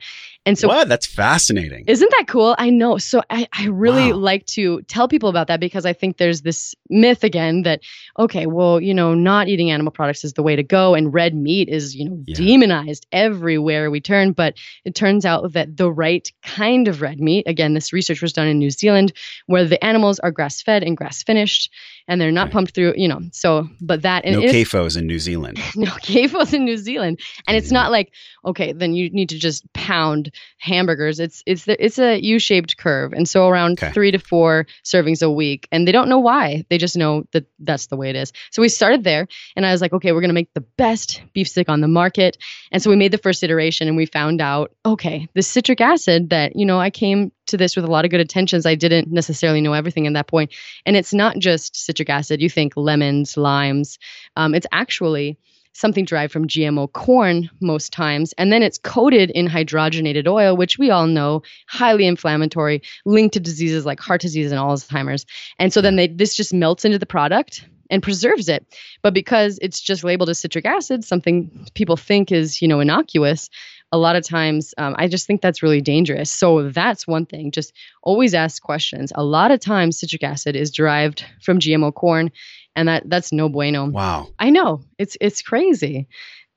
And 0.47 0.59
so, 0.59 0.67
what? 0.67 0.87
That's 0.87 1.07
fascinating. 1.07 1.85
Isn't 1.87 2.11
that 2.19 2.25
cool? 2.27 2.53
I 2.59 2.69
know. 2.69 2.99
So, 2.99 3.23
I, 3.31 3.47
I 3.51 3.65
really 3.65 4.13
wow. 4.13 4.19
like 4.19 4.45
to 4.47 4.83
tell 4.83 5.07
people 5.07 5.27
about 5.27 5.47
that 5.47 5.59
because 5.59 5.87
I 5.87 5.93
think 5.93 6.17
there's 6.17 6.43
this 6.43 6.75
myth 6.87 7.23
again 7.23 7.63
that, 7.63 7.81
okay, 8.19 8.45
well, 8.45 8.79
you 8.79 8.93
know, 8.93 9.15
not 9.15 9.47
eating 9.47 9.71
animal 9.71 9.91
products 9.91 10.23
is 10.23 10.33
the 10.33 10.43
way 10.43 10.55
to 10.55 10.61
go, 10.61 10.93
and 10.93 11.11
red 11.11 11.33
meat 11.33 11.67
is, 11.67 11.95
you 11.95 12.07
know, 12.07 12.23
yeah. 12.27 12.35
demonized 12.35 13.07
everywhere 13.11 13.89
we 13.89 14.01
turn. 14.01 14.33
But 14.33 14.53
it 14.83 14.93
turns 14.93 15.25
out 15.25 15.53
that 15.53 15.75
the 15.75 15.91
right 15.91 16.31
kind 16.43 16.87
of 16.87 17.01
red 17.01 17.19
meat, 17.19 17.47
again, 17.47 17.73
this 17.73 17.91
research 17.91 18.21
was 18.21 18.31
done 18.31 18.47
in 18.47 18.59
New 18.59 18.69
Zealand, 18.69 19.13
where 19.47 19.65
the 19.65 19.83
animals 19.83 20.19
are 20.19 20.29
grass 20.29 20.61
fed 20.61 20.83
and 20.83 20.95
grass 20.95 21.23
finished, 21.23 21.71
and 22.07 22.21
they're 22.21 22.31
not 22.31 22.51
pumped 22.51 22.75
through, 22.75 22.93
you 22.95 23.07
know. 23.07 23.21
So, 23.31 23.67
but 23.81 24.03
that 24.03 24.25
no 24.25 24.41
CAFOs 24.41 24.97
in 24.97 25.07
New 25.07 25.19
Zealand. 25.19 25.57
no 25.75 25.91
CAFOs 25.91 26.53
in 26.53 26.65
New 26.65 26.77
Zealand, 26.77 27.19
and 27.47 27.57
it's 27.57 27.71
not 27.71 27.91
like 27.91 28.11
okay, 28.45 28.73
then 28.73 28.93
you 28.93 29.09
need 29.09 29.29
to 29.29 29.39
just 29.39 29.71
pound 29.73 30.31
hamburgers. 30.59 31.19
It's 31.19 31.43
it's 31.45 31.65
the, 31.65 31.83
it's 31.83 31.97
a 31.97 32.21
U-shaped 32.21 32.77
curve, 32.77 33.13
and 33.13 33.27
so 33.27 33.47
around 33.47 33.79
okay. 33.79 33.91
three 33.91 34.11
to 34.11 34.19
four 34.19 34.67
servings 34.83 35.23
a 35.23 35.31
week, 35.31 35.67
and 35.71 35.87
they 35.87 35.91
don't 35.91 36.09
know 36.09 36.19
why. 36.19 36.65
They 36.69 36.77
just 36.77 36.95
know 36.95 37.25
that 37.31 37.45
that's 37.59 37.87
the 37.87 37.95
way 37.95 38.09
it 38.09 38.15
is. 38.15 38.31
So 38.51 38.61
we 38.61 38.69
started 38.69 39.03
there, 39.03 39.27
and 39.55 39.65
I 39.65 39.71
was 39.71 39.81
like, 39.81 39.93
okay, 39.93 40.11
we're 40.11 40.21
gonna 40.21 40.33
make 40.33 40.53
the 40.53 40.61
best 40.61 41.21
beef 41.33 41.47
stick 41.47 41.69
on 41.69 41.81
the 41.81 41.87
market, 41.87 42.37
and 42.71 42.81
so 42.81 42.89
we 42.89 42.95
made 42.95 43.11
the 43.11 43.17
first 43.17 43.43
iteration, 43.43 43.87
and 43.87 43.97
we 43.97 44.05
found 44.05 44.41
out, 44.41 44.71
okay, 44.85 45.27
the 45.33 45.41
citric 45.41 45.81
acid 45.81 46.29
that 46.29 46.55
you 46.55 46.65
know 46.65 46.79
I 46.79 46.89
came 46.89 47.31
to 47.47 47.57
this 47.57 47.75
with 47.75 47.85
a 47.85 47.91
lot 47.91 48.05
of 48.05 48.11
good 48.11 48.21
intentions. 48.21 48.65
I 48.65 48.75
didn't 48.75 49.11
necessarily 49.11 49.61
know 49.61 49.73
everything 49.73 50.07
at 50.07 50.13
that 50.13 50.27
point, 50.27 50.53
and 50.85 50.95
it's 50.95 51.13
not 51.13 51.37
just 51.37 51.75
citric 51.75 52.09
acid. 52.09 52.41
You 52.41 52.49
think 52.49 52.73
lemons, 52.75 53.37
limes. 53.37 53.99
Um, 54.35 54.55
it's 54.55 54.67
actually 54.71 55.37
something 55.75 56.05
derived 56.05 56.31
from 56.31 56.47
GMO 56.47 56.91
corn 56.91 57.49
most 57.59 57.91
times, 57.91 58.33
and 58.37 58.51
then 58.51 58.63
it's 58.63 58.77
coated 58.77 59.29
in 59.31 59.47
hydrogenated 59.47 60.27
oil, 60.27 60.55
which 60.55 60.77
we 60.79 60.89
all 60.89 61.07
know 61.07 61.43
highly 61.67 62.07
inflammatory, 62.07 62.81
linked 63.05 63.33
to 63.33 63.39
diseases 63.39 63.85
like 63.85 63.99
heart 63.99 64.21
disease 64.21 64.51
and 64.51 64.59
Alzheimer's. 64.59 65.25
And 65.59 65.71
so 65.71 65.81
then 65.81 65.95
they 65.97 66.07
this 66.07 66.35
just 66.35 66.53
melts 66.53 66.85
into 66.85 66.99
the 66.99 67.05
product 67.05 67.65
and 67.89 68.01
preserves 68.01 68.49
it. 68.49 68.65
But 69.01 69.13
because 69.13 69.59
it's 69.61 69.79
just 69.79 70.03
labeled 70.03 70.29
as 70.29 70.39
citric 70.39 70.65
acid, 70.65 71.03
something 71.03 71.67
people 71.75 71.97
think 71.97 72.31
is 72.31 72.61
you 72.61 72.67
know 72.67 72.79
innocuous, 72.79 73.49
a 73.95 73.97
lot 73.97 74.17
of 74.17 74.25
times 74.25 74.73
um, 74.77 74.93
I 74.97 75.07
just 75.07 75.25
think 75.25 75.41
that's 75.41 75.63
really 75.63 75.79
dangerous. 75.79 76.29
So 76.29 76.69
that's 76.69 77.07
one 77.07 77.25
thing. 77.25 77.51
Just 77.51 77.71
always 78.03 78.33
ask 78.33 78.61
questions. 78.61 79.13
A 79.15 79.23
lot 79.23 79.51
of 79.51 79.61
times 79.61 79.97
citric 79.97 80.21
acid 80.21 80.53
is 80.53 80.69
derived 80.69 81.23
from 81.41 81.59
GMO 81.59 81.93
corn, 81.93 82.29
and 82.75 82.89
that 82.89 83.09
that's 83.09 83.31
no 83.31 83.47
bueno. 83.47 83.89
Wow. 83.89 84.27
I 84.37 84.49
know. 84.49 84.83
It's 84.99 85.15
it's 85.21 85.41
crazy. 85.41 86.09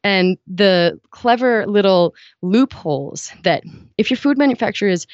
And 0.03 0.37
the 0.49 1.01
clever 1.11 1.65
little 1.67 2.17
loopholes 2.43 3.33
that 3.45 3.63
if 3.97 4.11
your 4.11 4.19
food 4.19 4.37
manufacturers 4.37 5.07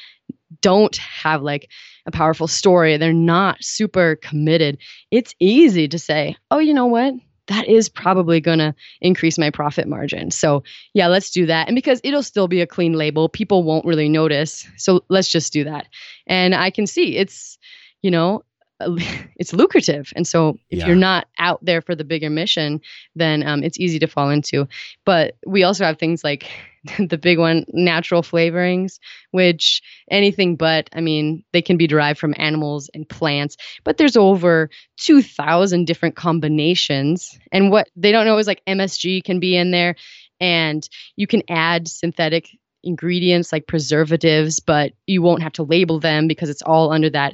don't 0.61 0.95
have 0.97 1.43
like 1.43 1.69
a 2.07 2.11
powerful 2.11 2.47
story, 2.47 2.97
they're 2.97 3.13
not 3.13 3.63
super 3.63 4.15
committed, 4.15 4.79
it's 5.11 5.35
easy 5.39 5.87
to 5.89 5.99
say, 5.99 6.37
"Oh, 6.49 6.59
you 6.59 6.73
know 6.73 6.87
what? 6.87 7.13
That 7.47 7.67
is 7.67 7.89
probably 7.89 8.41
going 8.41 8.59
to 8.59 8.75
increase 9.01 9.37
my 9.37 9.49
profit 9.49 9.87
margin. 9.87 10.31
So, 10.31 10.63
yeah, 10.93 11.07
let's 11.07 11.31
do 11.31 11.45
that. 11.47 11.67
And 11.67 11.75
because 11.75 12.01
it'll 12.03 12.23
still 12.23 12.47
be 12.47 12.61
a 12.61 12.67
clean 12.67 12.93
label, 12.93 13.29
people 13.29 13.63
won't 13.63 13.85
really 13.85 14.09
notice. 14.09 14.67
So, 14.77 15.03
let's 15.09 15.29
just 15.29 15.53
do 15.53 15.65
that. 15.65 15.87
And 16.27 16.55
I 16.55 16.69
can 16.69 16.87
see 16.87 17.17
it's, 17.17 17.57
you 18.01 18.11
know, 18.11 18.43
it's 19.37 19.53
lucrative. 19.53 20.11
And 20.15 20.27
so 20.27 20.57
if 20.69 20.79
yeah. 20.79 20.87
you're 20.87 20.95
not 20.95 21.27
out 21.37 21.63
there 21.63 21.81
for 21.81 21.95
the 21.95 22.03
bigger 22.03 22.29
mission, 22.29 22.81
then 23.15 23.45
um, 23.47 23.63
it's 23.63 23.79
easy 23.79 23.99
to 23.99 24.07
fall 24.07 24.29
into. 24.29 24.67
But 25.05 25.35
we 25.45 25.63
also 25.63 25.85
have 25.85 25.97
things 25.97 26.23
like 26.23 26.49
the 26.99 27.17
big 27.17 27.39
one, 27.39 27.65
natural 27.69 28.21
flavorings, 28.21 28.99
which 29.31 29.81
anything 30.09 30.55
but, 30.55 30.89
I 30.93 31.01
mean, 31.01 31.43
they 31.53 31.61
can 31.61 31.77
be 31.77 31.87
derived 31.87 32.19
from 32.19 32.35
animals 32.37 32.89
and 32.93 33.07
plants, 33.07 33.57
but 33.83 33.97
there's 33.97 34.17
over 34.17 34.69
2,000 34.97 35.85
different 35.85 36.15
combinations. 36.15 37.37
And 37.51 37.71
what 37.71 37.89
they 37.95 38.11
don't 38.11 38.25
know 38.25 38.37
is 38.37 38.47
like 38.47 38.61
MSG 38.67 39.23
can 39.23 39.39
be 39.39 39.55
in 39.55 39.71
there, 39.71 39.95
and 40.39 40.87
you 41.15 41.27
can 41.27 41.43
add 41.49 41.87
synthetic 41.87 42.49
ingredients 42.83 43.51
like 43.51 43.67
preservatives, 43.67 44.59
but 44.59 44.93
you 45.07 45.21
won't 45.21 45.41
have 45.41 45.53
to 45.53 45.63
label 45.63 45.99
them 45.99 46.27
because 46.27 46.49
it's 46.49 46.61
all 46.61 46.91
under 46.91 47.09
that 47.09 47.33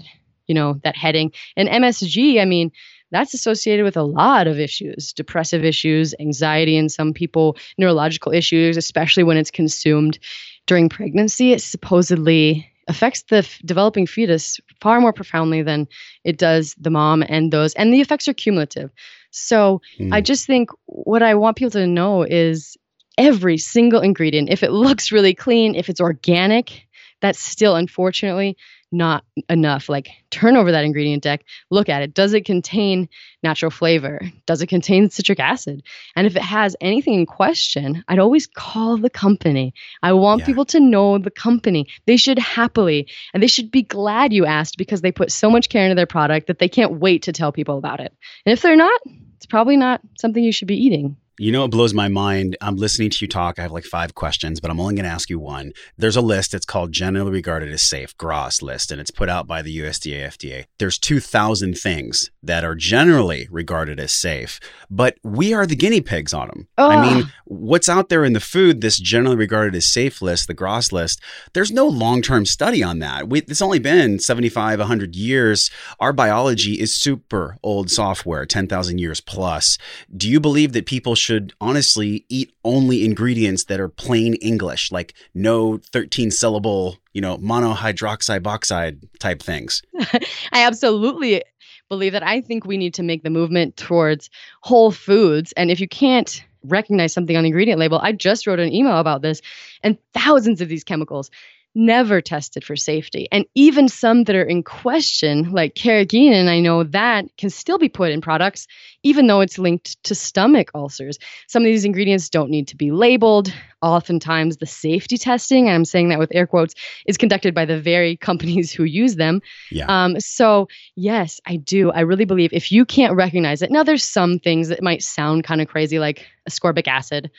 you 0.52 0.56
know, 0.56 0.82
that 0.84 0.98
heading. 0.98 1.32
And 1.56 1.70
MSG, 1.70 2.42
I 2.42 2.46
mean, 2.46 2.74
that's 3.10 3.34
associated 3.34 3.86
with 3.86 3.96
a 3.96 4.04
lot 4.04 4.48
of 4.48 4.60
issues 4.60 5.14
depressive 5.14 5.64
issues, 5.64 6.14
anxiety 6.20 6.76
in 6.76 6.90
some 6.90 7.14
people, 7.14 7.56
neurological 7.78 8.34
issues, 8.34 8.76
especially 8.76 9.24
when 9.24 9.38
it's 9.38 9.50
consumed 9.50 10.20
during 10.68 10.90
pregnancy. 10.90 11.54
It 11.54 11.62
supposedly 11.62 12.70
affects 12.90 13.24
the 13.30 13.38
f- 13.38 13.60
developing 13.64 14.06
fetus 14.06 14.60
far 14.82 15.00
more 15.00 15.14
profoundly 15.14 15.62
than 15.62 15.88
it 16.26 16.38
does 16.38 16.76
the 16.78 16.90
mom 16.90 17.24
and 17.26 17.50
those, 17.50 17.74
and 17.76 17.94
the 17.94 18.02
effects 18.02 18.28
are 18.28 18.34
cumulative. 18.34 18.92
So 19.30 19.80
mm. 19.98 20.12
I 20.12 20.20
just 20.20 20.46
think 20.46 20.70
what 20.86 21.24
I 21.24 21.36
want 21.36 21.56
people 21.56 21.72
to 21.72 21.88
know 21.88 22.24
is 22.24 22.76
every 23.18 23.58
single 23.58 24.02
ingredient, 24.02 24.50
if 24.50 24.64
it 24.64 24.72
looks 24.72 25.14
really 25.14 25.34
clean, 25.34 25.76
if 25.76 25.88
it's 25.88 26.02
organic, 26.02 26.88
That's 27.22 27.40
still, 27.40 27.76
unfortunately, 27.76 28.58
not 28.92 29.24
enough. 29.50 29.90
Like, 29.90 30.10
turn 30.32 30.58
over 30.58 30.72
that 30.72 30.84
ingredient 30.84 31.24
deck, 31.24 31.44
look 31.70 31.90
at 31.90 32.02
it. 32.02 32.14
Does 32.14 32.34
it 32.34 32.46
contain 32.46 33.08
natural 33.44 33.72
flavor? 33.72 34.22
Does 34.46 34.62
it 34.62 34.68
contain 34.68 35.10
citric 35.10 35.40
acid? 35.40 35.84
And 36.16 36.28
if 36.28 36.36
it 36.36 36.42
has 36.42 36.76
anything 36.82 37.14
in 37.14 37.26
question, 37.26 38.04
I'd 38.08 38.20
always 38.20 38.48
call 38.48 38.98
the 38.98 39.10
company. 39.10 39.74
I 40.04 40.14
want 40.14 40.42
Yeah. 40.42 40.46
people 40.48 40.66
to 40.66 40.80
know 40.80 41.18
the 41.18 41.32
company. 41.32 41.88
They 42.06 42.18
should 42.18 42.40
happily 42.40 43.08
and 43.34 43.42
they 43.42 43.48
should 43.48 43.72
be 43.72 43.84
glad 43.84 44.34
you 44.34 44.46
asked 44.46 44.78
because 44.78 45.02
they 45.02 45.12
put 45.12 45.32
so 45.32 45.50
much 45.50 45.70
care 45.70 45.86
into 45.86 45.96
their 45.96 46.06
product 46.06 46.48
that 46.48 46.60
they 46.60 46.70
can't 46.70 47.00
wait 47.00 47.24
to 47.24 47.32
tell 47.32 47.52
people 47.52 47.78
about 47.78 48.00
it. 48.00 48.14
And 48.46 48.54
if 48.54 48.62
they're 48.62 48.76
not, 48.76 49.00
it's 49.38 49.46
probably 49.46 49.78
not 49.78 50.02
something 50.18 50.44
you 50.44 50.52
should 50.52 50.68
be 50.68 50.84
eating. 50.86 51.16
You 51.42 51.52
know 51.52 51.66
it 51.66 51.72
blows 51.72 51.92
my 51.92 52.08
mind? 52.08 52.56
I'm 52.62 52.76
listening 52.76 53.10
to 53.10 53.18
you 53.22 53.28
talk. 53.28 53.58
I 53.58 53.64
have 53.64 53.72
like 53.72 53.84
five 53.84 54.14
questions, 54.14 54.60
but 54.60 54.70
I'm 54.70 54.80
only 54.80 54.94
going 54.94 55.06
to 55.06 55.10
ask 55.10 55.28
you 55.28 55.40
one. 55.40 55.72
There's 55.98 56.16
a 56.16 56.22
list. 56.22 56.54
It's 56.54 56.68
called 56.68 56.92
Generally 56.92 57.32
Regarded 57.32 57.72
as 57.72 57.82
Safe, 57.82 58.16
GRAS 58.16 58.62
list, 58.62 58.92
and 58.92 59.02
it's 59.02 59.10
put 59.10 59.28
out 59.28 59.48
by 59.48 59.64
the 59.64 59.76
USDA 59.80 60.28
FDA. 60.28 60.66
There's 60.78 61.00
2,000 61.00 61.76
things 61.76 62.30
that 62.44 62.64
are 62.64 62.76
generally 62.76 63.48
regarded 63.50 64.00
as 64.00 64.14
safe, 64.14 64.60
but 64.92 65.18
we 65.24 65.52
are 65.52 65.66
the 65.66 65.76
guinea 65.76 66.02
pigs 66.02 66.32
on 66.32 66.48
them. 66.48 66.68
I 66.78 67.02
mean, 67.02 67.32
what's 67.46 67.90
out 67.90 68.10
there 68.10 68.24
in 68.24 68.34
the 68.34 68.40
food, 68.40 68.82
this 68.82 69.00
generally 69.00 69.36
regarded 69.36 69.74
as 69.74 69.92
safe 69.92 70.22
list, 70.22 70.46
the 70.46 70.54
GRAS 70.54 70.92
list, 70.92 71.24
there's 71.54 71.72
no 71.72 71.88
long 71.88 72.22
term 72.22 72.46
study 72.46 72.84
on 72.84 73.00
that. 73.00 73.30
We, 73.30 73.40
it's 73.40 73.64
only 73.64 73.80
been 73.80 74.20
75, 74.20 74.78
100 74.78 75.16
years. 75.16 75.72
Our 76.00 76.14
biology 76.14 76.80
is 76.80 76.94
super 76.94 77.58
old 77.64 77.90
software, 77.90 78.46
10,000 78.46 79.00
years 79.00 79.22
plus. 79.22 79.80
Do 80.16 80.30
you 80.30 80.40
believe 80.40 80.74
that 80.74 80.86
people 80.86 81.16
should 81.16 81.31
honestly 81.60 82.26
eat 82.30 82.52
only 82.64 83.06
ingredients 83.06 83.66
that 83.66 83.80
are 83.80 83.90
plain 83.90 84.36
English, 84.36 84.92
like 84.92 85.14
no 85.34 85.78
13 85.78 86.32
syllable, 86.32 86.98
you 87.14 87.22
know, 87.22 87.38
monohydroxide 87.38 88.46
oxide 88.46 89.00
type 89.20 89.42
things? 89.42 89.82
I 90.52 90.64
absolutely 90.66 91.44
believe 91.90 92.14
that. 92.14 92.24
I 92.24 92.42
think 92.42 92.66
we 92.66 92.78
need 92.78 92.94
to 92.96 93.04
make 93.04 93.24
the 93.24 93.30
movement 93.30 93.78
towards 93.78 94.30
whole 94.62 94.92
foods. 94.92 95.52
And 95.54 95.72
if 95.72 95.80
you 95.80 95.88
can't 95.88 96.44
recognize 96.64 97.14
something 97.14 97.36
on 97.36 97.44
the 97.44 97.50
ingredient 97.50 97.80
label, 97.80 98.00
I 98.02 98.12
just 98.12 98.48
wrote 98.48 98.60
an 98.60 98.74
email 98.74 98.98
about 98.98 99.22
this, 99.22 99.42
and 99.84 99.98
thousands 100.14 100.62
of 100.62 100.70
these 100.70 100.84
chemicals 100.84 101.32
never 101.74 102.22
tested 102.22 102.64
for 102.64 102.76
safety. 102.76 103.28
And 103.32 103.46
even 103.56 103.88
some 103.88 104.26
that 104.26 104.36
are 104.36 104.44
in 104.44 104.64
question, 104.64 105.52
like 105.52 105.74
carrageenan, 105.74 106.48
I 106.48 106.60
know 106.60 106.84
that 106.84 107.26
can 107.38 107.50
still 107.50 107.78
be 107.78 107.90
put 107.90 108.12
in 108.12 108.22
products, 108.22 108.68
even 109.04 109.28
though 109.28 109.42
it's 109.42 109.58
linked 109.58 110.02
to 110.04 110.16
stomach 110.16 110.72
ulcers. 110.76 111.18
Some 111.48 111.64
of 111.64 111.68
these 111.68 111.86
ingredients 111.86 112.30
don't 112.30 112.50
need 112.50 112.68
to 112.70 112.76
be 112.76 112.92
labeled. 112.92 113.54
Oftentimes, 113.82 114.58
the 114.58 114.66
safety 114.66 115.18
testing, 115.18 115.68
and 115.68 115.76
I'm 115.76 115.86
saying 115.86 116.10
that 116.10 116.20
with 116.20 116.36
air 116.36 116.46
quotes, 116.46 116.76
is 117.06 117.18
conducted 117.18 117.56
by 117.56 117.66
the 117.66 117.80
very 117.80 118.18
companies 118.32 118.72
who 118.72 118.84
use 118.84 119.16
them. 119.16 119.42
Yeah. 119.72 119.86
Um, 119.88 120.20
so 120.20 120.68
yes, 120.96 121.40
I 121.46 121.56
do. 121.56 121.92
I 121.92 122.02
really 122.02 122.26
believe 122.26 122.52
if 122.54 122.72
you 122.72 122.86
can't 122.86 123.16
recognize 123.16 123.62
it, 123.62 123.72
now 123.72 123.84
there's 123.84 124.04
some 124.04 124.40
things 124.40 124.68
that 124.68 124.84
might 124.84 125.04
sound 125.04 125.46
kind 125.46 125.62
of 125.62 125.68
crazy, 125.68 126.00
like 126.00 126.28
ascorbic 126.50 126.88
acid, 126.88 127.32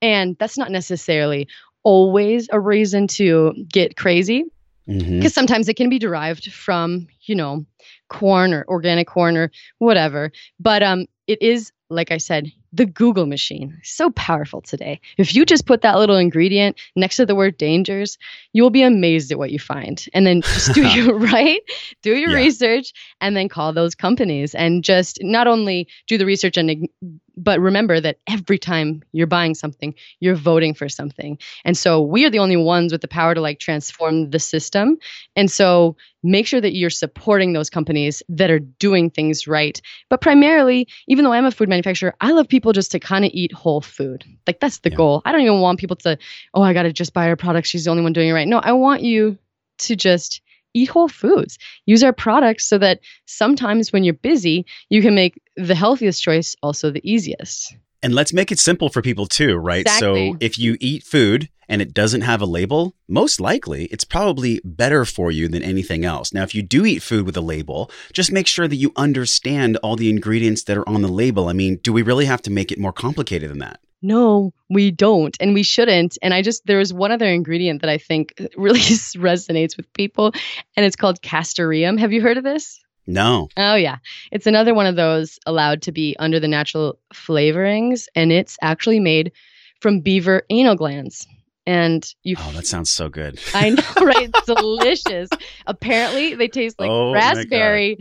and 0.00 0.36
that's 0.38 0.58
not 0.58 0.70
necessarily 0.70 1.48
always 1.84 2.48
a 2.52 2.58
reason 2.60 3.06
to 3.06 3.54
get 3.72 3.96
crazy. 3.96 4.44
Mhm. 4.86 5.18
because 5.18 5.32
sometimes 5.32 5.66
it 5.70 5.76
can 5.78 5.88
be 5.88 5.98
derived 5.98 6.52
from 6.52 7.06
you 7.22 7.34
know 7.34 7.64
corn 8.10 8.52
or 8.52 8.66
organic 8.68 9.06
corn 9.06 9.34
or 9.36 9.50
whatever. 9.78 10.30
But 10.60 10.82
um 10.82 11.06
it 11.26 11.40
is 11.40 11.72
like 11.88 12.10
i 12.10 12.18
said 12.18 12.52
the 12.72 12.84
google 12.84 13.24
machine. 13.24 13.78
So 13.82 14.10
powerful 14.10 14.60
today. 14.60 15.00
If 15.16 15.34
you 15.34 15.46
just 15.46 15.64
put 15.64 15.80
that 15.82 15.96
little 15.96 16.16
ingredient 16.18 16.76
next 16.96 17.16
to 17.16 17.24
the 17.24 17.34
word 17.34 17.56
dangers 17.56 18.18
you 18.52 18.62
will 18.62 18.70
be 18.70 18.82
amazed 18.82 19.32
at 19.32 19.38
what 19.38 19.52
you 19.52 19.58
find. 19.58 20.04
And 20.12 20.26
then 20.26 20.42
just 20.42 20.74
do 20.74 20.82
your 20.96 21.16
right? 21.32 21.60
Do 22.02 22.14
your 22.14 22.32
Yeah. 22.32 22.44
research 22.44 22.92
and 23.22 23.34
then 23.34 23.48
call 23.48 23.72
those 23.72 23.94
companies 23.94 24.54
and 24.54 24.84
just 24.84 25.18
not 25.22 25.46
only 25.46 25.88
do 26.08 26.18
the 26.18 26.26
research 26.26 26.58
and 26.58 26.88
but 27.36 27.60
remember 27.60 28.00
that 28.00 28.18
every 28.28 28.58
time 28.58 29.02
you're 29.12 29.26
buying 29.26 29.54
something 29.54 29.94
you're 30.20 30.34
voting 30.34 30.74
for 30.74 30.88
something 30.88 31.38
and 31.64 31.76
so 31.76 32.00
we 32.00 32.24
are 32.24 32.30
the 32.30 32.38
only 32.38 32.56
ones 32.56 32.92
with 32.92 33.00
the 33.00 33.08
power 33.08 33.34
to 33.34 33.40
like 33.40 33.58
transform 33.58 34.30
the 34.30 34.38
system 34.38 34.98
and 35.36 35.50
so 35.50 35.96
make 36.24 36.46
sure 36.46 36.60
that 36.60 36.74
you're 36.74 36.90
supporting 36.90 37.52
those 37.52 37.70
companies 37.70 38.22
that 38.30 38.50
are 38.50 38.58
doing 38.58 39.10
things 39.10 39.46
right. 39.46 39.80
But 40.08 40.22
primarily, 40.22 40.88
even 41.06 41.22
though 41.24 41.32
I'm 41.32 41.44
a 41.44 41.50
food 41.50 41.68
manufacturer, 41.68 42.14
I 42.20 42.32
love 42.32 42.48
people 42.48 42.72
just 42.72 42.92
to 42.92 42.98
kind 42.98 43.26
of 43.26 43.30
eat 43.34 43.52
whole 43.52 43.82
food. 43.82 44.24
Like 44.46 44.58
that's 44.58 44.78
the 44.78 44.90
Yeah. 44.90 44.96
goal. 44.96 45.22
I 45.26 45.32
don't 45.32 45.42
even 45.42 45.60
want 45.60 45.78
people 45.78 45.96
to, 45.96 46.18
oh, 46.54 46.62
I 46.62 46.72
got 46.72 46.84
to 46.84 46.92
just 46.92 47.12
buy 47.12 47.26
her 47.26 47.36
product. 47.36 47.68
She's 47.68 47.84
the 47.84 47.90
only 47.90 48.02
one 48.02 48.14
doing 48.14 48.30
it 48.30 48.32
right. 48.32 48.48
No, 48.48 48.58
I 48.58 48.72
want 48.72 49.02
you 49.02 49.38
to 49.80 49.96
just 49.96 50.40
eat 50.74 50.88
whole 50.88 51.08
foods. 51.08 51.58
Use 51.86 52.02
our 52.02 52.12
products 52.12 52.66
so 52.66 52.78
that 52.78 53.00
sometimes 53.26 53.92
when 53.92 54.04
you're 54.04 54.14
busy, 54.14 54.66
you 54.90 55.00
can 55.00 55.14
make 55.14 55.40
the 55.56 55.74
healthiest 55.74 56.22
choice 56.22 56.56
also 56.62 56.90
the 56.90 57.08
easiest. 57.10 57.74
And 58.02 58.14
let's 58.14 58.34
make 58.34 58.52
it 58.52 58.58
simple 58.58 58.90
for 58.90 59.00
people 59.00 59.26
too, 59.26 59.56
right? 59.56 59.88
So 59.88 60.36
if 60.38 60.58
you 60.58 60.76
eat 60.78 61.04
food 61.04 61.48
and 61.70 61.80
it 61.80 61.94
doesn't 61.94 62.20
have 62.20 62.42
a 62.42 62.46
label, 62.46 62.94
most 63.08 63.40
likely 63.40 63.86
it's 63.86 64.04
probably 64.04 64.60
better 64.62 65.06
for 65.06 65.30
you 65.30 65.48
than 65.48 65.62
anything 65.62 66.04
else. 66.04 66.34
Now, 66.34 66.42
if 66.42 66.54
you 66.54 66.60
do 66.60 66.84
eat 66.84 67.02
food 67.02 67.24
with 67.24 67.36
a 67.36 67.40
label, 67.40 67.90
just 68.12 68.30
make 68.30 68.46
sure 68.46 68.68
that 68.68 68.76
you 68.76 68.92
understand 68.94 69.78
all 69.78 69.96
the 69.96 70.10
ingredients 70.10 70.64
that 70.64 70.76
are 70.76 70.86
on 70.86 71.00
the 71.00 71.08
label. 71.08 71.48
I 71.48 71.54
mean, 71.54 71.76
do 71.76 71.94
we 71.94 72.02
really 72.02 72.26
have 72.26 72.42
to 72.42 72.50
make 72.50 72.70
it 72.70 72.78
more 72.78 72.92
complicated 72.92 73.50
than 73.50 73.60
that? 73.60 73.80
No, 74.04 74.52
we 74.68 74.90
don't, 74.90 75.34
and 75.40 75.54
we 75.54 75.62
shouldn't. 75.62 76.18
And 76.20 76.34
I 76.34 76.42
just 76.42 76.66
there 76.66 76.78
is 76.78 76.92
one 76.92 77.10
other 77.10 77.26
ingredient 77.26 77.80
that 77.80 77.88
I 77.88 77.96
think 77.96 78.34
really 78.56 78.78
resonates 79.16 79.76
with 79.78 79.90
people, 79.94 80.32
and 80.76 80.84
it's 80.84 80.94
called 80.96 81.22
castoreum. 81.22 81.96
Have 81.96 82.12
you 82.12 82.20
heard 82.20 82.36
of 82.36 82.44
this? 82.44 82.78
No. 83.06 83.48
Oh 83.56 83.76
yeah, 83.76 83.96
it's 84.30 84.46
another 84.46 84.74
one 84.74 84.86
of 84.86 84.96
those 84.96 85.38
allowed 85.46 85.80
to 85.82 85.92
be 85.92 86.14
under 86.18 86.38
the 86.38 86.48
natural 86.48 86.98
flavorings, 87.14 88.06
and 88.14 88.30
it's 88.30 88.58
actually 88.60 89.00
made 89.00 89.32
from 89.80 90.00
beaver 90.00 90.42
anal 90.50 90.76
glands. 90.76 91.26
And 91.66 92.06
you, 92.24 92.36
Oh, 92.38 92.52
that 92.52 92.66
sounds 92.66 92.90
so 92.90 93.08
good. 93.08 93.40
I 93.54 93.70
know, 93.70 93.82
right? 94.02 94.28
It's 94.34 94.44
delicious. 94.46 95.30
Apparently, 95.66 96.34
they 96.34 96.48
taste 96.48 96.78
like 96.78 96.90
Oh, 96.90 97.12
raspberry. 97.12 97.96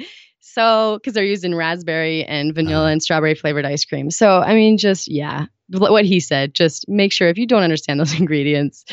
So, 0.53 0.99
because 0.99 1.13
they're 1.13 1.25
used 1.25 1.43
in 1.43 1.55
raspberry 1.55 2.23
and 2.25 2.53
vanilla 2.53 2.83
uh-huh. 2.83 2.91
and 2.91 3.01
strawberry 3.01 3.33
flavored 3.33 3.65
ice 3.65 3.85
cream. 3.85 4.11
So, 4.11 4.39
I 4.39 4.53
mean, 4.53 4.77
just 4.77 5.07
yeah, 5.07 5.47
what 5.69 6.05
he 6.05 6.19
said. 6.19 6.53
Just 6.53 6.87
make 6.87 7.11
sure 7.11 7.27
if 7.27 7.39
you 7.39 7.47
don't 7.47 7.63
understand 7.63 7.99
those 7.99 8.13
ingredients, 8.19 8.85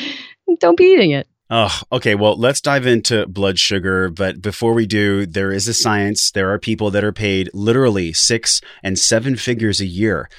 don't 0.59 0.75
be 0.75 0.85
eating 0.85 1.11
it. 1.11 1.27
Oh, 1.51 1.81
okay. 1.91 2.15
Well, 2.15 2.35
let's 2.35 2.61
dive 2.61 2.87
into 2.87 3.27
blood 3.27 3.59
sugar. 3.59 4.09
But 4.09 4.41
before 4.41 4.73
we 4.73 4.87
do, 4.87 5.27
there 5.27 5.51
is 5.51 5.67
a 5.67 5.73
science. 5.73 6.31
There 6.31 6.51
are 6.51 6.57
people 6.57 6.89
that 6.91 7.03
are 7.03 7.11
paid 7.11 7.51
literally 7.53 8.11
six 8.11 8.61
and 8.81 8.97
seven 8.97 9.35
figures 9.35 9.79
a 9.79 9.85
year. 9.85 10.29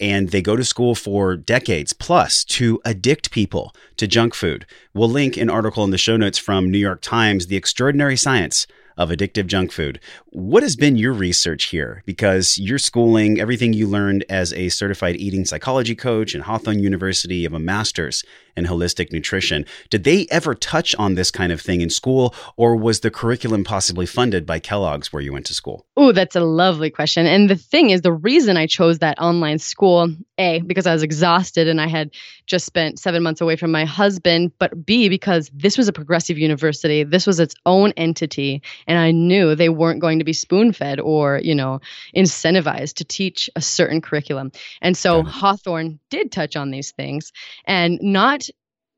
And 0.00 0.30
they 0.30 0.42
go 0.42 0.56
to 0.56 0.64
school 0.64 0.96
for 0.96 1.36
decades 1.36 1.92
plus 1.92 2.42
to 2.44 2.80
addict 2.84 3.30
people 3.30 3.72
to 3.98 4.08
junk 4.08 4.34
food. 4.34 4.66
We'll 4.94 5.10
link 5.10 5.36
an 5.36 5.50
article 5.50 5.84
in 5.84 5.90
the 5.90 5.98
show 5.98 6.16
notes 6.16 6.38
from 6.38 6.70
New 6.70 6.78
York 6.78 7.02
Times, 7.02 7.46
The 7.46 7.56
Extraordinary 7.56 8.16
Science 8.16 8.66
of 8.96 9.10
Addictive 9.10 9.46
Junk 9.46 9.72
Food. 9.72 10.00
What 10.26 10.62
has 10.62 10.76
been 10.76 10.96
your 10.96 11.12
research 11.12 11.64
here? 11.64 12.02
Because 12.06 12.58
your 12.58 12.78
schooling, 12.78 13.40
everything 13.40 13.72
you 13.72 13.86
learned 13.86 14.24
as 14.28 14.52
a 14.52 14.68
certified 14.68 15.16
eating 15.16 15.44
psychology 15.44 15.94
coach 15.94 16.34
and 16.34 16.44
Hawthorn 16.44 16.80
University, 16.80 17.44
of 17.44 17.52
a 17.52 17.58
master's 17.58 18.24
in 18.56 18.66
holistic 18.66 19.12
nutrition. 19.12 19.64
Did 19.90 20.04
they 20.04 20.26
ever 20.30 20.54
touch 20.54 20.94
on 20.96 21.14
this 21.14 21.30
kind 21.30 21.52
of 21.52 21.60
thing 21.60 21.80
in 21.80 21.90
school, 21.90 22.34
or 22.56 22.76
was 22.76 23.00
the 23.00 23.10
curriculum 23.10 23.64
possibly 23.64 24.06
funded 24.06 24.44
by 24.44 24.58
Kellogg's 24.58 25.12
where 25.12 25.22
you 25.22 25.32
went 25.32 25.46
to 25.46 25.54
school? 25.54 25.86
Oh, 25.96 26.12
that's 26.12 26.36
a 26.36 26.40
lovely 26.40 26.90
question. 26.90 27.26
And 27.26 27.48
the 27.48 27.56
thing 27.56 27.90
is, 27.90 28.02
the 28.02 28.12
reason 28.12 28.56
I 28.56 28.66
chose 28.66 28.98
that 28.98 29.18
online 29.18 29.58
school, 29.58 30.08
A, 30.38 30.60
because 30.60 30.86
I 30.86 30.92
was 30.92 31.02
exhausted 31.02 31.66
and 31.66 31.80
I 31.80 31.86
had 31.86 32.10
just 32.46 32.66
spent 32.66 32.98
seven 32.98 33.22
months 33.22 33.40
away 33.40 33.56
from 33.56 33.70
my 33.70 33.84
husband, 33.84 34.52
but 34.58 34.84
B, 34.84 35.08
because 35.08 35.50
this 35.54 35.78
was 35.78 35.88
a 35.88 35.92
progressive 35.92 36.38
university. 36.38 37.04
This 37.04 37.26
was 37.26 37.40
its 37.40 37.54
own 37.64 37.92
entity. 37.96 38.62
And 38.86 38.98
I 38.98 39.10
knew 39.10 39.54
they 39.54 39.68
weren't 39.68 40.00
going 40.00 40.18
to 40.18 40.24
be 40.24 40.32
spoon 40.32 40.72
fed 40.72 41.00
or, 41.00 41.40
you 41.42 41.54
know, 41.54 41.80
incentivized 42.16 42.94
to 42.94 43.04
teach 43.04 43.48
a 43.56 43.60
certain 43.60 44.00
curriculum. 44.00 44.52
And 44.80 44.96
so 44.96 45.20
it. 45.20 45.26
Hawthorn 45.26 45.98
did 46.10 46.32
touch 46.32 46.56
on 46.56 46.70
these 46.70 46.92
things 46.92 47.32
and 47.64 47.98
not. 48.02 48.48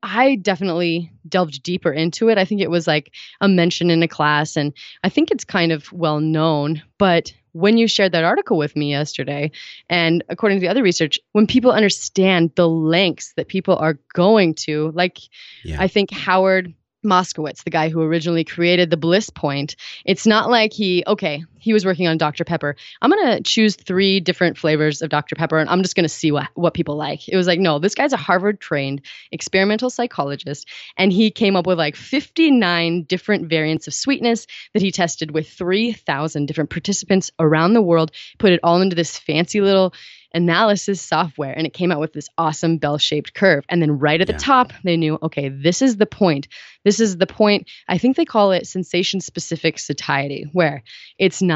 I 0.03 0.35
definitely 0.35 1.11
delved 1.27 1.63
deeper 1.63 1.91
into 1.91 2.29
it. 2.29 2.37
I 2.37 2.45
think 2.45 2.61
it 2.61 2.69
was 2.69 2.85
like 2.85 3.11
a 3.41 3.47
mention 3.47 3.89
in 3.89 4.03
a 4.03 4.07
class, 4.07 4.55
and 4.55 4.71
I 5.03 5.09
think 5.09 5.31
it's 5.31 5.43
kind 5.43 5.71
of 5.71 5.91
well 5.91 6.19
known. 6.19 6.83
But 6.99 7.33
when 7.53 7.77
you 7.77 7.87
shared 7.87 8.11
that 8.11 8.23
article 8.23 8.57
with 8.57 8.75
me 8.75 8.91
yesterday, 8.91 9.49
and 9.89 10.23
according 10.29 10.57
to 10.57 10.59
the 10.59 10.67
other 10.67 10.83
research, 10.83 11.19
when 11.31 11.47
people 11.47 11.71
understand 11.71 12.51
the 12.55 12.69
lengths 12.69 13.33
that 13.37 13.47
people 13.47 13.77
are 13.77 13.97
going 14.13 14.53
to, 14.55 14.91
like 14.93 15.17
Yeah. 15.63 15.77
I 15.79 15.87
think 15.87 16.11
Howard 16.11 16.75
Moskowitz, 17.05 17.63
the 17.63 17.69
guy 17.69 17.89
who 17.89 18.01
originally 18.01 18.43
created 18.43 18.89
the 18.89 18.97
bliss 18.97 19.29
point, 19.29 19.75
it's 20.03 20.27
not 20.27 20.49
like 20.49 20.73
he, 20.73 21.03
okay, 21.07 21.45
he 21.65 21.73
was 21.73 21.83
working 21.83 22.07
on 22.07 22.17
Dr. 22.19 22.45
Pepper. 22.45 22.75
I'm 23.01 23.09
going 23.09 23.37
to 23.37 23.41
choose 23.41 23.75
three 23.75 24.19
different 24.19 24.55
flavors 24.55 25.01
of 25.01 25.09
Dr. 25.09 25.35
Pepper 25.35 25.57
and 25.57 25.67
I'm 25.67 25.81
just 25.81 25.95
going 25.95 26.03
to 26.03 26.09
see 26.09 26.31
what, 26.31 26.47
what 26.53 26.75
people 26.75 26.95
like. 26.95 27.27
It 27.27 27.35
was 27.35 27.47
like, 27.47 27.59
no, 27.59 27.79
this 27.79 27.95
guy's 27.95 28.13
a 28.13 28.17
Harvard 28.17 28.59
trained 28.59 29.01
experimental 29.31 29.89
psychologist 29.89 30.69
and 30.95 31.11
he 31.11 31.31
came 31.31 31.55
up 31.55 31.65
with 31.65 31.79
like 31.79 31.95
59 31.95 33.03
different 33.05 33.49
variants 33.49 33.87
of 33.87 33.95
sweetness 33.95 34.45
that 34.73 34.83
he 34.83 34.91
tested 34.91 35.31
with 35.31 35.49
3,000 35.49 36.45
different 36.45 36.69
participants 36.69 37.31
around 37.39 37.73
the 37.73 37.81
world, 37.81 38.11
put 38.37 38.51
it 38.51 38.59
all 38.61 38.79
into 38.79 38.95
this 38.95 39.17
fancy 39.17 39.59
little 39.59 39.91
analysis 40.35 41.01
software 41.01 41.53
and 41.57 41.65
it 41.65 41.73
came 41.73 41.91
out 41.93 41.99
with 42.01 42.11
this 42.11 42.27
awesome 42.37 42.77
bell 42.77 42.97
shaped 42.97 43.33
curve. 43.33 43.63
And 43.69 43.81
then 43.81 43.99
right 43.99 44.19
at 44.19 44.27
the 44.27 44.33
Yeah. 44.33 44.39
top, 44.39 44.73
they 44.83 44.97
knew, 44.97 45.17
okay, 45.23 45.47
this 45.47 45.81
is 45.81 45.95
the 45.95 46.05
point. 46.05 46.49
This 46.83 46.99
is 46.99 47.17
the 47.17 47.25
point. 47.25 47.69
I 47.87 47.97
think 47.97 48.17
they 48.17 48.25
call 48.25 48.51
it 48.51 48.67
sensation 48.67 49.21
specific 49.21 49.79
satiety, 49.79 50.45
where 50.51 50.83
it's 51.17 51.41
not 51.41 51.54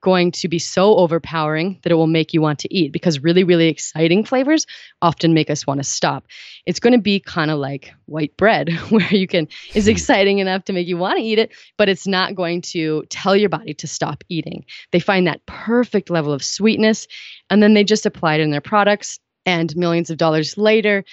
going 0.00 0.32
to 0.32 0.48
be 0.48 0.58
so 0.58 0.96
overpowering 0.96 1.78
that 1.82 1.92
it 1.92 1.96
will 1.96 2.06
make 2.06 2.32
you 2.32 2.40
want 2.40 2.60
to 2.60 2.74
eat 2.74 2.92
because 2.92 3.22
really, 3.22 3.44
really 3.44 3.68
exciting 3.68 4.24
flavors 4.24 4.66
often 5.02 5.34
make 5.34 5.50
us 5.50 5.66
want 5.66 5.78
to 5.78 5.84
stop. 5.84 6.26
It's 6.64 6.80
going 6.80 6.92
to 6.92 7.00
be 7.00 7.20
kind 7.20 7.50
of 7.50 7.58
like 7.58 7.92
white 8.06 8.36
bread, 8.36 8.70
where 8.90 9.14
you 9.14 9.26
can, 9.26 9.48
is 9.74 9.84
hmm. 9.84 9.90
exciting 9.90 10.38
enough 10.38 10.64
to 10.64 10.72
make 10.72 10.86
you 10.86 10.96
want 10.96 11.18
to 11.18 11.24
eat 11.24 11.38
it, 11.38 11.52
but 11.76 11.88
it's 11.88 12.06
not 12.06 12.34
going 12.34 12.62
to 12.62 13.04
tell 13.08 13.36
your 13.36 13.48
body 13.48 13.74
to 13.74 13.86
stop 13.86 14.24
eating. 14.28 14.64
They 14.92 15.00
find 15.00 15.26
that 15.26 15.46
perfect 15.46 16.10
level 16.10 16.32
of 16.32 16.44
sweetness 16.44 17.06
and 17.50 17.62
then 17.62 17.74
they 17.74 17.84
just 17.84 18.06
apply 18.06 18.34
it 18.34 18.40
in 18.40 18.50
their 18.50 18.60
products. 18.60 19.18
And 19.44 19.74
millions 19.76 20.10
of 20.10 20.18
dollars 20.18 20.58
later, 20.58 21.04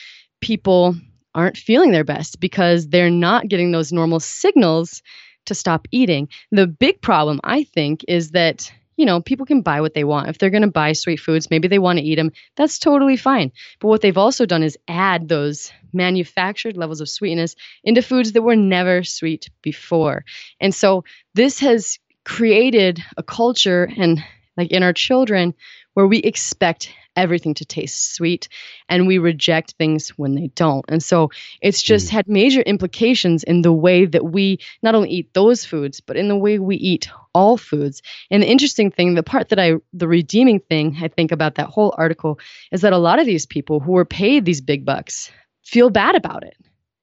people 0.42 0.96
aren't 1.36 1.58
feeling 1.58 1.92
their 1.92 2.04
best 2.04 2.40
because 2.40 2.88
they're 2.88 3.10
not 3.10 3.48
getting 3.48 3.72
those 3.72 3.92
normal 3.92 4.20
signals 4.20 5.02
to 5.46 5.56
stop 5.56 5.88
eating. 5.92 6.30
The 6.52 6.68
big 6.68 7.02
problem, 7.02 7.40
I 7.44 7.64
think, 7.64 8.06
is 8.08 8.32
that. 8.32 8.72
You 8.96 9.08
know, 9.08 9.22
people 9.22 9.48
can 9.48 9.64
buy 9.64 9.82
what 9.82 9.96
they 9.96 10.04
want. 10.04 10.30
If 10.30 10.38
they're 10.38 10.52
going 10.52 10.62
to 10.62 10.70
buy 10.70 10.94
sweet 10.94 11.20
foods, 11.20 11.50
maybe 11.50 11.68
they 11.68 11.80
want 11.80 11.98
to 11.98 12.06
eat 12.06 12.14
them. 12.14 12.32
That's 12.56 12.78
totally 12.78 13.18
fine. 13.18 13.52
But 13.80 13.88
what 13.88 14.02
they've 14.02 14.20
also 14.20 14.46
done 14.46 14.62
is 14.62 14.78
add 14.88 15.28
those 15.28 15.72
manufactured 15.92 16.78
levels 16.78 17.02
of 17.02 17.10
sweetness 17.10 17.56
into 17.84 18.04
foods 18.04 18.34
that 18.34 18.44
were 18.44 18.56
never 18.56 19.04
sweet 19.04 19.50
before. 19.64 20.26
And 20.62 20.76
so 20.76 21.06
this 21.34 21.60
has 21.62 21.98
created 22.24 23.04
a 23.18 23.24
culture 23.24 23.90
and 23.98 24.24
like 24.58 24.72
in 24.72 24.84
our 24.84 24.94
children 24.94 25.56
where 25.96 26.06
we 26.06 26.20
expect 26.20 26.92
everything 27.16 27.54
to 27.56 27.66
taste 27.66 28.16
sweet 28.16 28.48
and 28.90 29.08
we 29.08 29.18
reject 29.18 29.74
things 29.74 30.10
when 30.10 30.36
they 30.36 30.48
don't. 30.48 30.86
And 30.88 31.02
so 31.02 31.30
it's 31.62 31.82
just 31.82 32.08
mm. 32.08 32.12
had 32.12 32.28
major 32.28 32.62
implications 32.62 33.44
in 33.44 33.62
the 33.62 33.74
way 33.74 34.06
that 34.06 34.26
we 34.26 34.60
not 34.82 34.96
only 34.96 35.10
eat 35.10 35.34
those 35.34 35.66
foods, 35.66 36.02
but 36.02 36.18
in 36.18 36.28
the 36.28 36.38
way 36.38 36.60
we 36.60 36.76
eat 36.76 37.10
all 37.34 37.58
foods. 37.58 38.02
And 38.30 38.44
the 38.44 38.50
interesting 38.50 38.92
thing, 38.92 39.16
the 39.16 39.24
part 39.24 39.50
that 39.50 39.60
I, 39.60 39.76
the 39.94 40.08
redeeming 40.08 40.60
thing 40.60 40.98
I 41.02 41.08
think 41.08 41.32
about 41.32 41.56
that 41.56 41.68
whole 41.68 41.94
article 41.98 42.40
is 42.72 42.82
that 42.82 42.94
a 42.94 42.98
lot 42.98 43.20
of 43.20 43.26
these 43.26 43.46
people 43.46 43.80
who 43.80 43.94
were 43.94 44.06
paid 44.06 44.46
these 44.46 44.62
big 44.62 44.86
bucks 44.86 45.32
feel 45.64 45.90
bad 45.90 46.16
about 46.16 46.44
it 46.44 46.56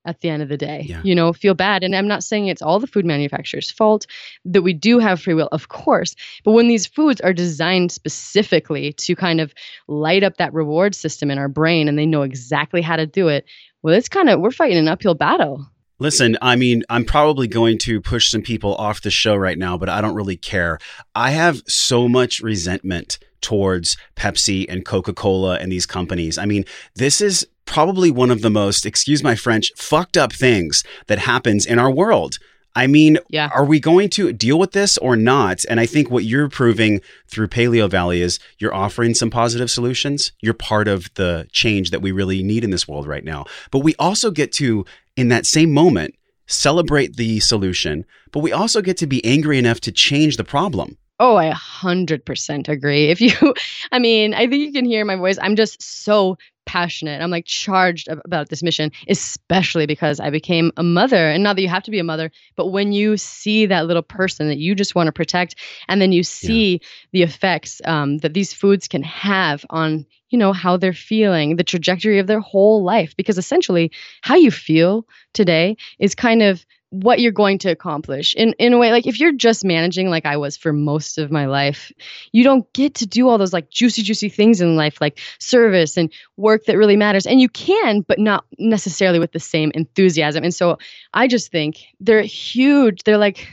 at 0.05 0.21
the 0.21 0.29
end 0.31 0.43
of 0.43 0.49
the 0.49 0.57
day. 0.57 0.87
Yeah. 0.89 1.03
You 1.05 1.15
know, 1.15 1.33
feel 1.33 1.55
bad. 1.55 1.83
And 1.83 1.95
I'm 1.95 2.09
not 2.09 2.25
saying 2.25 2.47
it's 2.47 2.63
all 2.63 2.81
the 2.81 2.87
food 2.87 3.05
manufacturer's 3.05 3.71
fault 3.71 4.07
that 4.45 4.63
we 4.63 4.73
do 4.73 4.99
have 4.99 5.21
free 5.21 5.35
will, 5.35 5.49
of 5.53 5.69
course. 5.69 6.15
But 6.45 6.53
when 6.53 6.69
these 6.69 6.87
foods 6.87 7.21
are 7.21 7.33
designed 7.33 7.93
specifically 7.93 8.93
to 8.95 9.15
kind 9.15 9.41
of 9.41 9.53
light 9.89 10.23
up 10.23 10.39
that 10.39 10.55
reward 10.55 10.95
system 10.95 11.31
in 11.31 11.39
our 11.39 11.49
brain 11.49 11.89
and 11.89 11.99
they 11.99 12.07
know 12.07 12.23
exactly 12.23 12.81
how 12.81 12.97
to 12.97 13.07
do 13.07 13.29
it, 13.29 13.45
well, 13.83 13.95
it's 13.95 14.09
kind 14.09 14.29
of, 14.29 14.41
we're 14.41 14.51
fighting 14.51 14.79
an 14.79 14.89
uphill 14.89 15.15
battle. 15.15 15.67
Listen, 15.99 16.39
I 16.41 16.57
mean, 16.57 16.83
I'm 16.89 17.05
probably 17.05 17.47
going 17.47 17.77
to 17.81 18.01
push 18.01 18.31
some 18.31 18.41
people 18.41 18.75
off 18.77 19.03
the 19.03 19.11
show 19.11 19.37
right 19.37 19.59
now, 19.59 19.77
but 19.77 19.91
I 19.91 20.01
don't 20.01 20.15
really 20.15 20.37
care. 20.37 20.79
I 21.15 21.33
have 21.33 21.63
so 21.67 22.09
much 22.09 22.41
resentment 22.41 23.19
towards 23.43 23.99
Pepsi 24.17 24.65
and 24.67 24.85
Coca 24.85 25.13
Cola 25.13 25.59
and 25.59 25.71
these 25.71 25.85
companies. 25.85 26.39
I 26.39 26.47
mean, 26.47 26.65
this 26.95 27.21
is 27.21 27.47
probably 27.71 28.11
one 28.11 28.31
of 28.31 28.43
the 28.43 28.51
most, 28.51 28.85
excuse 28.85 29.23
my 29.23 29.37
French, 29.37 29.71
fucked 29.77 30.17
up 30.17 30.33
things 30.33 30.83
that 31.07 31.21
happens 31.21 31.65
in 31.65 31.79
our 31.79 31.91
world. 31.91 32.35
I 32.75 32.87
mean, 32.87 33.19
Yeah. 33.31 33.49
are 33.55 33.65
we 33.65 33.79
going 33.81 34.11
to 34.11 34.33
deal 34.33 34.59
with 34.59 34.73
this 34.73 34.99
or 34.99 35.17
not? 35.17 35.65
And 35.69 35.79
I 35.81 35.87
think 35.87 36.11
what 36.11 36.25
you're 36.25 36.49
proving 36.49 37.01
through 37.29 37.49
Paleo 37.49 37.89
Valley 37.89 38.23
is 38.23 38.39
you're 38.59 38.75
offering 38.75 39.15
some 39.15 39.31
positive 39.31 39.71
solutions. 39.71 40.33
You're 40.41 40.55
part 40.55 40.89
of 40.89 41.13
the 41.15 41.47
change 41.53 41.91
that 41.91 42.03
we 42.03 42.13
really 42.13 42.43
need 42.43 42.65
in 42.65 42.71
this 42.71 42.87
world 42.89 43.07
right 43.07 43.25
now. 43.25 43.45
But 43.71 43.81
we 43.81 43.95
also 43.99 44.31
get 44.31 44.53
to, 44.55 44.85
in 45.17 45.29
that 45.29 45.47
same 45.47 45.73
moment, 45.73 46.15
celebrate 46.47 47.17
the 47.17 47.39
solution, 47.41 48.05
but 48.33 48.41
we 48.41 48.53
also 48.53 48.83
get 48.83 48.97
to 48.99 49.07
be 49.07 49.25
angry 49.25 49.59
enough 49.59 49.81
to 49.83 49.93
change 49.93 50.37
the 50.37 50.45
problem. 50.45 50.97
Oh, 51.21 51.37
I 51.37 51.51
100% 51.51 52.69
agree. 52.71 53.11
If 53.11 53.21
you, 53.21 53.55
I 53.93 53.99
mean, 53.99 54.33
I 54.33 54.47
think 54.49 54.63
you 54.63 54.73
can 54.73 54.87
hear 54.87 55.05
my 55.05 55.17
voice. 55.17 55.39
I'm 55.41 55.55
just 55.55 55.83
so 55.83 56.39
passionate. 56.65 57.21
I'm 57.21 57.31
like 57.31 57.45
charged 57.45 58.09
about 58.09 58.49
this 58.49 58.63
mission, 58.63 58.91
especially 59.07 59.85
because 59.85 60.19
I 60.19 60.31
became 60.31 60.73
a 60.79 60.83
mother. 60.83 61.29
And 61.31 61.43
not 61.43 61.57
that 61.57 61.63
you 61.63 61.69
have 61.69 61.83
to 61.83 61.91
be 61.91 61.99
a 61.99 62.05
mother, 62.05 62.31
but 62.57 62.69
when 62.69 62.93
you 62.93 63.19
see 63.19 63.67
that 63.67 63.87
little 63.87 64.03
person 64.03 64.49
that 64.49 64.59
you 64.59 64.75
just 64.75 64.95
want 64.95 65.09
to 65.09 65.13
protect, 65.13 65.57
and 65.89 66.01
then 66.01 66.11
you 66.13 66.23
see 66.23 66.81
the 67.13 67.23
effects 67.23 67.83
um, 67.85 68.19
that 68.19 68.33
these 68.33 68.55
foods 68.55 68.89
can 68.89 69.03
have 69.03 69.67
on, 69.69 70.07
you 70.31 70.39
know, 70.39 70.55
how 70.55 70.79
they're 70.79 70.95
feeling, 70.95 71.57
the 71.57 71.65
trajectory 71.65 72.19
of 72.19 72.29
their 72.29 72.41
whole 72.41 72.83
life, 72.83 73.15
because 73.17 73.37
essentially 73.37 73.91
how 74.23 74.37
you 74.37 74.51
feel 74.51 75.07
today 75.35 75.77
is 75.99 76.15
kind 76.15 76.41
of 76.41 76.65
what 76.91 77.21
you're 77.21 77.33
going 77.33 77.59
to 77.59 77.71
accomplish 77.71 78.35
in 78.35 78.53
in 78.59 78.73
a 78.73 78.79
way 78.79 78.91
like 78.91 79.07
if 79.07 79.21
you're 79.21 79.33
just 79.33 79.65
managing 79.65 80.11
like 80.11 80.27
I 80.27 80.37
was 80.37 80.57
for 80.57 80.73
most 80.73 81.19
of 81.19 81.31
my 81.31 81.47
life 81.47 81.93
you 82.33 82.43
don't 82.43 82.71
get 82.73 82.97
to 82.97 83.07
do 83.07 83.29
all 83.29 83.39
those 83.39 83.53
like 83.53 83.71
juicy 83.71 84.03
juicy 84.03 84.29
things 84.29 84.61
in 84.61 84.75
life 84.77 85.01
like 85.01 85.21
service 85.39 85.97
and 85.97 86.13
work 86.37 86.65
that 86.65 86.77
really 86.77 86.97
matters. 86.97 87.27
And 87.27 87.41
you 87.41 87.49
can 87.49 88.01
but 88.03 88.19
not 88.19 88.45
necessarily 88.59 89.19
with 89.19 89.33
the 89.33 89.41
same 89.41 89.71
enthusiasm. 89.75 90.43
And 90.45 90.55
so 90.55 90.79
I 91.15 91.29
just 91.29 91.51
think 91.51 91.79
they're 92.01 92.23
huge. 92.23 93.05
They're 93.05 93.19
like 93.19 93.47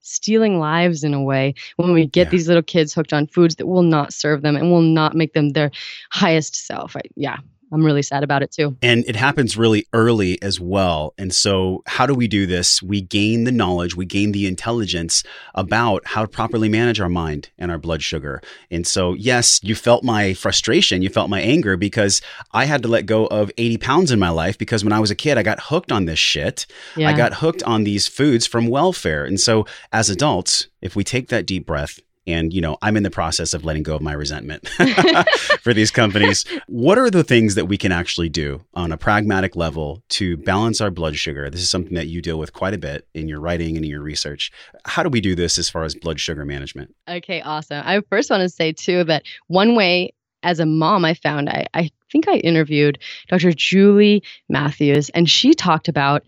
stealing 0.00 0.58
lives 0.58 1.02
in 1.02 1.14
a 1.14 1.22
way 1.22 1.54
when 1.76 1.92
we 1.92 2.06
get 2.06 2.26
Yeah. 2.26 2.30
these 2.30 2.46
little 2.48 2.62
kids 2.62 2.94
hooked 2.94 3.12
on 3.12 3.26
foods 3.26 3.56
that 3.56 3.66
will 3.66 3.82
not 3.82 4.12
serve 4.12 4.42
them 4.42 4.54
and 4.54 4.70
will 4.70 4.82
not 4.82 5.14
make 5.14 5.32
them 5.32 5.50
their 5.50 5.70
highest 6.10 6.54
self. 6.54 6.94
I, 6.96 7.00
yeah 7.16 7.38
I'm 7.74 7.84
really 7.84 8.02
sad 8.02 8.22
about 8.22 8.42
it 8.42 8.52
too 8.52 8.76
And 8.82 9.04
it 9.06 9.16
happens 9.16 9.56
really 9.56 9.86
early 9.92 10.40
as 10.42 10.60
well. 10.60 11.12
And 11.18 11.34
so, 11.34 11.82
how 11.86 12.06
do 12.06 12.14
we 12.14 12.28
do 12.28 12.46
this? 12.46 12.82
We 12.82 13.00
gain 13.00 13.44
the 13.44 13.52
knowledge, 13.52 13.96
we 13.96 14.06
gain 14.06 14.32
the 14.32 14.46
intelligence 14.46 15.24
about 15.54 16.06
how 16.06 16.22
to 16.22 16.28
properly 16.28 16.68
manage 16.68 17.00
our 17.00 17.08
mind 17.08 17.50
and 17.58 17.70
our 17.70 17.78
blood 17.78 18.02
sugar. 18.02 18.40
And 18.70 18.86
so, 18.86 19.14
yes, 19.14 19.60
you 19.62 19.74
felt 19.74 20.04
my 20.04 20.34
frustration, 20.34 21.02
you 21.02 21.08
felt 21.08 21.28
my 21.28 21.40
anger 21.40 21.76
because 21.76 22.22
I 22.52 22.64
had 22.66 22.82
to 22.82 22.88
let 22.88 23.06
go 23.06 23.26
of 23.26 23.50
80 23.58 23.78
pounds 23.78 24.12
in 24.12 24.18
my 24.18 24.30
life 24.30 24.56
because 24.56 24.84
when 24.84 24.92
I 24.92 25.00
was 25.00 25.10
a 25.10 25.16
kid, 25.16 25.36
I 25.36 25.42
got 25.42 25.60
hooked 25.60 25.90
on 25.90 26.04
this 26.04 26.18
shit. 26.18 26.66
yeah 26.96 27.08
I 27.08 27.16
got 27.16 27.34
hooked 27.34 27.62
on 27.64 27.84
these 27.84 28.06
foods 28.06 28.46
from 28.46 28.68
welfare. 28.68 29.24
And 29.24 29.40
so, 29.40 29.66
as 29.92 30.08
adults, 30.08 30.68
if 30.80 30.94
we 30.94 31.02
take 31.02 31.28
that 31.28 31.46
deep 31.46 31.66
breath, 31.66 31.98
and 32.26 32.52
you 32.52 32.60
know, 32.60 32.76
I'm 32.82 32.96
in 32.96 33.02
the 33.02 33.10
process 33.10 33.54
of 33.54 33.64
letting 33.64 33.82
go 33.82 33.94
of 33.94 34.02
my 34.02 34.12
resentment 34.12 34.68
for 35.60 35.74
these 35.74 35.90
companies. 35.90 36.44
What 36.66 36.98
are 36.98 37.10
the 37.10 37.24
things 37.24 37.54
that 37.54 37.66
we 37.66 37.76
can 37.76 37.92
actually 37.92 38.28
do 38.28 38.64
on 38.74 38.92
a 38.92 38.96
pragmatic 38.96 39.56
level 39.56 40.02
to 40.10 40.36
balance 40.36 40.80
our 40.80 40.90
blood 40.90 41.16
sugar? 41.16 41.50
This 41.50 41.60
is 41.60 41.70
something 41.70 41.94
that 41.94 42.06
you 42.06 42.22
deal 42.22 42.38
with 42.38 42.52
quite 42.52 42.74
a 42.74 42.78
bit 42.78 43.06
in 43.14 43.28
your 43.28 43.40
writing 43.40 43.76
and 43.76 43.84
in 43.84 43.90
your 43.90 44.02
research. 44.02 44.50
How 44.84 45.02
do 45.02 45.08
we 45.08 45.20
do 45.20 45.34
this 45.34 45.58
as 45.58 45.68
far 45.68 45.84
as 45.84 45.94
blood 45.94 46.20
sugar 46.20 46.44
management? 46.44 46.94
Okay, 47.08 47.40
awesome. 47.42 47.82
I 47.84 48.00
first 48.08 48.30
want 48.30 48.42
to 48.42 48.48
say 48.48 48.72
too 48.72 49.04
that 49.04 49.24
one 49.48 49.74
way 49.74 50.12
as 50.42 50.60
a 50.60 50.66
mom 50.66 51.04
I 51.04 51.14
found 51.14 51.48
I, 51.48 51.66
I 51.74 51.90
think 52.12 52.28
I 52.28 52.36
interviewed 52.36 52.98
Dr. 53.28 53.52
Julie 53.52 54.22
Matthews 54.48 55.08
and 55.10 55.28
she 55.28 55.54
talked 55.54 55.88
about 55.88 56.22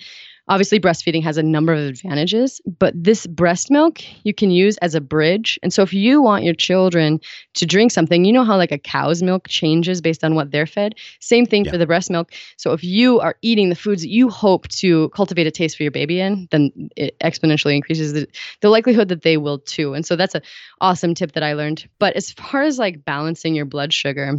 obviously 0.49 0.78
breastfeeding 0.78 1.22
has 1.22 1.36
a 1.36 1.42
number 1.42 1.72
of 1.72 1.80
advantages, 1.80 2.61
but 2.78 2.94
this 2.94 3.26
breast 3.26 3.70
milk 3.70 3.99
you 4.24 4.32
can 4.32 4.51
use 4.51 4.76
as 4.78 4.94
a 4.94 5.01
bridge. 5.01 5.59
And 5.62 5.72
so 5.72 5.82
if 5.82 5.92
you 5.92 6.22
want 6.22 6.44
your 6.44 6.55
children 6.55 7.20
to 7.55 7.66
drink 7.66 7.90
something, 7.90 8.24
you 8.24 8.32
know 8.32 8.44
how 8.44 8.57
like 8.57 8.72
a 8.72 8.78
cow's 8.78 9.22
milk 9.22 9.49
changes 9.49 10.01
based 10.01 10.22
on 10.22 10.34
what 10.34 10.51
they're 10.51 10.66
fed? 10.66 10.94
Same 11.20 11.47
thing 11.47 11.64
Yeah. 11.64 11.72
for 11.72 11.78
the 11.78 11.86
breast 11.86 12.11
milk. 12.11 12.32
So 12.57 12.72
if 12.72 12.84
you 12.84 13.20
are 13.20 13.36
eating 13.42 13.68
the 13.68 13.74
foods 13.74 14.03
that 14.03 14.11
you 14.11 14.28
hope 14.28 14.68
to 14.68 15.09
cultivate 15.11 15.47
a 15.47 15.51
taste 15.51 15.76
for 15.76 15.82
your 15.82 15.92
baby 15.92 16.20
in, 16.20 16.49
then 16.51 16.90
it 16.97 17.18
exponentially 17.20 17.74
increases 17.74 18.12
the, 18.12 18.28
the 18.61 18.68
likelihood 18.68 19.09
that 19.09 19.22
they 19.22 19.36
will 19.36 19.59
too. 19.59 19.94
And 19.94 20.07
so 20.07 20.16
that's 20.16 20.34
a 20.34 20.42
awesome 20.80 21.14
tip 21.14 21.32
that 21.32 21.42
I 21.42 21.55
learned. 21.55 21.88
But 21.99 22.14
as 22.14 22.30
far 22.30 22.62
as 22.62 22.78
like 22.78 23.05
balancing 23.05 23.55
your 23.55 23.64
blood 23.64 23.92
sugar, 23.92 24.36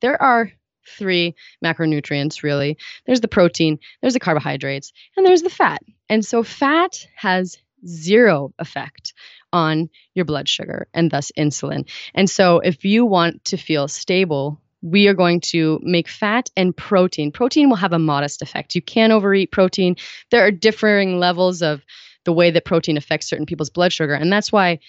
there 0.00 0.20
are 0.20 0.50
three 0.86 1.34
macronutrients 1.64 2.42
really. 2.42 2.78
There's 3.06 3.20
the 3.20 3.28
protein, 3.28 3.78
there's 4.00 4.14
the 4.14 4.20
carbohydrates, 4.20 4.92
and 5.16 5.26
there's 5.26 5.42
the 5.42 5.50
fat. 5.50 5.82
And 6.08 6.24
so 6.24 6.42
fat 6.42 7.06
has 7.16 7.58
zero 7.86 8.52
effect 8.58 9.14
on 9.52 9.88
your 10.14 10.24
blood 10.24 10.48
sugar 10.48 10.88
and 10.94 11.10
thus 11.10 11.30
insulin. 11.38 11.88
And 12.14 12.28
so 12.28 12.60
if 12.60 12.84
you 12.84 13.04
want 13.04 13.44
to 13.46 13.56
feel 13.56 13.88
stable, 13.88 14.60
we 14.82 15.08
are 15.08 15.14
going 15.14 15.40
to 15.40 15.80
make 15.82 16.08
fat 16.08 16.50
and 16.56 16.76
protein. 16.76 17.32
Protein 17.32 17.68
will 17.68 17.76
have 17.76 17.92
a 17.92 17.98
modest 17.98 18.42
effect. 18.42 18.74
You 18.74 18.82
can 18.82 19.12
overeat 19.12 19.50
protein. 19.50 19.96
There 20.30 20.44
are 20.44 20.50
differing 20.50 21.18
levels 21.18 21.62
of 21.62 21.82
the 22.24 22.32
way 22.32 22.50
that 22.50 22.64
protein 22.64 22.96
affects 22.96 23.28
certain 23.28 23.46
people's 23.46 23.70
blood 23.70 23.92
sugar. 23.92 24.14
And 24.14 24.32
that's 24.32 24.52
why 24.52 24.80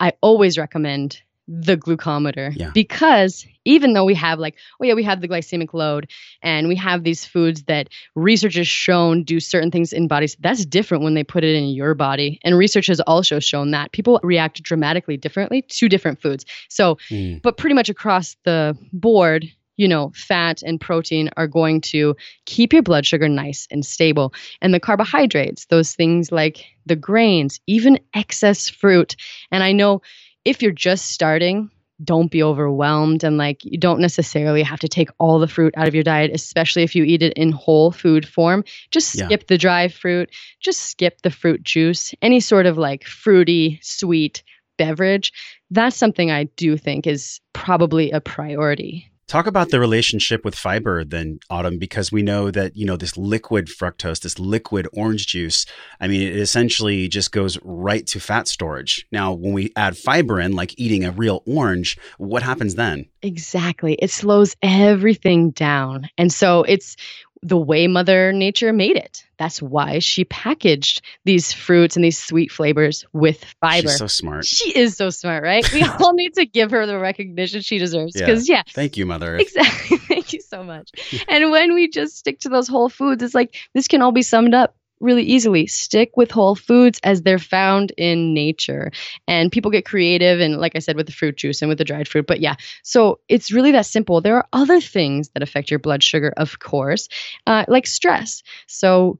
I 0.00 0.12
always 0.20 0.58
recommend 0.58 1.22
the 1.50 1.76
glucometer 1.78 2.52
Yeah. 2.54 2.70
because 2.74 3.46
even 3.64 3.94
though 3.94 4.04
we 4.04 4.14
have 4.14 4.38
like 4.38 4.54
oh 4.80 4.84
yeah 4.84 4.92
we 4.92 5.02
have 5.02 5.22
the 5.22 5.28
glycemic 5.28 5.72
load 5.72 6.10
and 6.42 6.68
we 6.68 6.76
have 6.76 7.04
these 7.04 7.24
foods 7.24 7.62
that 7.64 7.88
research 8.14 8.56
has 8.56 8.68
shown 8.68 9.24
do 9.24 9.40
certain 9.40 9.70
things 9.70 9.94
in 9.94 10.08
bodies 10.08 10.36
that's 10.40 10.66
different 10.66 11.04
when 11.04 11.14
they 11.14 11.24
put 11.24 11.44
it 11.44 11.54
in 11.56 11.68
your 11.68 11.94
body 11.94 12.38
and 12.44 12.58
research 12.58 12.86
has 12.88 13.00
also 13.00 13.40
shown 13.40 13.70
that 13.70 13.92
people 13.92 14.20
react 14.22 14.62
dramatically 14.62 15.16
differently 15.16 15.62
to 15.62 15.88
different 15.88 16.20
foods 16.20 16.44
so 16.68 16.96
Mm. 17.10 17.40
but 17.40 17.56
pretty 17.56 17.74
much 17.74 17.88
across 17.88 18.36
the 18.44 18.76
board 18.92 19.46
you 19.76 19.88
know 19.88 20.12
fat 20.14 20.60
and 20.62 20.80
protein 20.80 21.30
are 21.38 21.46
going 21.46 21.80
to 21.80 22.14
keep 22.44 22.72
your 22.74 22.82
blood 22.82 23.06
sugar 23.06 23.28
nice 23.28 23.66
and 23.70 23.86
stable 23.86 24.34
and 24.60 24.74
the 24.74 24.80
carbohydrates 24.80 25.64
those 25.66 25.94
things 25.94 26.30
like 26.30 26.64
the 26.84 26.96
grains 26.96 27.60
even 27.66 27.98
excess 28.14 28.68
fruit 28.68 29.16
and 29.50 29.62
i 29.62 29.72
know 29.72 30.02
if 30.48 30.62
you're 30.62 30.72
just 30.72 31.10
starting, 31.10 31.70
don't 32.02 32.30
be 32.30 32.42
overwhelmed 32.42 33.22
and 33.22 33.36
like 33.36 33.64
you 33.64 33.76
don't 33.76 34.00
necessarily 34.00 34.62
have 34.62 34.80
to 34.80 34.88
take 34.88 35.10
all 35.18 35.38
the 35.38 35.48
fruit 35.48 35.74
out 35.76 35.88
of 35.88 35.94
your 35.94 36.04
diet, 36.04 36.30
especially 36.32 36.82
if 36.84 36.94
you 36.94 37.04
eat 37.04 37.22
it 37.22 37.34
in 37.34 37.52
whole 37.52 37.90
food 37.90 38.26
form. 38.26 38.64
Just 38.90 39.14
Yeah. 39.14 39.26
skip 39.26 39.46
the 39.48 39.58
dry 39.58 39.88
fruit, 39.88 40.30
just 40.60 40.80
skip 40.80 41.20
the 41.22 41.30
fruit 41.30 41.62
juice, 41.62 42.14
any 42.22 42.40
sort 42.40 42.64
of 42.64 42.78
like 42.78 43.04
fruity, 43.04 43.78
sweet 43.82 44.42
beverage. 44.78 45.32
That's 45.70 45.96
something 45.96 46.30
I 46.30 46.44
do 46.44 46.78
think 46.78 47.06
is 47.06 47.40
probably 47.52 48.10
a 48.12 48.20
priority. 48.20 49.10
Talk 49.28 49.46
about 49.46 49.68
the 49.68 49.78
relationship 49.78 50.42
with 50.42 50.54
fiber 50.54 51.04
then, 51.04 51.38
Autumn, 51.50 51.78
because 51.78 52.10
we 52.10 52.22
know 52.22 52.50
that, 52.50 52.78
you 52.78 52.86
know, 52.86 52.96
this 52.96 53.14
liquid 53.18 53.66
fructose, 53.66 54.22
this 54.22 54.38
liquid 54.38 54.88
orange 54.94 55.26
juice, 55.26 55.66
I 56.00 56.08
mean, 56.08 56.22
it 56.22 56.36
essentially 56.36 57.08
just 57.08 57.30
goes 57.30 57.58
right 57.62 58.06
to 58.06 58.20
fat 58.20 58.48
storage. 58.48 59.06
Now, 59.12 59.34
when 59.34 59.52
we 59.52 59.70
add 59.76 59.98
fiber 59.98 60.40
in, 60.40 60.52
like 60.52 60.78
eating 60.78 61.04
a 61.04 61.10
real 61.10 61.42
orange, 61.44 61.98
what 62.16 62.42
happens 62.42 62.74
then? 62.76 63.04
Exactly. 63.20 63.94
It 63.94 64.10
slows 64.10 64.56
everything 64.62 65.50
down. 65.50 66.08
And 66.16 66.32
so 66.32 66.62
it's 66.62 66.96
the 67.42 67.58
way 67.58 67.86
Mother 67.86 68.32
Nature 68.32 68.72
made 68.72 68.96
it. 68.96 69.24
That's 69.38 69.62
why 69.62 70.00
she 70.00 70.24
packaged 70.24 71.02
these 71.24 71.52
fruits 71.52 71.96
and 71.96 72.04
these 72.04 72.18
sweet 72.18 72.50
flavors 72.50 73.06
with 73.12 73.44
fiber. 73.60 73.88
She's 73.88 73.98
so 73.98 74.06
smart. 74.08 74.44
She 74.44 74.76
is 74.76 74.96
so 74.96 75.10
smart, 75.10 75.44
right? 75.44 75.64
We 75.72 75.82
all 76.00 76.12
need 76.14 76.34
to 76.34 76.46
give 76.46 76.72
her 76.72 76.86
the 76.86 76.98
recognition 76.98 77.60
she 77.60 77.78
deserves. 77.78 78.14
Yeah. 78.16 78.26
Because, 78.26 78.48
yeah, 78.48 78.62
Thank 78.72 78.96
you, 78.96 79.06
Mother. 79.06 79.36
Earth. 79.36 79.42
exactly. 79.42 79.96
Thank 80.08 80.32
you 80.32 80.40
so 80.40 80.64
much. 80.64 80.90
and 81.28 81.50
when 81.50 81.74
we 81.74 81.88
just 81.88 82.16
stick 82.16 82.40
to 82.40 82.48
those 82.48 82.66
whole 82.66 82.88
foods, 82.88 83.22
it's 83.22 83.34
like 83.34 83.54
this 83.74 83.86
can 83.88 84.02
all 84.02 84.12
be 84.12 84.22
summed 84.22 84.54
up 84.54 84.74
really 85.00 85.22
easily. 85.22 85.66
Stick 85.66 86.16
with 86.16 86.30
whole 86.30 86.54
foods 86.54 87.00
as 87.02 87.22
they're 87.22 87.38
found 87.38 87.92
in 87.96 88.34
nature. 88.34 88.90
And 89.26 89.52
people 89.52 89.70
get 89.70 89.84
creative, 89.84 90.40
and 90.40 90.58
like 90.58 90.76
I 90.76 90.80
said, 90.80 90.96
with 90.96 91.06
the 91.06 91.12
fruit 91.12 91.36
juice 91.36 91.62
and 91.62 91.68
with 91.68 91.78
the 91.78 91.84
dried 91.84 92.08
fruit. 92.08 92.26
But 92.26 92.40
yeah, 92.40 92.56
so 92.82 93.20
it's 93.28 93.52
really 93.52 93.72
that 93.72 93.86
simple. 93.86 94.20
There 94.20 94.36
are 94.36 94.48
other 94.52 94.80
things 94.80 95.28
that 95.30 95.42
affect 95.42 95.70
your 95.70 95.80
blood 95.80 96.02
sugar, 96.02 96.32
of 96.36 96.58
course, 96.58 97.08
uh, 97.46 97.64
like 97.68 97.86
stress. 97.86 98.42
So 98.66 99.18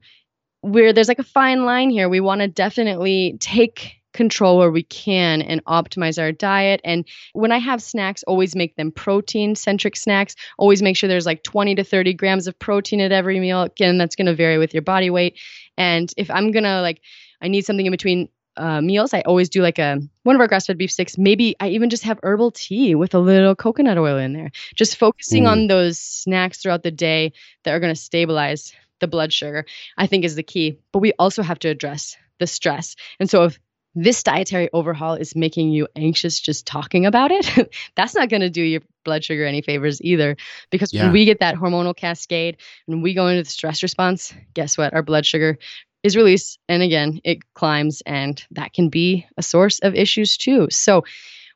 where 0.61 0.93
there's 0.93 1.07
like 1.07 1.19
a 1.19 1.23
fine 1.23 1.65
line 1.65 1.89
here, 1.89 2.09
we 2.09 2.19
want 2.19 2.41
to 2.41 2.47
definitely 2.47 3.37
take 3.39 3.98
control 4.13 4.57
where 4.57 4.71
we 4.71 4.83
can 4.83 5.41
and 5.41 5.63
optimize 5.65 6.19
our 6.21 6.31
diet. 6.31 6.81
And 6.83 7.07
when 7.33 7.51
i 7.51 7.57
have 7.57 7.81
snacks 7.81 8.23
always 8.23 8.55
make 8.55 8.75
them 8.75 8.91
protein 8.91 9.55
centric 9.55 9.95
snacks. 9.95 10.35
Always 10.57 10.81
make 10.81 10.97
sure 10.97 11.07
there's 11.07 11.25
like 11.25 11.43
20 11.43 11.75
to 11.75 11.83
30 11.83 12.13
grams 12.15 12.47
of 12.47 12.57
protein 12.59 13.01
at 13.01 13.11
every 13.11 13.39
meal. 13.39 13.61
Again 13.63 13.97
that's 13.97 14.15
going 14.15 14.25
to 14.27 14.35
vary 14.35 14.57
with 14.57 14.73
your 14.73 14.81
body 14.81 15.09
weight. 15.09 15.37
And 15.77 16.11
if 16.17 16.29
i'm 16.31 16.51
going 16.51 16.63
to 16.63 16.81
like 16.81 17.01
i 17.41 17.47
need 17.47 17.65
something 17.65 17.85
in 17.85 17.91
between 17.91 18.29
uh, 18.57 18.81
meals 18.81 19.13
i 19.13 19.21
always 19.21 19.47
do 19.47 19.61
like 19.61 19.79
a 19.79 19.99
one 20.23 20.35
of 20.35 20.41
our 20.41 20.47
grass-fed 20.47 20.77
beef 20.77 20.91
sticks. 20.91 21.17
Maybe 21.17 21.55
i 21.59 21.69
even 21.69 21.89
just 21.89 22.03
have 22.03 22.19
herbal 22.23 22.51
tea 22.51 22.95
with 22.95 23.13
a 23.13 23.19
little 23.19 23.55
coconut 23.55 23.97
oil 23.97 24.17
in 24.17 24.33
there. 24.33 24.51
Just 24.75 24.97
focusing 24.97 25.43
Mm. 25.43 25.51
on 25.51 25.67
those 25.67 25.97
snacks 25.99 26.57
throughout 26.57 26.83
the 26.83 26.91
day 26.91 27.31
that 27.63 27.71
are 27.73 27.79
going 27.79 27.93
to 27.93 27.99
stabilize 28.01 28.73
the 28.99 29.07
blood 29.07 29.31
sugar 29.31 29.65
i 29.97 30.07
think 30.07 30.25
is 30.25 30.35
the 30.35 30.43
key. 30.43 30.77
But 30.91 30.99
we 30.99 31.13
also 31.19 31.41
have 31.43 31.59
to 31.59 31.69
address 31.69 32.17
the 32.39 32.47
stress. 32.47 32.95
And 33.19 33.29
so 33.29 33.43
if 33.45 33.59
this 34.01 34.23
dietary 34.23 34.69
overhaul 34.71 35.15
is 35.15 35.35
making 35.35 35.71
you 35.71 35.87
anxious 35.95 36.39
just 36.39 36.65
talking 36.65 37.05
about 37.05 37.31
it, 37.31 37.73
that's 37.95 38.15
not 38.15 38.29
going 38.29 38.41
to 38.41 38.49
do 38.49 38.61
your 38.61 38.81
blood 39.03 39.23
sugar 39.23 39.45
any 39.45 39.61
favors 39.61 40.01
either. 40.01 40.37
Because 40.69 40.93
Yeah. 40.93 41.03
when 41.03 41.13
we 41.13 41.25
get 41.25 41.39
that 41.41 41.55
hormonal 41.55 41.95
cascade 41.95 42.57
and 42.87 43.03
we 43.03 43.13
go 43.13 43.27
into 43.27 43.43
the 43.43 43.49
stress 43.49 43.83
response, 43.83 44.33
guess 44.53 44.77
what? 44.77 44.93
Our 44.93 45.03
blood 45.03 45.25
sugar 45.25 45.57
is 46.03 46.15
released. 46.15 46.59
And 46.69 46.81
again, 46.81 47.19
it 47.23 47.39
climbs, 47.53 48.01
and 48.05 48.41
that 48.51 48.73
can 48.73 48.89
be 48.89 49.27
a 49.37 49.43
source 49.43 49.79
of 49.79 49.95
issues 49.95 50.37
too. 50.37 50.67
So, 50.71 51.03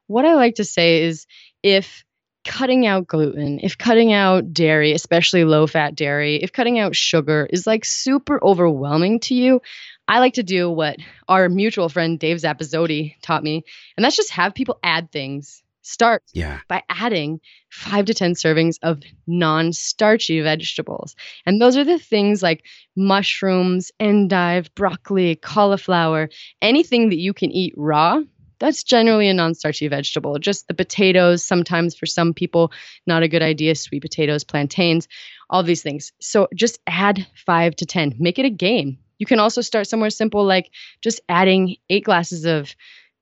what 0.08 0.26
I 0.26 0.34
like 0.36 0.56
to 0.56 0.66
say 0.66 1.04
is 1.04 1.26
if 1.64 2.04
cutting 2.44 2.86
out 2.86 3.08
gluten, 3.08 3.62
if 3.64 3.78
cutting 3.78 4.12
out 4.12 4.52
dairy, 4.52 4.92
especially 4.92 5.46
low 5.46 5.66
fat 5.66 5.96
dairy, 5.96 6.36
if 6.44 6.52
cutting 6.52 6.78
out 6.78 6.94
sugar 6.94 7.48
is 7.50 7.66
like 7.66 7.86
super 7.86 8.44
overwhelming 8.44 9.22
to 9.22 9.34
you, 9.34 9.62
I 10.08 10.20
like 10.20 10.34
to 10.34 10.44
do 10.44 10.70
what 10.70 10.98
our 11.28 11.50
mutual 11.50 11.90
friend 11.90 12.20
Dave 12.20 12.38
Zappizotti 12.38 13.16
taught 13.22 13.44
me, 13.44 13.64
and 13.96 14.04
that's 14.04 14.16
just 14.16 14.32
have 14.32 14.54
people 14.54 14.80
add 14.84 15.12
things. 15.12 15.62
Start 15.86 16.24
Yeah. 16.34 16.60
by 16.70 16.82
adding 16.88 17.42
five 17.70 18.06
to 18.06 18.14
10 18.14 18.36
servings 18.36 18.78
of 18.82 19.02
non 19.28 19.74
starchy 19.74 20.40
vegetables. 20.40 21.14
And 21.46 21.62
those 21.62 21.76
are 21.76 21.84
the 21.84 22.00
things 22.00 22.42
like 22.42 22.64
mushrooms, 22.96 23.92
endive, 24.00 24.74
broccoli, 24.76 25.36
cauliflower, 25.36 26.30
anything 26.62 27.10
that 27.10 27.18
you 27.20 27.34
can 27.34 27.52
eat 27.52 27.74
raw. 27.76 28.22
That's 28.60 28.84
generally 28.84 29.28
a 29.28 29.34
non 29.34 29.56
starchy 29.56 29.90
vegetable. 29.90 30.40
Just 30.40 30.70
the 30.70 30.74
potatoes, 30.74 31.44
sometimes 31.44 31.96
for 31.96 32.06
some 32.06 32.34
people, 32.34 32.72
not 33.06 33.24
a 33.24 33.28
good 33.28 33.42
idea. 33.42 33.76
Sweet 33.76 34.02
potatoes, 34.02 34.46
plantains, 34.46 35.10
all 35.50 35.64
these 35.64 35.82
things. 35.84 36.14
So 36.22 36.48
just 36.56 36.80
add 36.88 37.28
five 37.46 37.76
to 37.78 37.86
10. 37.86 38.16
Make 38.20 38.40
it 38.40 38.46
a 38.46 38.50
game. 38.50 39.00
You 39.24 39.26
can 39.26 39.40
also 39.40 39.62
start 39.62 39.88
somewhere 39.88 40.10
simple 40.10 40.44
like 40.44 40.70
just 41.02 41.22
adding 41.30 41.78
eight 41.90 42.04
glasses 42.04 42.44
of 42.44 42.76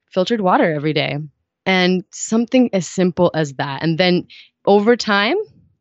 filtered 0.10 0.42
water 0.42 0.74
every 0.74 0.94
day 0.94 1.20
and 1.68 2.04
something 2.12 2.72
as 2.74 2.88
simple 2.88 3.30
as 3.36 3.54
that. 3.54 3.84
And 3.84 4.00
then 4.00 4.26
over 4.66 4.96
time, 4.96 5.36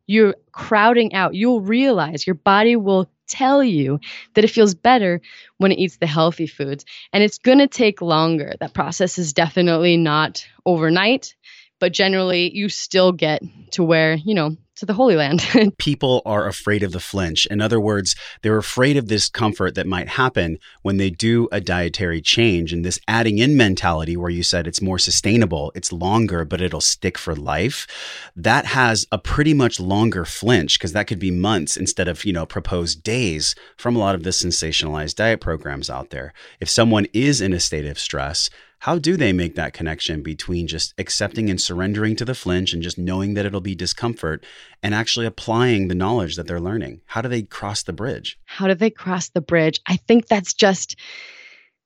you're 0.06 0.34
crowding 0.52 1.14
out. 1.14 1.32
You'll 1.32 1.62
realize 1.62 2.26
your 2.26 2.34
body 2.34 2.76
will 2.76 3.10
tell 3.28 3.64
you 3.64 3.98
that 4.34 4.44
it 4.44 4.50
feels 4.50 4.74
better 4.74 5.22
when 5.56 5.72
it 5.72 5.78
eats 5.78 5.96
the 5.96 6.06
healthy 6.06 6.46
foods. 6.46 6.84
And 7.14 7.22
it's 7.24 7.38
going 7.38 7.60
to 7.60 7.66
take 7.66 8.02
longer. 8.02 8.52
That 8.60 8.74
process 8.74 9.16
is 9.16 9.32
definitely 9.32 9.96
not 9.96 10.46
overnight, 10.66 11.34
but 11.78 11.94
generally, 11.94 12.54
you 12.54 12.68
still 12.68 13.12
get 13.12 13.40
to 13.70 13.82
where, 13.82 14.16
you 14.16 14.34
know, 14.34 14.58
to 14.80 14.86
the 14.86 14.94
Holy 14.94 15.14
Land. 15.14 15.46
People 15.78 16.22
are 16.24 16.48
afraid 16.48 16.82
of 16.82 16.92
the 16.92 17.00
flinch. 17.00 17.44
In 17.46 17.60
other 17.60 17.78
words, 17.78 18.16
they're 18.40 18.56
afraid 18.56 18.96
of 18.96 19.08
this 19.08 19.28
comfort 19.28 19.74
that 19.74 19.86
might 19.86 20.08
happen 20.08 20.58
when 20.80 20.96
they 20.96 21.10
do 21.10 21.48
a 21.52 21.60
dietary 21.60 22.22
change. 22.22 22.72
And 22.72 22.82
this 22.82 22.98
adding 23.06 23.38
in 23.38 23.58
mentality, 23.58 24.16
where 24.16 24.30
you 24.30 24.42
said 24.42 24.66
it's 24.66 24.80
more 24.80 24.98
sustainable, 24.98 25.70
it's 25.74 25.92
longer, 25.92 26.46
but 26.46 26.62
it'll 26.62 26.80
stick 26.80 27.18
for 27.18 27.36
life, 27.36 27.86
that 28.34 28.64
has 28.64 29.06
a 29.12 29.18
pretty 29.18 29.52
much 29.52 29.78
longer 29.78 30.24
flinch 30.24 30.78
because 30.78 30.94
that 30.94 31.06
could 31.06 31.18
be 31.18 31.30
months 31.30 31.76
instead 31.76 32.08
of, 32.08 32.24
you 32.24 32.32
know, 32.32 32.46
proposed 32.46 33.02
days 33.02 33.54
from 33.76 33.94
a 33.94 33.98
lot 33.98 34.14
of 34.14 34.22
the 34.22 34.30
sensationalized 34.30 35.14
diet 35.16 35.42
programs 35.42 35.90
out 35.90 36.08
there. 36.08 36.32
If 36.58 36.70
someone 36.70 37.06
is 37.12 37.42
in 37.42 37.52
a 37.52 37.60
state 37.60 37.84
of 37.84 37.98
stress, 37.98 38.48
how 38.80 38.98
do 38.98 39.18
they 39.18 39.32
make 39.32 39.56
that 39.56 39.74
connection 39.74 40.22
between 40.22 40.66
just 40.66 40.94
accepting 40.96 41.50
and 41.50 41.60
surrendering 41.60 42.16
to 42.16 42.24
the 42.24 42.34
flinch 42.34 42.72
and 42.72 42.82
just 42.82 42.96
knowing 42.96 43.34
that 43.34 43.44
it'll 43.44 43.60
be 43.60 43.74
discomfort 43.74 44.42
and 44.82 44.94
actually 44.94 45.26
applying 45.26 45.88
the 45.88 45.94
knowledge 45.94 46.36
that 46.36 46.46
they're 46.46 46.60
learning? 46.60 47.02
How 47.04 47.20
do 47.20 47.28
they 47.28 47.42
cross 47.42 47.82
the 47.82 47.92
bridge? 47.92 48.38
How 48.46 48.68
do 48.68 48.74
they 48.74 48.88
cross 48.88 49.28
the 49.28 49.42
bridge? 49.42 49.80
I 49.86 49.96
think 49.96 50.28
that's 50.28 50.54
just 50.54 50.96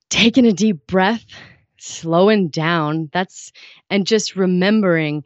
taking 0.08 0.46
a 0.46 0.52
deep 0.52 0.86
breath, 0.86 1.24
slowing 1.78 2.48
down. 2.48 3.10
That's 3.12 3.50
and 3.90 4.06
just 4.06 4.36
remembering 4.36 5.24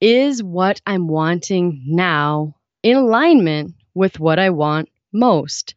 is 0.00 0.42
what 0.42 0.80
I'm 0.86 1.08
wanting 1.08 1.82
now 1.86 2.56
in 2.82 2.96
alignment 2.96 3.74
with 3.92 4.18
what 4.18 4.38
I 4.38 4.48
want 4.48 4.88
most. 5.12 5.74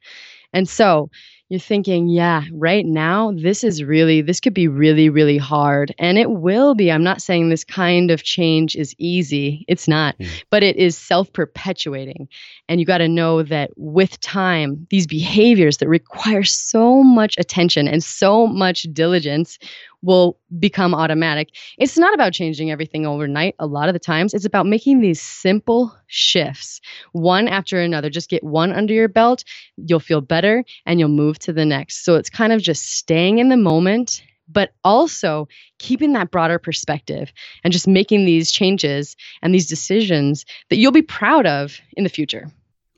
And 0.54 0.70
so 0.70 1.10
you're 1.50 1.60
thinking, 1.60 2.08
yeah, 2.08 2.44
right 2.52 2.86
now, 2.86 3.32
this 3.36 3.64
is 3.64 3.84
really, 3.84 4.22
this 4.22 4.40
could 4.40 4.56
be 4.56 4.68
really, 4.68 5.10
really 5.10 5.38
hard. 5.38 5.94
And 6.00 6.18
it 6.18 6.32
will 6.32 6.74
be. 6.74 6.92
I'm 6.92 7.04
not 7.04 7.22
saying 7.22 7.50
this 7.50 7.64
kind 7.64 8.10
of 8.10 8.24
change 8.24 8.76
is 8.76 8.96
easy. 8.98 9.64
It's 9.68 9.88
not, 9.88 10.18
Mm. 10.18 10.28
but 10.50 10.64
it 10.64 10.76
is 10.76 10.98
self 10.98 11.32
perpetuating. 11.32 12.28
And 12.68 12.80
you 12.80 12.86
got 12.86 12.98
to 12.98 13.08
know 13.08 13.44
that 13.44 13.70
with 13.76 14.20
time, 14.22 14.88
these 14.90 15.06
behaviors 15.06 15.78
that 15.78 15.88
require 15.88 16.44
so 16.44 17.04
much 17.04 17.36
attention 17.38 17.88
and 17.88 18.04
so 18.04 18.48
much 18.48 18.84
diligence 18.92 19.60
will 20.06 20.38
become 20.60 20.94
automatic. 20.94 21.50
It's 21.78 21.98
not 21.98 22.14
about 22.14 22.34
changing 22.34 22.72
everything 22.72 23.06
overnight. 23.06 23.56
A 23.60 23.66
lot 23.66 23.90
of 23.90 23.94
the 23.94 24.00
times, 24.00 24.34
it's 24.34 24.46
about 24.46 24.68
making 24.68 25.02
these 25.02 25.22
simple 25.22 25.96
shifts, 26.08 26.80
one 27.12 27.48
after 27.48 27.80
another. 27.82 28.10
Just 28.10 28.30
get 28.30 28.44
one 28.44 28.72
under 28.72 28.94
your 28.94 29.08
belt, 29.08 29.44
you'll 29.78 30.00
feel 30.00 30.22
better, 30.22 30.64
and 30.86 31.00
you'll 31.00 31.10
move 31.10 31.40
to 31.40 31.54
the 31.54 31.66
next. 31.66 32.06
So 32.06 32.16
it's 32.16 32.30
kind 32.30 32.54
of 32.54 32.62
just 32.62 32.94
staying 32.94 33.40
in 33.40 33.50
the 33.50 33.58
moment 33.58 34.22
but 34.48 34.74
also 34.84 35.48
keeping 35.80 36.14
that 36.14 36.30
broader 36.30 36.60
perspective 36.60 37.34
and 37.64 37.74
just 37.74 37.88
making 37.88 38.26
these 38.26 38.52
changes 38.52 39.16
and 39.42 39.54
these 39.54 39.68
decisions 39.68 40.46
that 40.70 40.78
you'll 40.78 40.92
be 40.92 41.02
proud 41.02 41.48
of 41.48 41.80
in 41.98 42.04
the 42.04 42.10
future. 42.12 42.52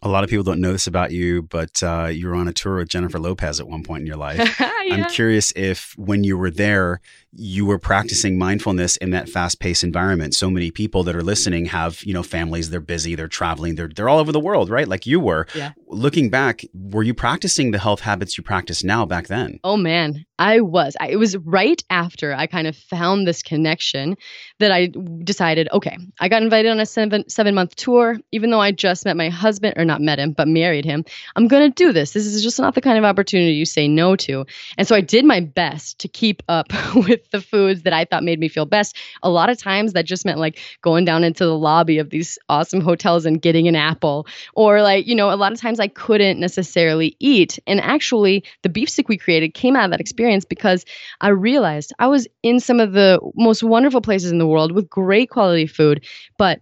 A 0.04 0.10
lot 0.10 0.24
of 0.24 0.30
people 0.30 0.44
don't 0.44 0.62
know 0.62 0.72
this 0.72 0.88
about 0.88 1.12
you, 1.12 1.42
but 1.42 1.82
uh, 1.82 2.06
you 2.06 2.28
were 2.28 2.36
on 2.36 2.48
a 2.48 2.54
tour 2.54 2.78
with 2.78 2.90
Jennifer 2.90 3.20
Lopez 3.20 3.60
at 3.60 3.68
one 3.68 3.84
point 3.84 4.02
in 4.02 4.08
your 4.08 4.18
life. 4.18 4.38
yeah. 4.60 4.72
I'm 4.92 5.06
curious 5.06 5.52
if 5.56 5.98
when 5.98 6.24
you 6.24 6.38
were 6.38 6.52
there, 6.52 7.02
you 7.34 7.66
were 7.66 7.80
practicing 7.80 8.38
mindfulness 8.38 8.98
in 8.98 9.12
that 9.12 9.30
fast-paced 9.30 9.84
environment. 9.84 10.34
So 10.34 10.50
many 10.50 10.72
people 10.72 11.04
that 11.04 11.16
are 11.16 11.22
listening 11.22 11.66
have, 11.66 12.04
you 12.04 12.14
know, 12.14 12.24
families, 12.24 12.70
they're 12.70 12.80
busy, 12.80 13.16
they're 13.16 13.28
traveling, 13.28 13.76
they're 13.76 13.88
they're 13.88 14.10
all 14.10 14.20
over 14.20 14.32
the 14.32 14.40
world, 14.40 14.70
right? 14.70 14.88
Like 14.88 15.06
you 15.06 15.20
were. 15.20 15.48
Yeah. 15.54 15.74
Looking 15.88 16.30
back, 16.30 16.64
were 16.74 17.04
you 17.04 17.14
practicing 17.14 17.72
the 17.72 17.80
health 17.80 18.02
habits 18.02 18.38
you 18.38 18.44
practice 18.44 18.84
now 18.84 19.06
back 19.06 19.28
then? 19.28 19.60
Oh 19.64 19.78
man, 19.78 20.26
I 20.40 20.62
was. 20.62 20.96
I, 21.00 21.10
it 21.10 21.16
was 21.18 21.38
right 21.38 21.82
after 21.90 22.34
I 22.34 22.48
kind 22.48 22.68
of 22.68 22.76
found 22.76 23.28
this 23.28 23.42
connection 23.42 24.18
that 24.60 24.72
I 24.72 24.92
decided, 25.24 25.70
okay, 25.72 25.98
I 26.20 26.30
got 26.30 26.44
invited 26.44 26.72
on 26.72 26.80
a 26.80 26.86
seven 26.86 27.28
seven 27.30 27.56
month 27.56 27.76
tour, 27.76 28.18
even 28.32 28.50
though 28.50 28.62
I 28.62 28.72
just 28.72 29.06
met 29.06 29.18
my 29.18 29.30
husband, 29.30 29.76
or 29.78 29.86
not 29.86 30.02
met 30.02 30.20
him, 30.20 30.34
but 30.34 30.48
married 30.48 30.86
him. 30.86 31.06
I'm 31.36 31.48
gonna 31.48 31.70
do 31.70 31.94
this. 31.94 32.12
This 32.12 32.26
is 32.26 32.44
just 32.44 32.60
not 32.60 32.76
the 32.76 32.82
kind 32.82 32.98
of 32.98 33.04
opportunity 33.04 33.54
you 33.54 33.66
say 33.66 33.88
no 33.88 34.16
to. 34.18 34.46
And 34.78 34.88
so 34.88 34.96
I 34.96 35.02
did 35.02 35.26
my 35.26 35.40
best 35.40 36.00
to 36.00 36.08
keep 36.08 36.44
up 36.48 36.68
with 36.96 37.17
the 37.32 37.42
foods 37.42 37.84
that 37.84 37.94
I 37.94 38.06
thought 38.06 38.24
made 38.24 38.40
me 38.40 38.48
feel 38.48 38.66
best. 38.66 38.96
A 39.24 39.30
lot 39.30 39.50
of 39.50 39.58
times 39.58 39.94
that 39.94 40.06
just 40.06 40.26
meant 40.26 40.40
like 40.40 40.60
going 40.82 41.06
down 41.06 41.24
into 41.24 41.46
the 41.46 41.58
lobby 41.58 41.98
of 41.98 42.10
these 42.10 42.38
awesome 42.50 42.82
hotels 42.82 43.26
and 43.26 43.42
getting 43.42 43.68
an 43.68 43.76
apple, 43.76 44.28
or 44.56 44.82
like 44.82 45.08
you 45.08 45.16
know, 45.16 45.32
a 45.32 45.36
lot 45.36 45.52
of 45.52 45.60
times 45.60 45.80
I 45.80 45.88
couldn't 45.88 46.40
necessarily 46.40 47.16
eat. 47.20 47.60
And 47.68 47.80
actually, 47.82 48.44
the 48.64 48.70
beef 48.70 48.90
stick 48.90 49.10
we 49.10 49.18
created 49.18 49.54
came 49.54 49.76
out 49.76 49.86
of 49.86 49.92
that 49.92 50.02
experience 50.02 50.46
because 50.46 50.86
I 51.22 51.30
realized 51.30 51.94
I 52.00 52.08
was 52.08 52.28
in 52.44 52.60
some 52.60 52.80
of 52.80 52.94
the 52.94 53.20
most 53.36 53.64
wonderful 53.64 54.02
places 54.02 54.32
in 54.32 54.38
the 54.38 54.48
world 54.48 54.72
with 54.72 54.90
great 54.90 55.30
quality 55.30 55.68
food, 55.68 56.06
but 56.38 56.62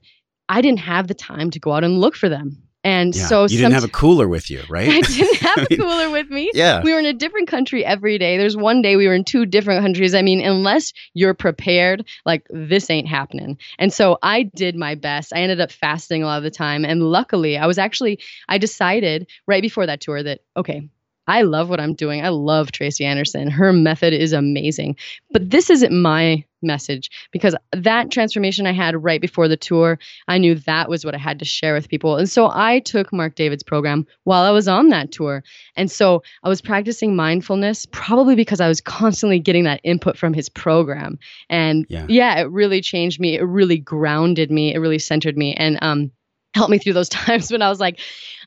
I 0.50 0.62
didn't 0.62 0.80
have 0.80 1.08
the 1.08 1.14
time 1.14 1.50
to 1.52 1.60
go 1.60 1.72
out 1.72 1.84
and 1.84 2.00
look 2.00 2.16
for 2.16 2.30
them. 2.30 2.65
And 2.86 3.16
Yeah. 3.16 3.26
so 3.26 3.44
you 3.44 3.58
didn't 3.58 3.74
have 3.74 3.84
a 3.84 3.88
cooler 3.90 4.28
with 4.28 4.52
you, 4.52 4.62
right? 4.70 4.88
I 4.88 5.02
didn't 5.02 5.38
have 5.42 5.58
I 5.58 5.68
a 5.72 5.76
cooler 5.76 6.12
with 6.12 6.30
me. 6.30 6.52
Yeah. 6.54 6.84
We 6.84 6.94
were 6.94 7.00
in 7.00 7.08
a 7.08 7.14
different 7.14 7.48
country 7.48 7.84
every 7.84 8.20
day. 8.20 8.38
There's 8.38 8.56
one 8.56 8.84
day 8.84 8.96
we 8.96 9.08
were 9.08 9.16
in 9.16 9.24
two 9.24 9.48
different 9.48 9.82
countries. 9.82 10.14
I 10.14 10.22
mean, 10.22 10.40
unless 10.40 10.94
you're 11.16 11.34
prepared, 11.34 12.06
like 12.26 12.46
this 12.52 12.90
ain't 12.92 13.08
happening. 13.08 13.58
And 13.80 13.92
so 13.92 14.20
I 14.22 14.44
did 14.44 14.76
my 14.76 14.94
best. 14.94 15.34
I 15.34 15.40
ended 15.40 15.60
up 15.60 15.72
fasting 15.72 16.22
a 16.22 16.28
lot 16.28 16.38
of 16.38 16.44
the 16.44 16.52
time. 16.52 16.86
And 16.86 17.02
luckily, 17.02 17.58
I 17.58 17.66
was 17.66 17.80
actually, 17.80 18.20
I 18.48 18.60
decided 18.60 19.28
right 19.48 19.64
before 19.64 19.88
that 19.88 20.00
tour 20.00 20.22
that, 20.22 20.42
okay, 20.56 20.88
I 21.28 21.42
love 21.42 21.70
what 21.70 21.80
I'm 21.80 21.94
doing. 21.94 22.24
I 22.24 22.30
love 22.30 22.72
Tracy 22.72 23.06
Anderson. 23.06 23.50
Her 23.50 23.74
method 23.74 24.14
is 24.14 24.34
amazing. 24.34 24.96
But 25.32 25.50
this 25.50 25.70
isn't 25.70 25.92
my 25.94 26.44
message 26.62 27.10
because 27.32 27.56
that 27.72 28.12
transformation 28.12 28.66
I 28.66 28.72
had 28.74 29.04
right 29.04 29.22
before 29.22 29.48
the 29.48 29.58
tour, 29.58 30.00
I 30.28 30.38
knew 30.38 30.56
that 30.56 30.90
was 30.90 31.06
what 31.06 31.16
I 31.16 31.20
had 31.20 31.40
to 31.40 31.46
share 31.46 31.74
with 31.74 31.90
people. 31.90 32.18
And 32.18 32.30
so 32.30 32.50
I 32.52 32.80
took 32.80 33.14
Marc 33.14 33.36
David's 33.36 33.64
program 33.64 34.06
while 34.24 34.44
I 34.44 34.52
was 34.52 34.68
on 34.68 34.90
that 34.90 35.12
tour. 35.12 35.44
And 35.76 35.92
so 35.92 36.24
I 36.44 36.50
was 36.50 36.62
practicing 36.62 37.16
mindfulness 37.16 37.86
probably 37.92 38.36
because 38.36 38.60
I 38.60 38.68
was 38.68 38.82
constantly 38.82 39.40
getting 39.40 39.64
that 39.66 39.82
input 39.84 40.18
from 40.18 40.34
his 40.34 40.50
program. 40.50 41.20
And 41.50 41.86
Yeah. 41.90 42.06
yeah, 42.10 42.40
it 42.40 42.50
really 42.52 42.82
changed 42.82 43.20
me. 43.20 43.36
It 43.36 43.44
really 43.44 43.78
grounded 43.78 44.52
me. 44.52 44.74
It 44.74 44.80
really 44.80 45.00
centered 45.00 45.38
me 45.38 45.54
and 45.54 45.78
um 45.82 46.12
helped 46.56 46.72
me 46.72 46.80
through 46.80 46.94
those 46.94 47.10
times 47.26 47.52
when 47.52 47.62
I 47.62 47.70
was 47.70 47.80
like 47.80 48.00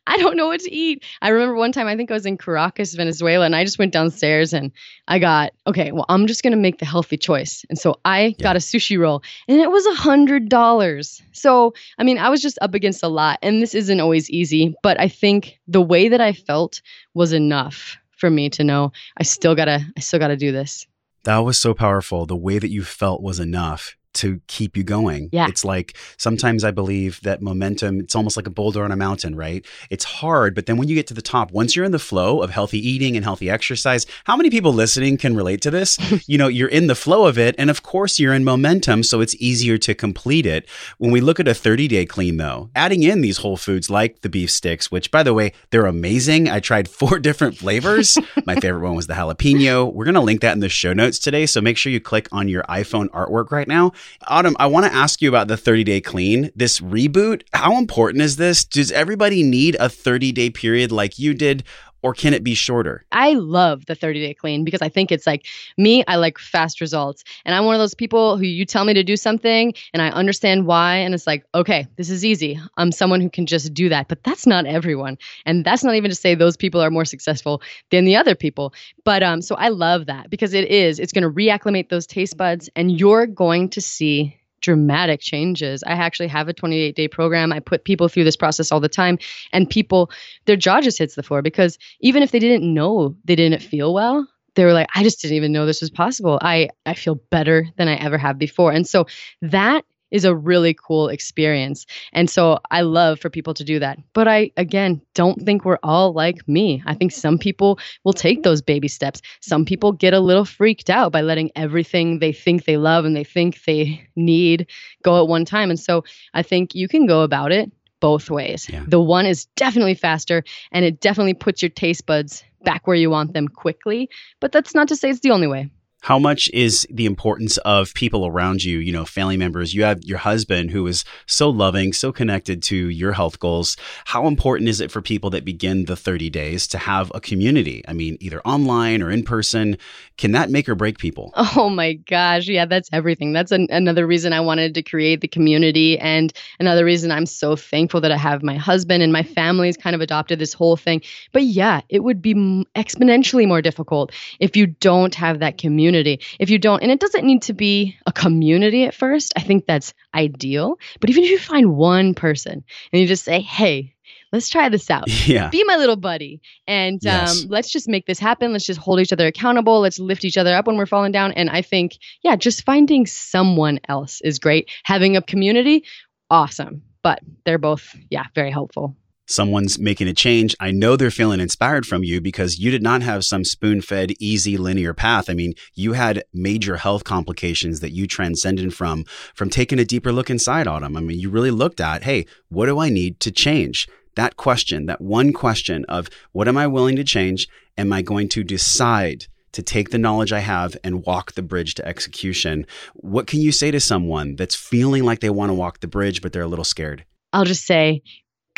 I 0.08 0.16
don't 0.16 0.36
know 0.36 0.46
what 0.46 0.60
to 0.60 0.74
eat. 0.74 1.04
I 1.20 1.28
remember 1.28 1.54
one 1.54 1.70
time, 1.70 1.86
I 1.86 1.94
think 1.94 2.10
I 2.10 2.14
was 2.14 2.24
in 2.24 2.38
Caracas, 2.38 2.94
Venezuela, 2.94 3.44
and 3.44 3.54
I 3.54 3.62
just 3.62 3.78
went 3.78 3.92
downstairs 3.92 4.54
and 4.54 4.72
I 5.06 5.18
got, 5.18 5.52
okay, 5.66 5.92
well, 5.92 6.06
I'm 6.08 6.26
just 6.26 6.42
going 6.42 6.52
to 6.52 6.58
make 6.58 6.78
the 6.78 6.86
healthy 6.86 7.18
choice. 7.18 7.62
And 7.68 7.78
so 7.78 8.00
I 8.06 8.34
got 8.40 8.56
a 8.56 8.58
sushi 8.58 8.98
roll 8.98 9.22
and 9.48 9.60
it 9.60 9.70
was 9.70 9.84
a 9.84 9.94
hundred 9.94 10.48
dollars. 10.48 11.20
So, 11.32 11.74
I 11.98 12.04
mean, 12.04 12.16
I 12.16 12.30
was 12.30 12.40
just 12.40 12.58
up 12.62 12.72
against 12.72 13.02
a 13.02 13.08
lot 13.08 13.38
and 13.42 13.60
this 13.60 13.74
isn't 13.74 14.00
always 14.00 14.30
easy, 14.30 14.74
but 14.82 14.98
I 14.98 15.08
think 15.08 15.58
the 15.68 15.82
way 15.82 16.08
that 16.08 16.22
I 16.22 16.32
felt 16.32 16.80
was 17.12 17.34
enough 17.34 17.98
for 18.16 18.30
me 18.30 18.48
to 18.50 18.64
know 18.64 18.92
I 19.18 19.24
still 19.24 19.54
gotta, 19.54 19.86
I 19.94 20.00
still 20.00 20.18
gotta 20.18 20.38
do 20.38 20.52
this. 20.52 20.86
That 21.24 21.38
was 21.38 21.58
so 21.58 21.74
powerful. 21.74 22.24
The 22.24 22.34
way 22.34 22.58
that 22.58 22.70
you 22.70 22.82
felt 22.82 23.22
was 23.22 23.40
enough 23.40 23.97
to 24.18 24.40
keep 24.46 24.76
you 24.76 24.84
going. 24.84 25.28
Yeah. 25.32 25.48
It's 25.48 25.64
like 25.64 25.96
sometimes 26.16 26.64
I 26.64 26.70
believe 26.70 27.20
that 27.22 27.42
momentum, 27.42 28.00
it's 28.00 28.14
almost 28.14 28.36
like 28.36 28.46
a 28.46 28.50
boulder 28.50 28.84
on 28.84 28.92
a 28.92 28.96
mountain, 28.96 29.34
right? 29.34 29.64
It's 29.90 30.04
hard, 30.04 30.54
but 30.54 30.66
then 30.66 30.76
when 30.76 30.88
you 30.88 30.94
get 30.94 31.06
to 31.08 31.14
the 31.14 31.22
top, 31.22 31.50
once 31.52 31.74
you're 31.74 31.84
in 31.84 31.92
the 31.92 31.98
flow 31.98 32.42
of 32.42 32.50
healthy 32.50 32.78
eating 32.86 33.16
and 33.16 33.24
healthy 33.24 33.50
exercise, 33.50 34.06
how 34.24 34.36
many 34.36 34.50
people 34.50 34.72
listening 34.72 35.16
can 35.16 35.36
relate 35.36 35.60
to 35.62 35.70
this? 35.70 35.98
you 36.28 36.38
know, 36.38 36.48
you're 36.48 36.68
in 36.68 36.86
the 36.86 36.94
flow 36.94 37.26
of 37.26 37.38
it. 37.38 37.54
And 37.58 37.70
of 37.70 37.82
course, 37.82 38.18
you're 38.18 38.34
in 38.34 38.44
momentum. 38.44 39.02
So 39.02 39.20
it's 39.20 39.34
easier 39.36 39.78
to 39.78 39.94
complete 39.94 40.46
it. 40.46 40.68
When 40.98 41.10
we 41.10 41.20
look 41.20 41.40
at 41.40 41.48
a 41.48 41.54
30 41.54 41.88
day 41.88 42.06
clean, 42.06 42.36
though, 42.36 42.70
adding 42.74 43.02
in 43.02 43.20
these 43.20 43.38
whole 43.38 43.56
foods 43.56 43.90
like 43.90 44.22
the 44.22 44.28
beef 44.28 44.50
sticks, 44.50 44.90
which 44.90 45.10
by 45.10 45.22
the 45.22 45.34
way, 45.34 45.52
they're 45.70 45.86
amazing. 45.86 46.48
I 46.48 46.60
tried 46.60 46.88
four 46.98 47.18
different 47.18 47.56
flavors. 47.56 48.16
My 48.44 48.54
favorite 48.60 48.82
one 48.82 48.96
was 48.96 49.06
the 49.06 49.14
jalapeno. 49.14 49.92
We're 49.92 50.04
going 50.04 50.14
to 50.14 50.20
link 50.20 50.40
that 50.40 50.52
in 50.52 50.60
the 50.60 50.68
show 50.68 50.92
notes 50.92 51.18
today. 51.18 51.46
So 51.46 51.60
make 51.60 51.76
sure 51.76 51.92
you 51.92 52.00
click 52.00 52.28
on 52.32 52.48
your 52.48 52.62
iPhone 52.64 53.08
artwork 53.08 53.50
right 53.50 53.68
now. 53.68 53.92
Autumn, 54.26 54.56
I 54.58 54.66
want 54.66 54.86
to 54.86 54.92
ask 54.92 55.22
you 55.22 55.28
about 55.28 55.48
the 55.48 55.56
30 55.56 55.84
day 55.84 56.00
clean, 56.00 56.50
this 56.54 56.80
reboot. 56.80 57.42
How 57.52 57.78
important 57.78 58.22
is 58.22 58.36
this? 58.36 58.64
Does 58.64 58.92
everybody 58.92 59.42
need 59.42 59.76
a 59.80 59.88
30 59.88 60.32
day 60.32 60.50
period 60.50 60.92
like 60.92 61.18
you 61.18 61.34
did, 61.34 61.64
or 62.08 62.14
can 62.14 62.32
it 62.32 62.42
be 62.42 62.54
shorter? 62.54 63.04
I 63.12 63.34
love 63.34 63.84
the 63.84 63.94
30 63.94 64.20
day 64.20 64.32
clean 64.32 64.64
because 64.64 64.80
I 64.80 64.88
think 64.88 65.12
it's 65.12 65.26
like 65.26 65.44
me, 65.76 66.02
I 66.08 66.16
like 66.16 66.38
fast 66.38 66.80
results. 66.80 67.22
And 67.44 67.54
I'm 67.54 67.66
one 67.66 67.74
of 67.74 67.80
those 67.80 67.92
people 67.92 68.38
who 68.38 68.44
you 68.44 68.64
tell 68.64 68.86
me 68.86 68.94
to 68.94 69.04
do 69.04 69.14
something 69.14 69.74
and 69.92 70.00
I 70.00 70.08
understand 70.08 70.64
why. 70.64 70.96
And 70.96 71.12
it's 71.12 71.26
like, 71.26 71.44
okay, 71.54 71.86
this 71.96 72.08
is 72.08 72.24
easy. 72.24 72.58
I'm 72.78 72.92
someone 72.92 73.20
who 73.20 73.28
can 73.28 73.44
just 73.44 73.74
do 73.74 73.90
that. 73.90 74.08
But 74.08 74.22
that's 74.22 74.46
not 74.46 74.64
everyone. 74.64 75.18
And 75.44 75.66
that's 75.66 75.84
not 75.84 75.96
even 75.96 76.10
to 76.10 76.14
say 76.14 76.34
those 76.34 76.56
people 76.56 76.80
are 76.80 76.90
more 76.90 77.04
successful 77.04 77.60
than 77.90 78.06
the 78.06 78.16
other 78.16 78.34
people. 78.34 78.72
But 79.04 79.22
um, 79.22 79.42
so 79.42 79.54
I 79.56 79.68
love 79.68 80.06
that 80.06 80.30
because 80.30 80.54
it 80.54 80.70
is, 80.70 80.98
it's 80.98 81.12
going 81.12 81.24
to 81.24 81.30
reacclimate 81.30 81.90
those 81.90 82.06
taste 82.06 82.38
buds 82.38 82.70
and 82.74 82.98
you're 82.98 83.26
going 83.26 83.68
to 83.70 83.82
see 83.82 84.37
dramatic 84.60 85.20
changes. 85.20 85.82
I 85.84 85.92
actually 85.92 86.28
have 86.28 86.48
a 86.48 86.52
28 86.52 86.94
day 86.94 87.08
program. 87.08 87.52
I 87.52 87.60
put 87.60 87.84
people 87.84 88.08
through 88.08 88.24
this 88.24 88.36
process 88.36 88.72
all 88.72 88.80
the 88.80 88.88
time, 88.88 89.18
and 89.52 89.68
people, 89.68 90.10
their 90.46 90.56
jaw 90.56 90.80
just 90.80 90.98
hits 90.98 91.14
the 91.14 91.22
floor 91.22 91.42
because 91.42 91.78
even 92.00 92.22
if 92.22 92.30
they 92.30 92.38
didn't 92.38 92.72
know 92.72 93.16
they 93.24 93.36
didn't 93.36 93.62
feel 93.62 93.94
well, 93.94 94.26
they 94.54 94.64
were 94.64 94.72
like, 94.72 94.88
I 94.94 95.02
just 95.04 95.22
didn't 95.22 95.36
even 95.36 95.52
know 95.52 95.66
this 95.66 95.80
was 95.80 95.90
possible. 95.90 96.38
I, 96.42 96.70
I 96.84 96.94
feel 96.94 97.14
better 97.30 97.68
than 97.76 97.86
I 97.86 97.94
ever 97.94 98.18
have 98.18 98.38
before. 98.38 98.72
And 98.72 98.86
so 98.86 99.06
that 99.42 99.84
is 100.10 100.24
a 100.24 100.34
really 100.34 100.74
cool 100.74 101.08
experience. 101.08 101.86
And 102.12 102.30
so 102.30 102.58
I 102.70 102.82
love 102.82 103.20
for 103.20 103.30
people 103.30 103.54
to 103.54 103.64
do 103.64 103.78
that. 103.78 103.98
But 104.12 104.28
I, 104.28 104.50
again, 104.56 105.00
don't 105.14 105.42
think 105.42 105.64
we're 105.64 105.78
all 105.82 106.12
like 106.12 106.46
me. 106.48 106.82
I 106.86 106.94
think 106.94 107.12
some 107.12 107.38
people 107.38 107.78
will 108.04 108.12
take 108.12 108.42
those 108.42 108.62
baby 108.62 108.88
steps. 108.88 109.20
Some 109.40 109.64
people 109.64 109.92
get 109.92 110.14
a 110.14 110.20
little 110.20 110.44
freaked 110.44 110.90
out 110.90 111.12
by 111.12 111.22
letting 111.22 111.50
everything 111.56 112.18
they 112.18 112.32
think 112.32 112.64
they 112.64 112.76
love 112.76 113.04
and 113.04 113.16
they 113.16 113.24
think 113.24 113.62
they 113.64 114.08
need 114.16 114.66
go 115.02 115.20
at 115.20 115.28
one 115.28 115.44
time. 115.44 115.70
And 115.70 115.80
so 115.80 116.04
I 116.34 116.42
think 116.42 116.74
you 116.74 116.88
can 116.88 117.06
go 117.06 117.22
about 117.22 117.52
it 117.52 117.70
both 118.00 118.30
ways. 118.30 118.68
Yeah. 118.68 118.84
The 118.86 119.00
one 119.00 119.26
is 119.26 119.46
definitely 119.56 119.94
faster 119.94 120.44
and 120.72 120.84
it 120.84 121.00
definitely 121.00 121.34
puts 121.34 121.62
your 121.62 121.70
taste 121.70 122.06
buds 122.06 122.44
back 122.62 122.86
where 122.86 122.96
you 122.96 123.10
want 123.10 123.32
them 123.32 123.48
quickly. 123.48 124.08
But 124.40 124.52
that's 124.52 124.74
not 124.74 124.88
to 124.88 124.96
say 124.96 125.10
it's 125.10 125.20
the 125.20 125.30
only 125.30 125.46
way. 125.46 125.70
How 126.08 126.18
much 126.18 126.48
is 126.54 126.86
the 126.88 127.04
importance 127.04 127.58
of 127.58 127.92
people 127.92 128.26
around 128.26 128.64
you, 128.64 128.78
you 128.78 128.92
know, 128.92 129.04
family 129.04 129.36
members? 129.36 129.74
You 129.74 129.82
have 129.82 130.02
your 130.04 130.16
husband 130.16 130.70
who 130.70 130.86
is 130.86 131.04
so 131.26 131.50
loving, 131.50 131.92
so 131.92 132.12
connected 132.12 132.62
to 132.62 132.88
your 132.88 133.12
health 133.12 133.38
goals. 133.40 133.76
How 134.06 134.26
important 134.26 134.70
is 134.70 134.80
it 134.80 134.90
for 134.90 135.02
people 135.02 135.28
that 135.28 135.44
begin 135.44 135.84
the 135.84 135.96
30 135.96 136.30
days 136.30 136.66
to 136.68 136.78
have 136.78 137.12
a 137.14 137.20
community? 137.20 137.84
I 137.86 137.92
mean, 137.92 138.16
either 138.20 138.40
online 138.46 139.02
or 139.02 139.10
in 139.10 139.22
person. 139.22 139.76
Can 140.16 140.32
that 140.32 140.48
make 140.48 140.66
or 140.66 140.74
break 140.74 140.96
people? 140.96 141.34
Oh 141.60 141.68
my 141.70 141.94
gosh. 141.94 142.46
Yeah, 142.46 142.66
that's 142.66 142.88
everything. 142.92 143.32
That's 143.32 143.50
an, 143.50 143.66
another 143.70 144.06
reason 144.06 144.32
I 144.32 144.40
wanted 144.40 144.74
to 144.74 144.82
create 144.82 145.20
the 145.20 145.28
community. 145.28 145.98
And 145.98 146.32
another 146.60 146.84
reason 146.84 147.10
I'm 147.10 147.26
so 147.26 147.56
thankful 147.56 148.00
that 148.00 148.12
I 148.12 148.16
have 148.16 148.42
my 148.42 148.54
husband 148.54 149.02
and 149.02 149.12
my 149.12 149.22
family's 149.22 149.76
kind 149.76 149.94
of 149.94 150.00
adopted 150.00 150.38
this 150.38 150.52
whole 150.52 150.76
thing. 150.76 151.02
But 151.32 151.42
yeah, 151.42 151.80
it 151.88 152.04
would 152.04 152.22
be 152.22 152.34
exponentially 152.76 153.46
more 153.46 153.60
difficult 153.60 154.12
if 154.38 154.56
you 154.56 154.68
don't 154.68 155.14
have 155.14 155.40
that 155.40 155.58
community. 155.58 155.97
If 156.38 156.50
you 156.50 156.58
don't, 156.58 156.82
and 156.82 156.90
it 156.92 157.00
doesn't 157.00 157.24
need 157.24 157.42
to 157.42 157.52
be 157.52 157.96
a 158.06 158.12
community 158.12 158.84
at 158.84 158.94
first. 158.94 159.32
I 159.36 159.40
think 159.40 159.66
that's 159.66 159.94
ideal. 160.14 160.78
But 161.00 161.10
even 161.10 161.24
if 161.24 161.30
you 161.30 161.38
find 161.38 161.76
one 161.76 162.14
person 162.14 162.64
and 162.92 163.00
you 163.00 163.06
just 163.06 163.24
say, 163.24 163.40
hey, 163.40 163.94
let's 164.32 164.48
try 164.48 164.68
this 164.68 164.90
out. 164.90 165.08
Yeah. 165.26 165.48
Be 165.48 165.64
my 165.64 165.76
little 165.76 165.96
buddy. 165.96 166.40
And 166.66 166.98
Yes. 167.02 167.42
um, 167.42 167.48
let's 167.50 167.70
just 167.70 167.88
make 167.88 168.06
this 168.06 168.18
happen. 168.18 168.52
Let's 168.52 168.66
just 168.66 168.80
hold 168.80 169.00
each 169.00 169.12
other 169.12 169.26
accountable. 169.26 169.80
Let's 169.80 169.98
lift 169.98 170.24
each 170.24 170.38
other 170.38 170.54
up 170.54 170.66
when 170.66 170.76
we're 170.76 170.86
falling 170.86 171.12
down. 171.12 171.32
And 171.32 171.50
I 171.50 171.62
think, 171.62 171.98
yeah, 172.22 172.36
just 172.36 172.64
finding 172.64 173.06
someone 173.06 173.80
else 173.88 174.20
is 174.22 174.38
great. 174.38 174.70
Having 174.84 175.16
a 175.16 175.22
community, 175.22 175.84
awesome. 176.30 176.82
But 177.02 177.20
they're 177.44 177.58
both, 177.58 177.94
yeah, 178.10 178.24
very 178.34 178.50
helpful. 178.50 178.96
Someone's 179.28 179.78
making 179.78 180.08
a 180.08 180.14
change, 180.14 180.56
I 180.58 180.70
know 180.70 180.96
they're 180.96 181.10
feeling 181.10 181.38
inspired 181.40 181.86
from 181.86 182.02
you 182.02 182.20
because 182.20 182.58
you 182.58 182.70
did 182.70 182.82
not 182.82 183.02
have 183.02 183.24
some 183.24 183.44
spoon 183.44 183.80
fed, 183.80 184.12
easy, 184.18 184.56
linear 184.56 184.94
path. 184.94 185.30
I 185.30 185.34
mean, 185.34 185.54
you 185.74 185.92
had 185.92 186.24
major 186.32 186.76
health 186.76 187.04
complications 187.04 187.80
that 187.80 187.92
you 187.92 188.06
transcended 188.06 188.74
from, 188.74 189.04
from 189.34 189.50
taking 189.50 189.78
a 189.78 189.84
deeper 189.84 190.12
look 190.12 190.30
inside 190.30 190.66
them. 190.66 190.96
I 190.96 191.00
mean, 191.00 191.20
you 191.20 191.30
really 191.30 191.50
looked 191.50 191.80
at, 191.80 192.02
hey, 192.02 192.26
what 192.48 192.66
do 192.66 192.78
I 192.78 192.88
need 192.88 193.20
to 193.20 193.30
change? 193.30 193.86
That 194.16 194.36
question, 194.36 194.86
that 194.86 195.00
one 195.00 195.32
question 195.32 195.84
of 195.84 196.08
what 196.32 196.48
am 196.48 196.56
I 196.56 196.66
willing 196.66 196.96
to 196.96 197.04
change? 197.04 197.46
Am 197.76 197.92
I 197.92 198.02
going 198.02 198.28
to 198.30 198.42
decide 198.42 199.26
to 199.52 199.62
take 199.62 199.90
the 199.90 199.98
knowledge 199.98 200.32
I 200.32 200.40
have 200.40 200.76
and 200.82 201.04
walk 201.06 201.32
the 201.32 201.42
bridge 201.42 201.74
to 201.74 201.86
execution? 201.86 202.66
What 202.94 203.26
can 203.26 203.40
you 203.40 203.52
say 203.52 203.70
to 203.70 203.80
someone 203.80 204.36
that's 204.36 204.54
feeling 204.54 205.04
like 205.04 205.20
they 205.20 205.30
want 205.30 205.50
to 205.50 205.54
walk 205.54 205.80
the 205.80 205.86
bridge, 205.86 206.22
but 206.22 206.32
they're 206.32 206.42
a 206.42 206.48
little 206.48 206.64
scared? 206.64 207.04
I'll 207.32 207.44
just 207.44 207.66
say, 207.66 208.02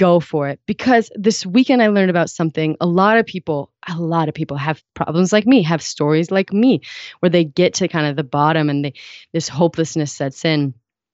go 0.00 0.18
for 0.18 0.48
it. 0.48 0.58
Because 0.66 1.10
this 1.14 1.44
weekend 1.44 1.82
I 1.82 1.88
learned 1.88 2.10
about 2.10 2.30
something. 2.30 2.74
A 2.80 2.86
lot 2.86 3.18
of 3.18 3.26
people, 3.26 3.70
a 3.86 4.00
lot 4.00 4.28
of 4.28 4.34
people 4.34 4.56
have 4.56 4.82
problems 4.94 5.30
like 5.30 5.46
me, 5.46 5.62
have 5.62 5.82
stories 5.82 6.30
like 6.30 6.54
me, 6.54 6.80
where 7.20 7.28
they 7.28 7.44
get 7.44 7.74
to 7.74 7.86
kind 7.86 8.06
of 8.06 8.16
the 8.16 8.24
bottom 8.24 8.70
and 8.70 8.86
they, 8.86 8.94
this 9.34 9.46
hopelessness 9.46 10.10
sets 10.10 10.42
in. 10.44 10.72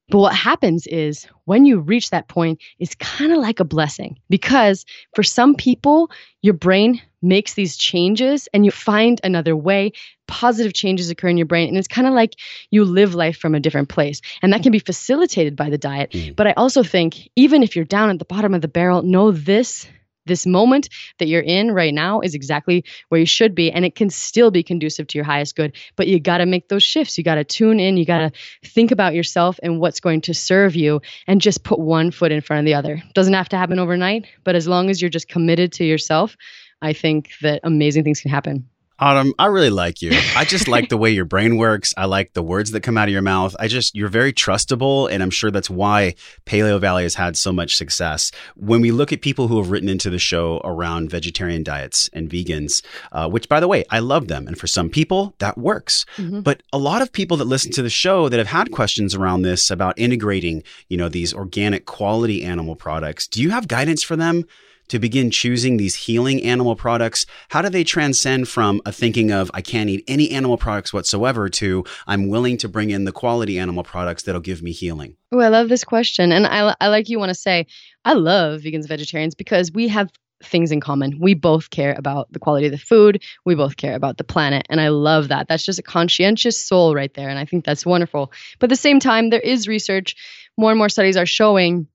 But 0.08 0.18
what 0.18 0.36
happens 0.36 0.86
is 0.86 1.26
when 1.46 1.64
you 1.64 1.80
reach 1.80 2.10
that 2.10 2.28
point, 2.28 2.62
it's 2.78 2.94
kind 2.94 3.32
of 3.32 3.38
like 3.38 3.58
a 3.58 3.64
blessing 3.64 4.20
because 4.30 4.84
for 5.16 5.24
some 5.24 5.56
people, 5.56 6.12
your 6.42 6.54
brain 6.54 7.02
makes 7.22 7.54
these 7.54 7.76
changes 7.76 8.48
and 8.54 8.64
you 8.64 8.70
find 8.70 9.20
another 9.24 9.56
way. 9.56 9.90
Positive 10.26 10.72
changes 10.72 11.10
occur 11.10 11.28
in 11.28 11.36
your 11.36 11.46
brain. 11.46 11.68
And 11.68 11.76
it's 11.76 11.88
kind 11.88 12.06
of 12.06 12.14
like 12.14 12.34
you 12.70 12.84
live 12.84 13.14
life 13.14 13.38
from 13.38 13.54
a 13.54 13.60
different 13.60 13.88
place. 13.88 14.20
And 14.42 14.52
that 14.52 14.62
can 14.62 14.72
be 14.72 14.78
facilitated 14.78 15.56
by 15.56 15.70
the 15.70 15.78
diet. 15.78 16.10
Mm. 16.10 16.36
But 16.36 16.46
I 16.46 16.52
also 16.52 16.82
think 16.82 17.28
even 17.36 17.62
if 17.62 17.76
you're 17.76 17.84
down 17.84 18.10
at 18.10 18.18
the 18.18 18.24
bottom 18.24 18.54
of 18.54 18.60
the 18.60 18.68
barrel, 18.68 19.02
know 19.02 19.30
this 19.30 19.86
this 20.26 20.44
moment 20.44 20.88
that 21.18 21.28
you're 21.28 21.40
in 21.40 21.72
right 21.72 21.94
now 21.94 22.20
is 22.20 22.34
exactly 22.34 22.84
where 23.08 23.20
you 23.20 23.26
should 23.26 23.54
be 23.54 23.70
and 23.70 23.84
it 23.84 23.94
can 23.94 24.10
still 24.10 24.50
be 24.50 24.62
conducive 24.62 25.06
to 25.06 25.18
your 25.18 25.24
highest 25.24 25.56
good 25.56 25.74
but 25.94 26.06
you 26.06 26.20
got 26.20 26.38
to 26.38 26.46
make 26.46 26.68
those 26.68 26.82
shifts 26.82 27.16
you 27.16 27.24
got 27.24 27.36
to 27.36 27.44
tune 27.44 27.80
in 27.80 27.96
you 27.96 28.04
got 28.04 28.18
to 28.18 28.32
think 28.68 28.90
about 28.90 29.14
yourself 29.14 29.58
and 29.62 29.80
what's 29.80 30.00
going 30.00 30.20
to 30.20 30.34
serve 30.34 30.74
you 30.74 31.00
and 31.26 31.40
just 31.40 31.62
put 31.62 31.78
one 31.78 32.10
foot 32.10 32.32
in 32.32 32.40
front 32.40 32.60
of 32.60 32.66
the 32.66 32.74
other 32.74 33.02
doesn't 33.14 33.34
have 33.34 33.48
to 33.48 33.56
happen 33.56 33.78
overnight 33.78 34.26
but 34.44 34.54
as 34.54 34.68
long 34.68 34.90
as 34.90 35.00
you're 35.00 35.08
just 35.08 35.28
committed 35.28 35.72
to 35.72 35.84
yourself 35.84 36.36
i 36.82 36.92
think 36.92 37.30
that 37.40 37.60
amazing 37.62 38.04
things 38.04 38.20
can 38.20 38.30
happen 38.30 38.68
Autumn, 38.98 39.34
I 39.38 39.46
really 39.46 39.68
like 39.68 40.00
you. 40.00 40.12
I 40.34 40.44
just 40.46 40.68
like 40.68 40.88
the 40.90 40.96
way 40.96 41.10
your 41.10 41.26
brain 41.26 41.58
works. 41.58 41.92
I 41.98 42.06
like 42.06 42.32
the 42.32 42.42
words 42.42 42.70
that 42.70 42.82
come 42.82 42.96
out 42.96 43.08
of 43.08 43.12
your 43.12 43.20
mouth. 43.20 43.54
I 43.60 43.68
just, 43.68 43.94
you're 43.94 44.08
very 44.08 44.32
trustable. 44.32 45.10
And 45.10 45.22
I'm 45.22 45.30
sure 45.30 45.50
that's 45.50 45.68
why 45.68 46.14
Paleo 46.46 46.80
Valley 46.80 47.02
has 47.02 47.14
had 47.14 47.36
so 47.36 47.52
much 47.52 47.76
success. 47.76 48.32
When 48.56 48.80
we 48.80 48.92
look 48.92 49.12
at 49.12 49.20
people 49.20 49.48
who 49.48 49.58
have 49.58 49.70
written 49.70 49.90
into 49.90 50.08
the 50.08 50.18
show 50.18 50.62
around 50.64 51.10
vegetarian 51.10 51.62
diets 51.62 52.08
and 52.14 52.30
vegans, 52.30 52.82
uh, 53.12 53.28
which 53.28 53.50
by 53.50 53.60
the 53.60 53.68
way, 53.68 53.84
I 53.90 53.98
love 53.98 54.28
them. 54.28 54.46
And 54.46 54.58
for 54.58 54.66
some 54.66 54.88
people, 54.88 55.34
that 55.40 55.58
works. 55.58 56.06
Mhm. 56.16 56.42
But 56.42 56.62
a 56.72 56.78
lot 56.78 57.02
of 57.02 57.12
people 57.12 57.36
that 57.36 57.44
listen 57.44 57.72
to 57.72 57.82
the 57.82 57.90
show 57.90 58.30
that 58.30 58.38
have 58.38 58.46
had 58.46 58.70
questions 58.70 59.14
around 59.14 59.42
this 59.42 59.70
about 59.70 59.98
integrating, 59.98 60.62
you 60.88 60.96
know, 60.96 61.10
these 61.10 61.34
organic 61.34 61.84
quality 61.84 62.42
animal 62.44 62.76
products, 62.76 63.26
do 63.26 63.42
you 63.42 63.50
have 63.50 63.68
guidance 63.68 64.02
for 64.02 64.16
them? 64.16 64.44
To 64.88 64.98
begin 64.98 65.30
choosing 65.30 65.76
these 65.76 65.94
healing 65.94 66.42
animal 66.42 66.76
products? 66.76 67.26
How 67.50 67.62
do 67.62 67.68
they 67.68 67.84
transcend 67.84 68.48
from 68.48 68.80
a 68.84 68.92
thinking 68.92 69.30
of, 69.30 69.50
I 69.54 69.60
can't 69.60 69.90
eat 69.90 70.04
any 70.06 70.30
animal 70.30 70.56
products 70.56 70.92
whatsoever 70.92 71.48
to, 71.48 71.84
I'm 72.06 72.28
willing 72.28 72.56
to 72.58 72.68
bring 72.68 72.90
in 72.90 73.04
the 73.04 73.12
quality 73.12 73.58
animal 73.58 73.82
products 73.82 74.22
that'll 74.22 74.40
give 74.40 74.62
me 74.62 74.72
healing? 74.72 75.16
Oh, 75.32 75.40
I 75.40 75.48
love 75.48 75.68
this 75.68 75.84
question. 75.84 76.32
And 76.32 76.46
I, 76.46 76.74
I 76.80 76.88
like 76.88 77.08
you 77.08 77.18
want 77.18 77.30
to 77.30 77.34
say, 77.34 77.66
I 78.04 78.14
love 78.14 78.60
vegans 78.60 78.74
and 78.74 78.88
vegetarians 78.88 79.34
because 79.34 79.72
we 79.72 79.88
have 79.88 80.10
things 80.42 80.70
in 80.70 80.80
common. 80.80 81.18
We 81.18 81.34
both 81.34 81.70
care 81.70 81.94
about 81.96 82.30
the 82.32 82.38
quality 82.38 82.66
of 82.66 82.72
the 82.72 82.78
food. 82.78 83.22
We 83.44 83.54
both 83.54 83.76
care 83.76 83.94
about 83.94 84.18
the 84.18 84.24
planet. 84.24 84.66
And 84.68 84.80
I 84.80 84.88
love 84.88 85.28
that. 85.28 85.48
That's 85.48 85.64
just 85.64 85.78
a 85.78 85.82
conscientious 85.82 86.62
soul 86.62 86.94
right 86.94 87.12
there. 87.14 87.28
And 87.28 87.38
I 87.38 87.44
think 87.44 87.64
that's 87.64 87.86
wonderful. 87.86 88.32
But 88.58 88.66
at 88.66 88.70
the 88.70 88.76
same 88.76 89.00
time, 89.00 89.30
there 89.30 89.40
is 89.40 89.66
research. 89.66 90.14
More 90.58 90.70
and 90.70 90.78
more 90.78 90.88
studies 90.88 91.16
are 91.16 91.26
showing 91.26 91.86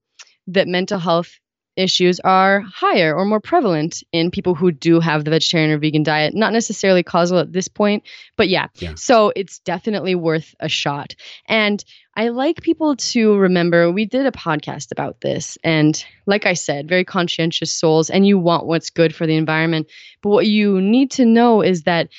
that 0.48 0.68
mental 0.68 1.00
health 1.00 1.40
issues 1.76 2.20
are 2.20 2.62
higher 2.62 3.16
or 3.16 3.26
more 3.26 3.40
prevalent 3.40 4.04
in 4.12 4.32
people 4.32 4.56
who 4.56 4.72
do 4.72 5.00
have 5.00 5.24
the 5.24 5.32
vegetarian 5.32 5.72
or 5.72 5.78
vegan 5.78 6.04
diet. 6.04 6.34
Not 6.34 6.54
necessarily 6.54 7.04
causal 7.04 7.40
at 7.40 7.52
this 7.52 7.68
point, 7.68 8.04
but 8.36 8.50
yeah. 8.50 8.68
Yeah. 8.76 8.96
So 8.96 9.32
it's 9.36 9.60
definitely 9.60 10.16
worth 10.16 10.54
a 10.60 10.70
shot. 10.70 11.16
And 11.48 11.84
I 12.16 12.30
like 12.30 12.62
people 12.62 12.98
to 12.98 13.38
remember 13.38 13.90
we 13.90 14.06
did 14.06 14.26
a 14.26 14.32
podcast 14.32 14.92
about 14.92 15.22
this. 15.22 15.58
And 15.64 16.04
like 16.26 16.46
I 16.46 16.54
said, 16.54 16.90
very 16.90 17.06
conscientious 17.06 17.74
souls, 17.74 18.10
and 18.10 18.28
you 18.28 18.38
want 18.38 18.66
what's 18.66 18.90
good 18.90 19.16
for 19.16 19.26
the 19.26 19.36
environment. 19.36 19.88
But 20.22 20.30
what 20.30 20.48
you 20.48 20.82
need 20.82 21.12
to 21.12 21.26
know 21.26 21.62
is 21.62 21.84
that 21.84 22.10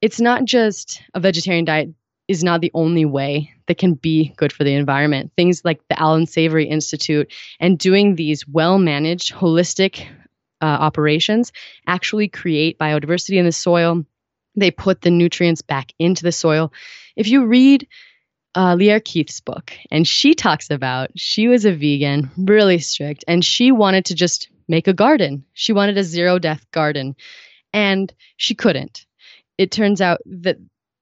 it's 0.00 0.20
not 0.20 0.44
just 0.44 1.02
a 1.14 1.20
vegetarian 1.20 1.64
diet 1.64 1.90
is 2.28 2.42
not 2.42 2.60
the 2.60 2.70
only 2.74 3.04
way 3.04 3.52
that 3.66 3.78
can 3.78 3.94
be 3.94 4.32
good 4.36 4.52
for 4.52 4.64
the 4.64 4.74
environment. 4.74 5.32
Things 5.36 5.64
like 5.64 5.80
the 5.88 6.00
Allan 6.00 6.26
Savory 6.26 6.66
Institute 6.66 7.30
and 7.60 7.78
doing 7.78 8.14
these 8.14 8.46
well 8.48 8.78
managed, 8.78 9.32
holistic 9.32 10.06
uh, 10.60 10.64
operations 10.64 11.52
actually 11.86 12.28
create 12.28 12.78
biodiversity 12.78 13.36
in 13.36 13.44
the 13.44 13.52
soil. 13.52 14.04
They 14.56 14.70
put 14.70 15.02
the 15.02 15.10
nutrients 15.10 15.62
back 15.62 15.92
into 15.98 16.22
the 16.22 16.32
soil. 16.32 16.72
If 17.16 17.28
you 17.28 17.44
read 17.44 17.86
uh, 18.54 18.74
Lierre 18.74 19.00
Keith's 19.00 19.40
book, 19.40 19.72
and 19.90 20.06
she 20.06 20.34
talks 20.34 20.70
about 20.70 21.10
she 21.16 21.48
was 21.48 21.64
a 21.64 21.72
vegan, 21.72 22.30
really 22.36 22.78
strict, 22.78 23.24
and 23.26 23.44
she 23.44 23.72
wanted 23.72 24.04
to 24.06 24.14
just 24.14 24.48
make 24.68 24.86
a 24.86 24.92
garden. 24.92 25.44
She 25.54 25.72
wanted 25.72 25.98
a 25.98 26.04
zero 26.04 26.38
death 26.38 26.64
garden, 26.70 27.16
and 27.72 28.12
she 28.36 28.54
couldn't. 28.54 29.06
It 29.58 29.70
turns 29.70 30.00
out 30.00 30.20
that 30.26 30.58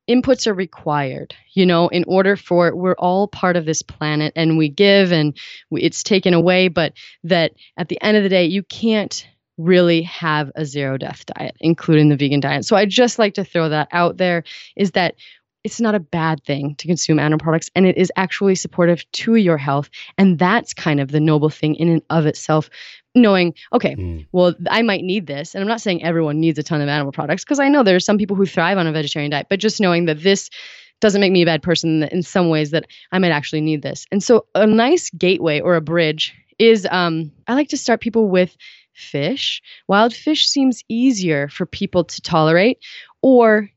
inputs 0.09 0.47
are 0.47 0.55
required 0.55 1.35
you 1.55 1.65
know 1.65 1.89
in 1.89 2.05
order 2.09 2.37
for 2.37 2.75
we're 2.75 2.95
all 2.95 3.29
part 3.29 3.57
of 3.57 3.65
this 3.65 3.83
planet 3.83 4.33
and 4.35 4.59
we 4.59 4.69
give 4.69 5.13
and 5.13 5.39
we, 5.71 5.81
it's 5.81 6.03
taken 6.03 6.35
away 6.35 6.69
but 6.69 6.93
that 7.23 7.53
at 7.77 7.89
the 7.89 8.01
end 8.03 8.17
of 8.17 8.23
the 8.23 8.29
day 8.29 8.45
you 8.45 8.63
can't 8.65 9.27
really 9.59 10.03
have 10.03 10.51
a 10.57 10.65
zero 10.65 10.97
death 10.99 11.25
diet 11.27 11.57
including 11.61 12.09
the 12.09 12.17
vegan 12.17 12.41
diet. 12.41 12.65
So 12.65 12.75
i 12.75 12.85
just 12.85 13.19
like 13.19 13.35
to 13.35 13.45
throw 13.45 13.69
that 13.69 13.89
out 13.93 14.17
there 14.17 14.43
is 14.77 14.93
that 14.93 15.15
it's 15.65 15.81
not 15.81 15.95
a 15.95 16.01
bad 16.01 16.43
thing 16.45 16.75
to 16.77 16.87
consume 16.87 17.19
animal 17.19 17.39
products 17.39 17.71
and 17.75 17.87
it 17.87 17.97
is 17.97 18.11
actually 18.17 18.55
supportive 18.55 19.09
to 19.13 19.37
your 19.37 19.57
health 19.57 19.91
and 20.19 20.39
that's 20.39 20.75
kind 20.75 21.01
of 21.01 21.11
the 21.11 21.21
noble 21.21 21.51
thing 21.51 21.75
in 21.77 21.89
and 21.89 22.03
of 22.11 22.27
itself 22.27 22.69
knowing 23.15 23.55
okay 23.73 23.95
Mm. 23.95 24.27
well 24.33 24.55
i 24.71 24.83
might 24.83 25.05
need 25.05 25.27
this 25.27 25.55
and 25.55 25.63
i'm 25.63 25.69
not 25.69 25.81
saying 25.81 26.03
everyone 26.03 26.41
needs 26.41 26.59
a 26.59 26.63
ton 26.63 26.81
of 26.81 26.89
animal 26.89 27.13
products 27.13 27.45
because 27.45 27.61
i 27.61 27.69
know 27.69 27.83
there 27.83 27.97
are 27.97 28.01
some 28.01 28.19
people 28.19 28.37
who 28.37 28.47
thrive 28.47 28.79
on 28.79 28.87
a 28.87 28.93
vegetarian 28.93 29.31
diet 29.31 29.47
but 29.51 29.61
just 29.61 29.81
knowing 29.81 30.07
that 30.07 30.23
this 30.23 30.49
doesn't 31.01 31.21
make 31.21 31.33
me 31.33 31.43
a 31.43 31.47
bad 31.47 31.63
person 31.63 32.05
in 32.05 32.23
some 32.23 32.49
ways 32.49 32.71
that 32.71 32.87
i 33.13 33.19
might 33.19 33.31
actually 33.33 33.61
need 33.61 33.83
this 33.83 34.07
and 34.11 34.23
so 34.23 34.47
a 34.55 34.67
nice 34.67 35.11
gateway 35.11 35.61
or 35.61 35.77
a 35.77 35.81
bridge 35.81 36.35
is 36.59 36.87
um, 36.91 37.31
i 37.47 37.55
like 37.55 37.69
to 37.69 37.77
start 37.77 38.01
people 38.01 38.29
with 38.29 38.57
fish 38.95 39.63
wild 39.89 40.15
fish 40.15 40.47
seems 40.47 40.83
easier 40.89 41.49
for 41.49 41.67
people 41.67 42.05
to 42.05 42.21
tolerate 42.23 42.79
or 43.21 43.69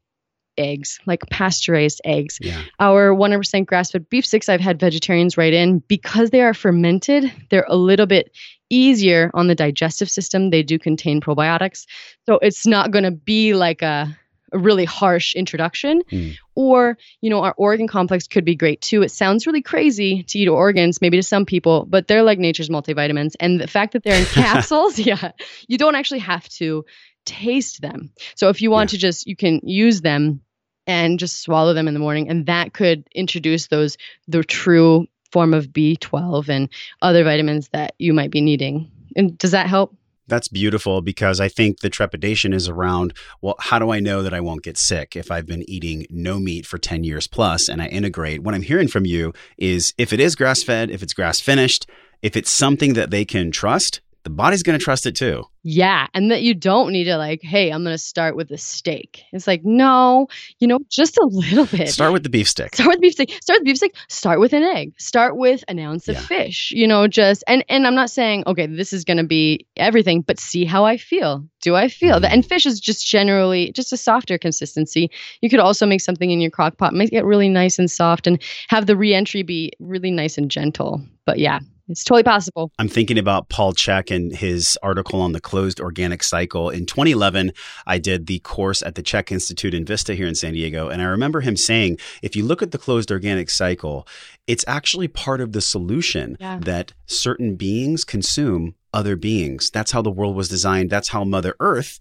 eggs 0.58 1.00
like 1.06 1.22
pasture 1.30 1.74
raised 1.74 2.02
eggs 2.06 2.38
Yeah. 2.42 2.62
our 2.80 3.14
100% 3.14 3.66
grass 3.66 3.92
fed 3.92 4.10
beef 4.10 4.26
sticks 4.26 4.50
I've 4.50 4.62
had 4.62 4.80
vegetarians 4.80 5.38
write 5.38 5.54
in 5.54 5.80
because 5.80 6.30
they 6.30 6.42
are 6.42 6.54
fermented, 6.54 7.32
they're 7.50 7.66
a 7.68 7.76
little 7.76 8.06
bit 8.06 8.32
easier 8.70 9.30
on 9.34 9.48
the 9.48 9.56
digestive 9.56 10.10
system. 10.10 10.50
They 10.50 10.64
do 10.64 10.80
contain 10.80 11.22
probiotics. 11.22 11.86
So 12.26 12.40
it's 12.42 12.66
not 12.66 12.90
going 12.92 13.04
to 13.04 13.12
be 13.12 13.54
like 13.54 13.84
a, 13.84 14.18
a 14.52 14.58
really 14.58 14.86
harsh 14.86 15.36
introduction. 15.36 16.02
Mm. 16.12 16.36
Or, 16.56 16.98
you 17.22 17.30
know, 17.30 17.42
our 17.44 17.54
organ 17.58 17.88
complex 17.88 18.28
could 18.28 18.44
be 18.44 18.56
great 18.56 18.82
too. 18.82 19.04
It 19.04 19.12
sounds 19.12 19.46
really 19.46 19.62
crazy 19.62 20.24
to 20.24 20.40
eat 20.40 20.48
organs, 20.48 21.00
maybe 21.00 21.18
to 21.18 21.24
some 21.24 21.46
people, 21.46 21.86
but 21.88 22.08
they're 22.08 22.24
like 22.24 22.40
nature's 22.40 22.70
multivitamins. 22.70 23.36
And 23.40 23.60
the 23.60 23.68
fact 23.68 23.94
that 23.94 24.04
they're 24.04 24.20
in 24.20 24.26
capsules, 24.34 24.98
yeah, 24.98 25.32
you 25.68 25.78
don't 25.78 25.96
actually 25.96 26.22
have 26.22 26.48
to 26.58 26.86
taste 27.26 27.82
them. 27.82 28.12
So 28.36 28.50
if 28.50 28.62
you 28.62 28.72
want 28.72 28.92
to 28.92 28.98
just, 28.98 29.28
you 29.28 29.36
can 29.36 29.62
use 29.64 30.02
them 30.02 30.42
and 30.88 31.20
just 31.20 31.42
swallow 31.42 31.74
them 31.74 31.88
in 31.88 31.94
the 31.94 32.00
morning 32.00 32.30
and 32.30 32.46
that 32.46 32.74
could 32.74 33.08
introduce 33.14 33.68
those 33.68 33.98
the 34.28 34.44
true 34.44 35.08
form 35.32 35.54
of 35.54 35.68
B12 35.68 36.48
and 36.48 36.70
other 37.02 37.24
vitamins 37.24 37.70
that 37.70 37.94
you 38.00 38.14
might 38.14 38.32
be 38.32 38.42
needing. 38.42 38.90
And 39.16 39.38
does 39.38 39.52
that 39.52 39.68
help? 39.68 39.96
That's 40.28 40.48
beautiful 40.48 41.02
because 41.02 41.40
I 41.40 41.50
think 41.50 41.82
the 41.82 41.90
trepidation 41.90 42.52
is 42.52 42.68
around, 42.68 43.14
well, 43.42 43.56
how 43.60 43.78
do 43.78 43.92
I 43.92 44.00
know 44.00 44.24
that 44.24 44.34
I 44.34 44.40
won't 44.40 44.64
get 44.64 44.78
sick 44.78 45.16
if 45.16 45.30
I've 45.30 45.46
been 45.46 45.70
eating 45.70 46.08
no 46.10 46.40
meat 46.40 46.66
for 46.66 46.78
10 46.78 47.04
years 47.04 47.28
plus 47.28 47.70
and 47.70 47.82
I 47.82 47.88
integrate? 47.88 48.42
What 48.42 48.56
I'm 48.56 48.64
hearing 48.64 48.88
from 48.88 49.06
you 49.06 49.34
is 49.58 49.94
if 49.98 50.14
it 50.14 50.20
is 50.20 50.36
grass 50.36 50.64
fed, 50.64 50.90
if 50.90 51.04
it's 51.04 51.14
grass 51.14 51.40
finished, 51.40 51.86
if 52.24 52.36
it's 52.36 52.50
something 52.50 52.94
that 52.94 53.12
they 53.12 53.24
can 53.24 53.52
trust, 53.52 54.02
the 54.26 54.32
body's 54.32 54.64
going 54.64 54.78
to 54.78 54.84
trust 54.84 55.06
it 55.06 55.16
too. 55.16 55.44
Yeah. 55.64 56.08
And 56.14 56.30
that 56.32 56.42
you 56.42 56.54
don't 56.54 56.92
need 56.92 57.06
to, 57.06 57.18
like, 57.18 57.42
hey, 57.42 57.70
I'm 57.70 57.84
going 57.84 57.94
to 57.94 57.98
start 57.98 58.36
with 58.36 58.52
a 58.52 58.58
steak. 58.58 59.24
It's 59.32 59.48
like, 59.48 59.64
no, 59.64 60.28
you 60.60 60.68
know, 60.68 60.80
just 60.90 61.18
a 61.18 61.28
little 61.32 61.66
bit. 61.66 61.90
Start 61.90 62.12
with 62.12 62.24
the 62.24 62.30
beef 62.30 62.50
stick. 62.50 62.76
Start 62.76 62.90
with 62.90 63.02
beef 63.02 63.14
steak. 63.14 63.32
Start 63.42 63.60
with 63.60 63.66
beef 63.66 63.78
steak. 63.78 63.96
Start 64.10 64.40
with 64.40 64.54
an 64.54 64.64
egg. 64.64 64.94
Start 64.98 65.38
with 65.38 65.64
an 65.68 65.80
ounce 65.80 66.08
of 66.08 66.18
fish. 66.18 66.72
You 66.76 66.88
know, 66.88 67.08
just 67.08 67.44
and 67.48 67.64
and 67.70 67.88
I'm 67.88 67.96
not 67.96 68.10
saying 68.10 68.44
okay, 68.48 68.66
this 68.66 68.94
is 68.94 69.06
going 69.06 69.18
to 69.18 69.24
be 69.24 69.66
everything, 69.78 70.22
but 70.22 70.40
see 70.40 70.66
how 70.66 70.86
I 70.86 70.98
feel. 70.98 71.48
Do 71.62 71.76
I 71.76 71.88
feel 71.88 72.20
that? 72.20 72.32
Mhm. 72.32 72.34
And 72.34 72.46
fish 72.46 72.66
is 72.66 72.80
just 72.80 73.08
generally 73.08 73.72
just 73.72 73.94
a 73.94 73.98
softer 73.98 74.38
consistency. 74.38 75.10
You 75.42 75.50
could 75.50 75.60
also 75.60 75.86
make 75.86 76.02
something 76.02 76.30
in 76.32 76.42
your 76.42 76.52
crock 76.52 76.78
pot, 76.78 76.94
make 76.94 77.14
it 77.14 77.24
really 77.24 77.50
nice 77.50 77.80
and 77.80 77.90
soft, 77.90 78.28
and 78.28 78.42
have 78.70 78.88
the 78.88 78.98
reentry 78.98 79.44
be 79.44 79.72
really 79.80 80.12
nice 80.12 80.38
and 80.38 80.50
gentle. 80.50 81.02
But 81.26 81.40
yeah, 81.40 81.60
it's 81.88 82.04
totally 82.04 82.24
possible. 82.24 82.72
I'm 82.80 82.88
thinking 82.88 83.18
about 83.18 83.50
Paul 83.50 83.74
Chek 83.74 84.14
and 84.16 84.36
his 84.36 84.78
article 84.82 85.22
on 85.22 85.32
the 85.34 85.42
closed 85.42 85.80
organic 85.80 86.24
cycle. 86.24 86.70
In 86.70 86.86
2011, 86.86 87.52
I 87.86 87.98
did 87.98 88.28
the 88.28 88.40
course 88.40 88.82
at 88.82 88.96
the 88.96 89.04
CHEK 89.04 89.32
Institute 89.32 89.74
in 89.74 89.86
Vista 89.86 90.14
here 90.16 90.28
in 90.28 90.36
San 90.36 90.54
Diego. 90.54 90.90
And 90.90 91.02
I 91.02 91.06
remember 91.06 91.42
him 91.42 91.56
saying, 91.56 91.98
if 92.22 92.36
you 92.36 92.46
look 92.46 92.62
at 92.62 92.72
the 92.72 92.78
closed 92.78 93.12
organic 93.12 93.50
cycle, 93.50 94.08
it's 94.48 94.66
actually 94.68 95.08
part 95.08 95.42
of 95.42 95.52
the 95.52 95.62
solution 95.62 96.38
Yeah. 96.40 96.60
that 96.62 96.94
certain 97.06 97.56
beings 97.56 98.04
consume 98.04 98.76
other 98.94 99.16
beings. 99.16 99.70
That's 99.72 99.92
how 99.92 100.02
the 100.02 100.12
world 100.12 100.36
was 100.36 100.48
designed. 100.50 100.90
That's 100.90 101.10
how 101.10 101.24
Mother 101.26 101.56
Earth 101.60 102.00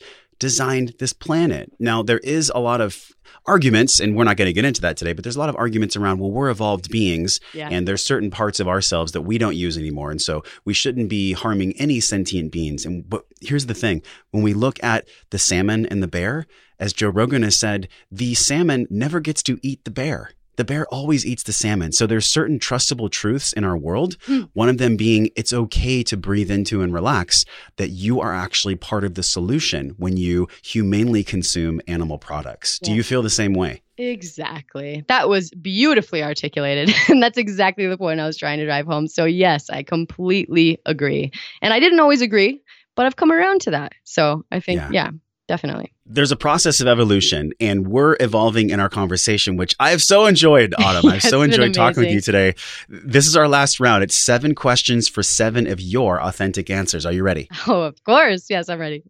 designed 0.49 0.95
this 0.99 1.15
planet. 1.15 1.73
Now, 1.79 2.03
there 2.03 2.19
is 2.19 2.53
a 2.55 2.61
lot 2.61 2.81
of 2.83 3.11
arguments, 3.47 3.99
and 4.01 4.15
we're 4.15 4.25
not 4.25 4.37
going 4.37 4.47
to 4.47 4.53
get 4.53 4.65
into 4.67 4.83
that 4.83 4.97
today, 4.99 5.15
but 5.15 5.23
there's 5.25 5.37
a 5.37 5.39
lot 5.39 5.49
of 5.49 5.57
arguments 5.57 5.97
around, 5.97 6.19
well, 6.19 6.31
we're 6.31 6.51
evolved 6.51 6.91
beings 6.91 7.41
Yeah. 7.55 7.69
and 7.73 7.89
there's 7.89 8.05
certain 8.05 8.31
parts 8.31 8.61
of 8.61 8.69
ourselves 8.69 9.13
that 9.13 9.23
we 9.23 9.39
don't 9.39 9.57
use 9.57 9.79
anymore. 9.79 10.11
And 10.11 10.21
so 10.21 10.43
we 10.67 10.75
shouldn't 10.75 11.09
be 11.09 11.33
harming 11.33 11.73
any 11.79 11.99
sentient 12.01 12.53
beings. 12.53 12.85
And 12.87 13.09
but 13.09 13.25
here's 13.41 13.67
the 13.67 13.75
thing 13.75 14.03
when 14.33 14.43
we 14.43 14.53
look 14.55 14.83
at 14.85 15.09
the 15.31 15.39
salmon 15.39 15.87
and 15.87 16.03
the 16.03 16.09
bear, 16.09 16.47
as 16.79 16.93
Joe 16.93 17.09
Rogan 17.09 17.43
has 17.43 17.57
said, 17.57 17.89
the 18.11 18.35
salmon 18.35 18.87
never 18.91 19.21
gets 19.21 19.43
to 19.45 19.59
eat 19.63 19.85
the 19.85 19.91
bear. 19.91 20.31
The 20.57 20.65
bear 20.65 20.87
always 20.87 21.27
eats 21.27 21.43
the 21.43 21.53
salmon. 21.53 21.93
So 21.93 22.07
there's 22.07 22.27
certain 22.27 22.59
trustable 22.59 23.11
truths 23.11 23.53
in 23.53 23.65
our 23.65 23.77
world. 23.77 24.17
Hmm. 24.27 24.43
One 24.53 24.69
of 24.69 24.79
them 24.79 24.97
being 24.97 25.31
it's 25.37 25.53
okay 25.53 26.03
to 26.05 26.17
breathe 26.17 26.51
into 26.51 26.83
and 26.83 26.93
relax, 26.93 27.45
that 27.77 27.91
you 27.91 28.21
are 28.21 28.33
actually 28.35 28.77
part 28.77 29.05
of 29.05 29.15
the 29.15 29.23
solution 29.23 29.95
when 29.99 30.17
you 30.17 30.49
humanely 30.63 31.25
consume 31.25 31.81
animal 31.89 32.19
products. 32.19 32.79
Do 32.79 32.93
you 32.93 33.03
feel 33.03 33.23
the 33.23 33.31
same 33.31 33.55
way? 33.55 33.83
Exactly. 33.97 35.05
That 35.09 35.29
was 35.29 35.51
beautifully 35.51 36.23
articulated. 36.23 36.95
and 37.09 37.23
that's 37.23 37.39
exactly 37.39 37.87
the 37.87 37.99
point 37.99 38.21
I 38.21 38.27
was 38.27 38.37
trying 38.37 38.59
to 38.59 38.65
drive 38.65 38.87
home. 38.87 39.07
So, 39.07 39.25
yes, 39.25 39.71
I 39.71 39.83
completely 39.83 40.81
agree. 40.87 41.31
And 41.63 41.73
I 41.73 41.81
didn't 41.81 42.01
always 42.01 42.23
agree, 42.23 42.61
but 42.97 43.07
I've 43.07 43.17
come 43.17 43.31
around 43.31 43.63
to 43.63 43.71
that. 43.73 43.93
So, 44.03 44.45
I 44.51 44.61
think, 44.61 44.81
Yeah. 44.81 44.89
yeah, 44.93 45.11
definitely. 45.49 45.93
there's 46.07 46.33
a 46.33 46.37
process 46.37 46.81
of 46.81 46.87
evolution 46.89 47.53
and 47.61 47.87
we're 47.89 48.17
evolving 48.21 48.71
in 48.71 48.81
our 48.81 48.89
conversation 48.89 49.57
which 49.57 49.75
i've 49.81 50.03
so 50.03 50.27
enjoyed 50.27 50.75
autumn 50.79 51.11
i've 51.11 51.23
so 51.35 51.43
enjoyed 51.43 51.75
talking 51.75 52.03
with 52.03 52.13
you 52.13 52.21
today 52.21 52.55
this 52.89 53.27
is 53.27 53.37
our 53.37 53.49
last 53.49 53.79
round 53.81 54.03
it's 54.03 54.15
seven 54.15 54.55
questions 54.55 55.09
for 55.09 55.23
seven 55.23 55.67
of 55.67 55.81
your 55.81 56.21
authentic 56.23 56.71
answers 56.71 57.05
are 57.07 57.13
you 57.13 57.23
ready 57.23 57.49
Oh, 57.67 57.83
of 57.83 58.03
course. 58.05 58.47
Yes, 58.51 58.69
I'm 58.69 58.79
ready. 58.79 59.03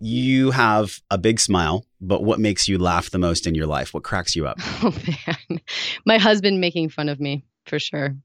you 0.00 0.50
have 0.50 1.00
a 1.10 1.18
big 1.18 1.38
smile 1.40 1.84
but 2.00 2.22
what 2.24 2.40
makes 2.40 2.66
you 2.68 2.76
laugh 2.78 3.10
the 3.10 3.18
most 3.18 3.46
in 3.46 3.54
your 3.54 3.66
life 3.66 3.94
what 3.94 4.02
cracks 4.02 4.34
you 4.36 4.46
up 4.46 4.58
Oh, 4.82 4.94
man. 5.26 5.60
My 6.04 6.18
husband 6.18 6.60
making 6.60 6.88
fun 6.90 7.08
of 7.08 7.20
me 7.20 7.44
for 7.66 7.78
sure. 7.78 8.16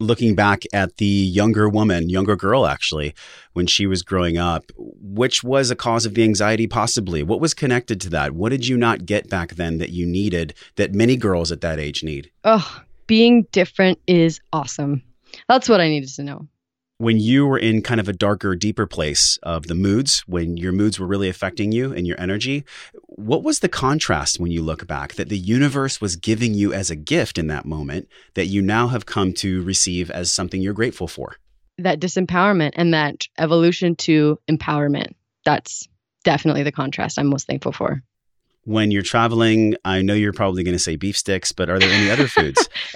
Looking 0.00 0.34
back 0.34 0.62
at 0.72 0.96
the 0.96 1.06
younger 1.06 1.68
woman 1.68 2.08
younger 2.08 2.36
girl 2.36 2.66
actually 2.66 3.14
when 3.54 3.66
she 3.66 3.86
was 3.86 4.02
growing 4.02 4.38
up 4.38 4.64
which 4.76 5.42
was 5.42 5.70
a 5.70 5.76
cause 5.76 6.06
of 6.06 6.14
the 6.14 6.22
anxiety 6.22 6.66
possibly 6.66 7.22
what 7.22 7.40
was 7.40 7.54
connected 7.54 8.00
to 8.00 8.08
that 8.08 8.32
what 8.32 8.50
did 8.50 8.66
you 8.66 8.76
not 8.76 9.06
get 9.06 9.28
back 9.28 9.50
then 9.56 9.78
that 9.78 9.90
you 9.90 10.06
needed 10.06 10.54
that 10.76 10.94
many 10.94 11.16
girls 11.16 11.50
at 11.50 11.60
that 11.60 11.80
age 11.80 12.04
need 12.04 12.30
Oh, 12.44 12.82
being 13.08 13.46
different 13.52 13.98
is 14.06 14.40
awesome. 14.52 15.02
That's 15.48 15.68
what 15.68 15.80
I 15.80 15.88
needed 15.88 16.10
to 16.14 16.22
know. 16.22 16.46
When 16.98 17.20
you 17.20 17.46
were 17.46 17.58
in 17.58 17.80
kind 17.80 18.00
of 18.00 18.08
a 18.08 18.12
darker, 18.12 18.56
deeper 18.56 18.84
place 18.84 19.38
of 19.44 19.68
the 19.68 19.74
moods, 19.74 20.24
when 20.26 20.56
your 20.56 20.72
moods 20.72 20.98
were 20.98 21.06
really 21.06 21.28
affecting 21.28 21.70
you 21.70 21.92
and 21.92 22.08
your 22.08 22.20
energy, 22.20 22.64
what 23.02 23.44
was 23.44 23.60
the 23.60 23.68
contrast 23.68 24.40
when 24.40 24.50
you 24.50 24.62
look 24.62 24.84
back 24.88 25.14
that 25.14 25.28
the 25.28 25.38
universe 25.38 26.00
was 26.00 26.16
giving 26.16 26.54
you 26.54 26.72
as 26.72 26.90
a 26.90 26.96
gift 26.96 27.38
in 27.38 27.46
that 27.46 27.64
moment 27.64 28.08
that 28.34 28.46
you 28.46 28.60
now 28.60 28.88
have 28.88 29.06
come 29.06 29.32
to 29.32 29.62
receive 29.62 30.10
as 30.10 30.32
something 30.32 30.60
you're 30.60 30.72
grateful 30.74 31.06
for? 31.06 31.36
That 31.78 32.00
disempowerment 32.00 32.72
and 32.74 32.92
that 32.92 33.28
evolution 33.38 33.94
to 33.96 34.40
empowerment. 34.50 35.14
That's 35.44 35.88
definitely 36.24 36.64
the 36.64 36.72
contrast 36.72 37.16
I'm 37.16 37.28
most 37.28 37.46
thankful 37.46 37.72
for. 37.72 38.02
When 38.68 38.90
you're 38.90 39.00
traveling, 39.00 39.76
I 39.86 40.02
know 40.02 40.12
you're 40.12 40.34
probably 40.34 40.62
going 40.62 40.74
to 40.74 40.78
say 40.78 40.96
beef 40.96 41.16
sticks, 41.16 41.52
but 41.52 41.70
are 41.70 41.78
there 41.78 41.88
any 41.88 42.10
other 42.10 42.28
foods 42.28 42.68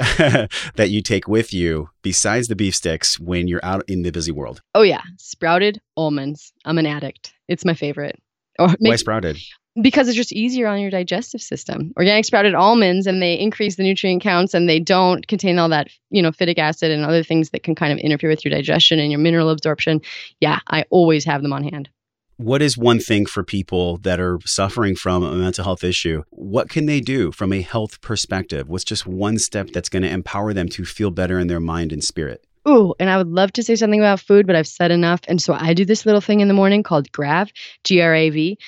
that 0.76 0.90
you 0.90 1.00
take 1.00 1.26
with 1.26 1.54
you 1.54 1.88
besides 2.02 2.48
the 2.48 2.54
beef 2.54 2.74
sticks 2.74 3.18
when 3.18 3.48
you're 3.48 3.64
out 3.64 3.82
in 3.88 4.02
the 4.02 4.10
busy 4.10 4.32
world? 4.32 4.60
Oh 4.74 4.82
yeah, 4.82 5.00
sprouted 5.16 5.80
almonds. 5.96 6.52
I'm 6.66 6.76
an 6.76 6.84
addict. 6.84 7.32
It's 7.48 7.64
my 7.64 7.72
favorite. 7.72 8.20
Or 8.58 8.68
Why 8.80 8.96
sprouted? 8.96 9.38
because 9.80 10.08
it's 10.08 10.16
just 10.16 10.32
easier 10.32 10.66
on 10.66 10.78
your 10.78 10.90
digestive 10.90 11.40
system. 11.40 11.94
Organic 11.96 12.26
sprouted 12.26 12.54
almonds 12.54 13.06
and 13.06 13.22
they 13.22 13.38
increase 13.38 13.76
the 13.76 13.82
nutrient 13.82 14.22
counts 14.22 14.52
and 14.52 14.68
they 14.68 14.78
don't 14.78 15.26
contain 15.26 15.58
all 15.58 15.70
that, 15.70 15.88
you 16.10 16.20
know, 16.20 16.32
phytic 16.32 16.58
acid 16.58 16.90
and 16.90 17.02
other 17.02 17.22
things 17.22 17.48
that 17.50 17.62
can 17.62 17.74
kind 17.74 17.94
of 17.94 17.98
interfere 17.98 18.28
with 18.28 18.44
your 18.44 18.52
digestion 18.52 18.98
and 18.98 19.10
your 19.10 19.20
mineral 19.20 19.48
absorption. 19.48 20.02
Yeah, 20.40 20.58
I 20.68 20.84
always 20.90 21.24
have 21.24 21.40
them 21.40 21.54
on 21.54 21.64
hand. 21.64 21.88
What 22.42 22.62
is 22.62 22.76
one 22.76 22.98
thing 22.98 23.26
for 23.26 23.42
people 23.44 23.98
that 23.98 24.20
are 24.20 24.38
suffering 24.44 24.96
from 24.96 25.22
a 25.22 25.34
mental 25.34 25.64
health 25.64 25.84
issue? 25.84 26.24
What 26.30 26.68
can 26.68 26.86
they 26.86 27.00
do 27.00 27.32
from 27.32 27.52
a 27.52 27.62
health 27.62 28.00
perspective? 28.00 28.68
What's 28.68 28.84
just 28.84 29.06
one 29.06 29.38
step 29.38 29.68
that's 29.72 29.88
going 29.88 30.02
to 30.02 30.10
empower 30.10 30.52
them 30.52 30.68
to 30.70 30.84
feel 30.84 31.10
better 31.10 31.38
in 31.38 31.46
their 31.46 31.60
mind 31.60 31.92
and 31.92 32.02
spirit? 32.02 32.44
Ooh, 32.68 32.94
and 33.00 33.10
I 33.10 33.16
would 33.16 33.28
love 33.28 33.52
to 33.54 33.62
say 33.62 33.74
something 33.74 34.00
about 34.00 34.20
food, 34.20 34.46
but 34.46 34.56
I've 34.56 34.68
said 34.68 34.90
enough. 34.90 35.20
And 35.26 35.40
so 35.40 35.54
I 35.54 35.74
do 35.74 35.84
this 35.84 36.06
little 36.06 36.20
thing 36.20 36.40
in 36.40 36.48
the 36.48 36.54
morning 36.54 36.82
called 36.82 37.10
GRAV, 37.12 37.50
G 37.84 38.00
R 38.00 38.14
A 38.14 38.30
V. 38.30 38.58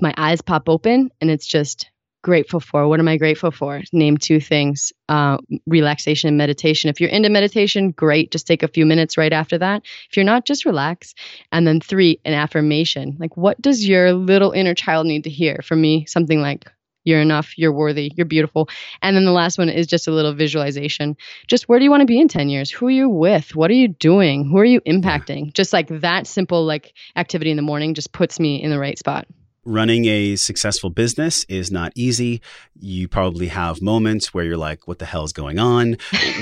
My 0.00 0.12
eyes 0.16 0.40
pop 0.40 0.68
open 0.68 1.10
and 1.20 1.30
it's 1.30 1.46
just 1.46 1.88
grateful 2.22 2.60
for. 2.60 2.88
What 2.88 3.00
am 3.00 3.08
I 3.08 3.16
grateful 3.16 3.50
for? 3.50 3.82
Name 3.92 4.16
two 4.16 4.40
things 4.40 4.92
uh, 5.08 5.38
relaxation 5.66 6.28
and 6.28 6.38
meditation. 6.38 6.88
If 6.88 7.00
you're 7.00 7.10
into 7.10 7.28
meditation, 7.28 7.90
great. 7.90 8.30
Just 8.30 8.46
take 8.46 8.62
a 8.62 8.68
few 8.68 8.86
minutes 8.86 9.18
right 9.18 9.32
after 9.32 9.58
that. 9.58 9.82
If 10.08 10.16
you're 10.16 10.24
not, 10.24 10.46
just 10.46 10.64
relax. 10.64 11.14
And 11.50 11.66
then 11.66 11.80
three, 11.80 12.20
an 12.24 12.32
affirmation. 12.32 13.16
Like, 13.18 13.36
what 13.36 13.60
does 13.60 13.86
your 13.86 14.14
little 14.14 14.52
inner 14.52 14.74
child 14.74 15.06
need 15.06 15.24
to 15.24 15.30
hear? 15.30 15.60
For 15.62 15.76
me, 15.76 16.06
something 16.06 16.40
like, 16.40 16.64
you're 17.04 17.20
enough, 17.20 17.58
you're 17.58 17.72
worthy, 17.72 18.12
you're 18.16 18.26
beautiful. 18.26 18.68
And 19.02 19.16
then 19.16 19.24
the 19.24 19.32
last 19.32 19.58
one 19.58 19.68
is 19.68 19.86
just 19.86 20.06
a 20.06 20.12
little 20.12 20.34
visualization. 20.34 21.16
Just 21.48 21.68
where 21.68 21.78
do 21.78 21.84
you 21.84 21.90
want 21.90 22.02
to 22.02 22.06
be 22.06 22.20
in 22.20 22.28
10 22.28 22.48
years? 22.48 22.70
Who 22.70 22.86
are 22.86 22.90
you 22.90 23.08
with? 23.08 23.56
What 23.56 23.70
are 23.70 23.74
you 23.74 23.88
doing? 23.88 24.48
Who 24.48 24.58
are 24.58 24.64
you 24.64 24.80
impacting? 24.82 25.52
Just 25.52 25.72
like 25.72 25.88
that 25.88 26.26
simple 26.26 26.64
like 26.64 26.94
activity 27.16 27.50
in 27.50 27.56
the 27.56 27.62
morning 27.62 27.94
just 27.94 28.12
puts 28.12 28.38
me 28.38 28.62
in 28.62 28.70
the 28.70 28.78
right 28.78 28.98
spot. 28.98 29.26
Running 29.64 30.06
a 30.06 30.34
successful 30.34 30.90
business 30.90 31.44
is 31.44 31.70
not 31.70 31.92
easy. 31.94 32.42
You 32.80 33.06
probably 33.06 33.46
have 33.46 33.80
moments 33.80 34.34
where 34.34 34.44
you're 34.44 34.56
like, 34.56 34.88
what 34.88 34.98
the 34.98 35.04
hell 35.04 35.22
is 35.22 35.32
going 35.32 35.60
on? 35.60 35.98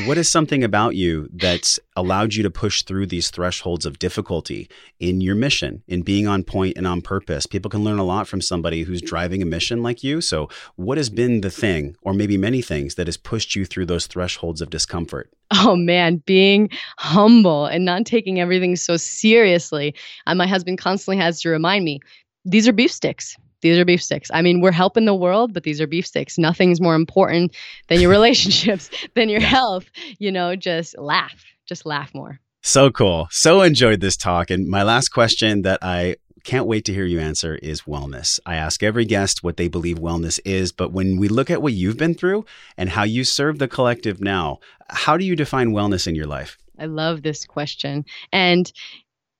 what 0.06 0.16
is 0.16 0.26
something 0.26 0.64
about 0.64 0.96
you 0.96 1.28
that's 1.34 1.78
allowed 1.94 2.32
you 2.32 2.42
to 2.42 2.50
push 2.50 2.82
through 2.82 3.08
these 3.08 3.28
thresholds 3.28 3.84
of 3.84 3.98
difficulty 3.98 4.70
in 5.00 5.20
your 5.20 5.34
mission, 5.34 5.82
in 5.86 6.00
being 6.00 6.26
on 6.26 6.44
point 6.44 6.78
and 6.78 6.86
on 6.86 7.02
purpose? 7.02 7.44
People 7.44 7.70
can 7.70 7.84
learn 7.84 7.98
a 7.98 8.04
lot 8.04 8.26
from 8.26 8.40
somebody 8.40 8.84
who's 8.84 9.02
driving 9.02 9.42
a 9.42 9.46
mission 9.46 9.82
like 9.82 10.02
you. 10.02 10.22
So, 10.22 10.48
what 10.76 10.96
has 10.96 11.10
been 11.10 11.42
the 11.42 11.50
thing, 11.50 11.96
or 12.00 12.14
maybe 12.14 12.38
many 12.38 12.62
things, 12.62 12.94
that 12.94 13.06
has 13.06 13.18
pushed 13.18 13.54
you 13.54 13.66
through 13.66 13.84
those 13.84 14.06
thresholds 14.06 14.62
of 14.62 14.70
discomfort? 14.70 15.30
Oh 15.52 15.76
man, 15.76 16.22
being 16.24 16.70
humble 16.96 17.66
and 17.66 17.84
not 17.84 18.06
taking 18.06 18.40
everything 18.40 18.76
so 18.76 18.96
seriously. 18.96 19.94
And 20.26 20.38
my 20.38 20.46
husband 20.46 20.78
constantly 20.78 21.22
has 21.22 21.42
to 21.42 21.50
remind 21.50 21.84
me 21.84 22.00
these 22.44 22.68
are 22.68 22.72
beef 22.72 22.92
sticks. 22.92 23.36
These 23.62 23.78
are 23.78 23.84
beef 23.84 24.02
sticks. 24.02 24.30
I 24.32 24.42
mean, 24.42 24.60
we're 24.60 24.72
helping 24.72 25.04
the 25.04 25.14
world, 25.14 25.52
but 25.52 25.64
these 25.64 25.80
are 25.80 25.86
beef 25.86 26.06
sticks. 26.06 26.38
Nothing's 26.38 26.80
more 26.80 26.94
important 26.94 27.54
than 27.88 28.00
your 28.00 28.10
relationships, 28.18 28.90
than 29.14 29.28
your 29.28 29.40
health. 29.40 29.84
You 30.18 30.32
know, 30.32 30.56
just 30.56 30.96
laugh, 30.98 31.44
just 31.66 31.84
laugh 31.84 32.14
more. 32.14 32.40
So 32.62 32.90
cool. 32.90 33.28
So 33.30 33.62
enjoyed 33.62 34.00
this 34.00 34.16
talk. 34.16 34.50
And 34.50 34.68
my 34.68 34.82
last 34.82 35.10
question 35.10 35.62
that 35.62 35.78
I 35.82 36.16
can't 36.44 36.66
wait 36.66 36.86
to 36.86 36.92
hear 36.92 37.04
you 37.04 37.20
answer 37.20 37.56
is 37.56 37.82
wellness. 37.82 38.40
I 38.46 38.56
ask 38.56 38.82
every 38.82 39.04
guest 39.04 39.42
what 39.42 39.56
they 39.56 39.68
believe 39.68 39.98
wellness 39.98 40.38
is, 40.44 40.72
but 40.72 40.92
when 40.92 41.18
we 41.18 41.28
look 41.28 41.50
at 41.50 41.62
what 41.62 41.72
you've 41.72 41.96
been 41.96 42.14
through 42.14 42.44
and 42.76 42.88
how 42.88 43.02
you 43.02 43.24
serve 43.24 43.58
the 43.58 43.68
collective 43.68 44.20
now, 44.20 44.58
how 44.88 45.16
do 45.16 45.24
you 45.24 45.36
define 45.36 45.70
wellness 45.70 46.06
in 46.06 46.14
your 46.14 46.26
life? 46.26 46.56
I 46.78 46.86
love 46.86 47.22
this 47.22 47.44
question. 47.44 48.04
And 48.32 48.70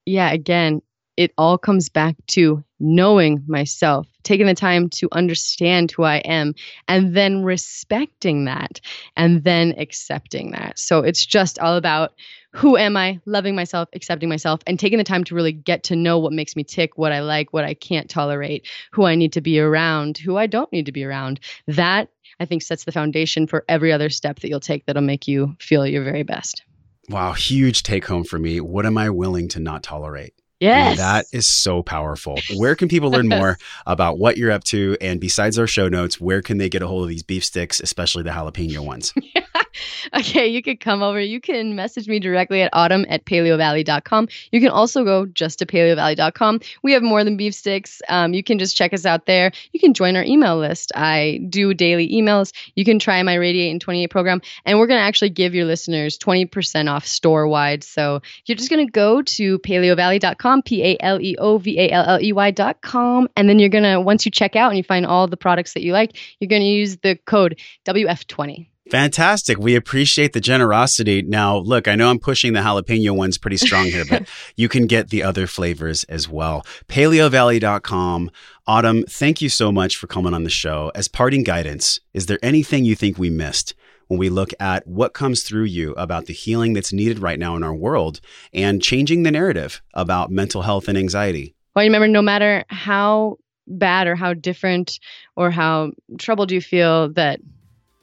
yeah, 0.05 0.31
again, 0.31 0.83
it 1.17 1.33
all 1.39 1.59
comes 1.59 1.89
back 1.89 2.17
to 2.29 2.65
knowing 2.81 3.45
myself, 3.47 4.09
taking 4.23 4.47
the 4.47 4.55
time 4.55 4.89
to 4.89 5.09
understand 5.13 5.93
who 5.93 6.03
I 6.03 6.17
am, 6.17 6.55
and 6.89 7.15
then 7.15 7.45
respecting 7.45 8.47
that, 8.47 8.81
and 9.17 9.45
then 9.45 9.75
accepting 9.79 10.53
that. 10.53 10.79
So 10.79 11.01
it's 11.01 11.25
just 11.25 11.59
all 11.59 11.77
about 11.77 12.15
who 12.53 12.77
am 12.77 12.97
I, 12.97 13.21
loving 13.27 13.55
myself, 13.55 13.89
accepting 13.93 14.29
myself, 14.29 14.61
and 14.67 14.79
taking 14.79 14.99
the 14.99 15.05
time 15.05 15.23
to 15.25 15.35
really 15.35 15.53
get 15.53 15.85
to 15.85 15.97
know 15.97 16.19
what 16.19 16.33
makes 16.33 16.57
me 16.57 16.65
tick, 16.65 16.99
what 16.99 17.13
I 17.13 17.21
like, 17.21 17.53
what 17.53 17.65
I 17.65 17.75
can't 17.75 18.11
tolerate, 18.11 18.67
who 18.91 19.05
I 19.05 19.15
need 19.15 19.35
to 19.35 19.41
be 19.41 19.61
around, 19.61 20.19
who 20.19 20.37
I 20.37 20.47
don't 20.47 20.73
need 20.73 20.87
to 20.87 20.93
be 20.93 21.05
around. 21.05 21.39
That 21.69 22.09
I 22.41 22.47
think 22.47 22.63
sets 22.63 22.85
the 22.85 22.93
foundation 22.93 23.47
for 23.47 23.65
every 23.69 23.93
other 23.93 24.11
step 24.11 24.41
that 24.41 24.49
you'll 24.49 24.61
take 24.61 24.87
that'll 24.87 25.03
make 25.03 25.29
you 25.29 25.55
feel 25.61 25.87
your 25.87 26.03
very 26.03 26.23
best. 26.23 26.65
Wow, 27.09 27.33
huge 27.33 27.83
take 27.83 28.07
home 28.07 28.25
for 28.25 28.39
me. 28.39 28.61
What 28.61 28.87
am 28.87 28.97
I 28.97 29.11
willing 29.11 29.49
to 29.49 29.61
not 29.61 29.83
tolerate? 29.83 30.35
Yes. 30.61 30.99
That 30.99 31.27
is 31.33 31.49
so 31.49 31.83
powerful. 31.83 32.39
Where 32.55 32.75
can 32.75 32.89
people 32.89 33.11
learn 33.11 33.29
more 33.29 33.59
about 33.87 34.19
what 34.19 34.37
you're 34.37 34.51
up 34.51 34.63
to? 34.65 34.97
And 35.01 35.19
besides 35.19 35.59
our 35.59 35.67
show 35.67 35.89
notes, 35.89 36.21
where 36.21 36.43
can 36.43 36.59
they 36.59 36.69
get 36.69 36.83
a 36.83 36.87
hold 36.87 37.05
of 37.05 37.09
these 37.09 37.23
beef 37.23 37.45
sticks, 37.45 37.81
especially 37.81 38.23
the 38.23 38.31
jalapeno 38.31 38.81
ones? 38.81 39.15
okay, 40.15 40.47
you 40.47 40.63
could 40.63 40.81
come 40.81 41.03
over. 41.03 41.21
You 41.21 41.41
can 41.41 41.75
message 41.75 42.09
me 42.09 42.19
directly 42.19 42.63
at 42.63 42.71
autumn 42.73 43.07
at 43.09 43.25
paleovalley.com. 43.25 44.29
You 44.53 44.61
can 44.61 44.71
also 44.71 45.05
go 45.05 45.27
just 45.27 45.59
to 45.61 45.67
paleovalley.com. 45.67 46.61
We 46.83 46.93
have 46.93 47.03
more 47.03 47.25
than 47.25 47.37
beef 47.37 47.55
sticks. 47.55 48.03
Um, 48.09 48.35
you 48.35 48.43
can 48.43 48.59
just 48.59 48.77
check 48.77 48.93
us 48.93 49.07
out 49.07 49.27
there. 49.27 49.53
You 49.73 49.81
can 49.81 49.95
join 49.95 50.17
our 50.17 50.25
email 50.25 50.59
list. 50.59 50.93
I 50.95 51.41
do 51.49 51.75
daily 51.75 52.09
emails. 52.09 52.53
You 52.75 52.85
can 52.85 52.99
try 52.99 53.23
my 53.23 53.35
Radiate 53.35 53.71
in 53.71 53.81
28 53.81 54.09
program, 54.09 54.43
and 54.65 54.79
we're 54.79 54.87
going 54.87 55.01
to 55.01 55.05
actually 55.05 55.31
give 55.31 55.55
your 55.55 55.65
listeners 55.65 56.19
20% 56.19 56.91
off 56.91 57.07
store 57.07 57.47
wide. 57.49 57.85
So 57.85 58.21
you're 58.47 58.57
just 58.57 58.71
going 58.71 58.87
to 58.87 58.91
go 58.91 59.23
to 59.23 59.59
paleovalley.com, 59.61 60.50
P 60.65 60.83
A 60.85 60.97
L 61.01 61.21
E 61.21 61.37
O 61.39 61.59
V 61.59 61.79
A 61.79 61.91
L 61.91 62.05
L 62.07 62.21
E 62.21 62.33
Y.com, 62.33 63.29
and 63.37 63.49
then 63.49 63.59
you're 63.59 63.69
going 63.69 63.85
to, 63.85 64.01
once 64.01 64.25
you 64.25 64.31
check 64.31 64.57
out 64.57 64.71
and 64.71 64.77
you 64.77 64.85
find 64.85 65.07
all 65.07 65.27
the 65.27 65.37
products 65.37 65.75
that 65.75 65.83
you 65.83 65.93
like, 65.93 66.17
you're 66.39 66.49
going 66.49 66.63
to 66.63 66.69
use 66.69 66.97
the 66.99 67.17
code 67.27 67.59
WF20. 67.87 68.67
Fantastic. 68.91 69.57
We 69.59 69.77
appreciate 69.77 70.33
the 70.33 70.41
generosity. 70.41 71.23
Now, 71.23 71.59
look, 71.59 71.87
I 71.87 71.95
know 71.95 72.11
I'm 72.11 72.19
pushing 72.19 72.55
the 72.55 72.61
jalapeno 72.61 73.13
ones 73.13 73.39
pretty 73.39 73.57
strong 73.57 73.85
here, 73.85 74.05
but 74.05 74.29
you 74.57 74.69
can 74.69 74.87
get 74.87 75.11
the 75.11 75.23
other 75.23 75.47
flavors 75.47 76.03
as 76.05 76.29
well. 76.29 76.67
PaleoValley.com. 76.89 78.31
Autumn, 78.67 79.05
thank 79.09 79.41
you 79.41 79.49
so 79.49 79.71
much 79.71 79.97
for 79.97 80.09
coming 80.09 80.35
on 80.35 80.43
the 80.43 80.51
show. 80.51 80.91
As 80.95 81.07
parting 81.07 81.45
guidance, 81.45 82.01
is 82.13 82.27
there 82.27 82.39
anything 82.43 82.85
you 82.85 82.97
think 82.97 83.17
we 83.17 83.31
missed 83.31 83.75
when 84.11 84.19
we 84.19 84.29
look 84.29 84.53
at 84.59 84.85
what 84.89 85.15
comes 85.15 85.45
through 85.45 85.65
you 85.65 85.93
about 85.93 86.27
the 86.27 86.33
healing 86.33 86.73
that's 86.73 86.93
needed 86.93 87.21
right 87.21 87.39
now 87.39 87.55
in 87.55 87.63
our 87.63 87.73
world 87.73 88.21
and 88.53 88.83
changing 88.83 89.23
the 89.23 89.31
narrative 89.31 89.81
about 89.95 90.33
mental 90.33 90.63
health 90.63 90.89
and 90.89 90.99
anxiety? 90.99 91.55
Well, 91.77 91.85
you 91.85 91.91
remember, 91.91 92.09
no 92.09 92.21
matter 92.21 92.65
how 92.69 93.37
bad 93.69 94.09
or 94.09 94.17
how 94.17 94.35
different 94.35 94.99
or 95.37 95.53
how 95.53 95.93
troubled 96.19 96.51
you 96.51 96.61
feel, 96.61 97.13
that 97.13 97.39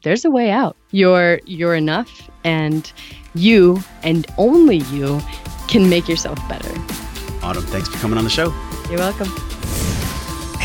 there's 0.03 0.24
a 0.24 0.32
way 0.32 0.49
out. 0.49 0.78
You're 0.91 1.41
you're 1.45 1.76
enough 1.76 2.30
and 2.45 2.89
you 3.36 3.84
and 4.01 4.26
only 4.38 4.78
you 4.78 5.20
can 5.68 5.89
make 5.89 6.08
yourself 6.08 6.39
better. 6.47 6.70
Autumn, 7.43 7.64
thanks 7.64 7.89
for 7.89 7.97
coming 7.97 8.18
on 8.18 8.24
the 8.24 8.30
show. 8.30 8.53
You're 8.89 8.99
welcome. 8.99 9.57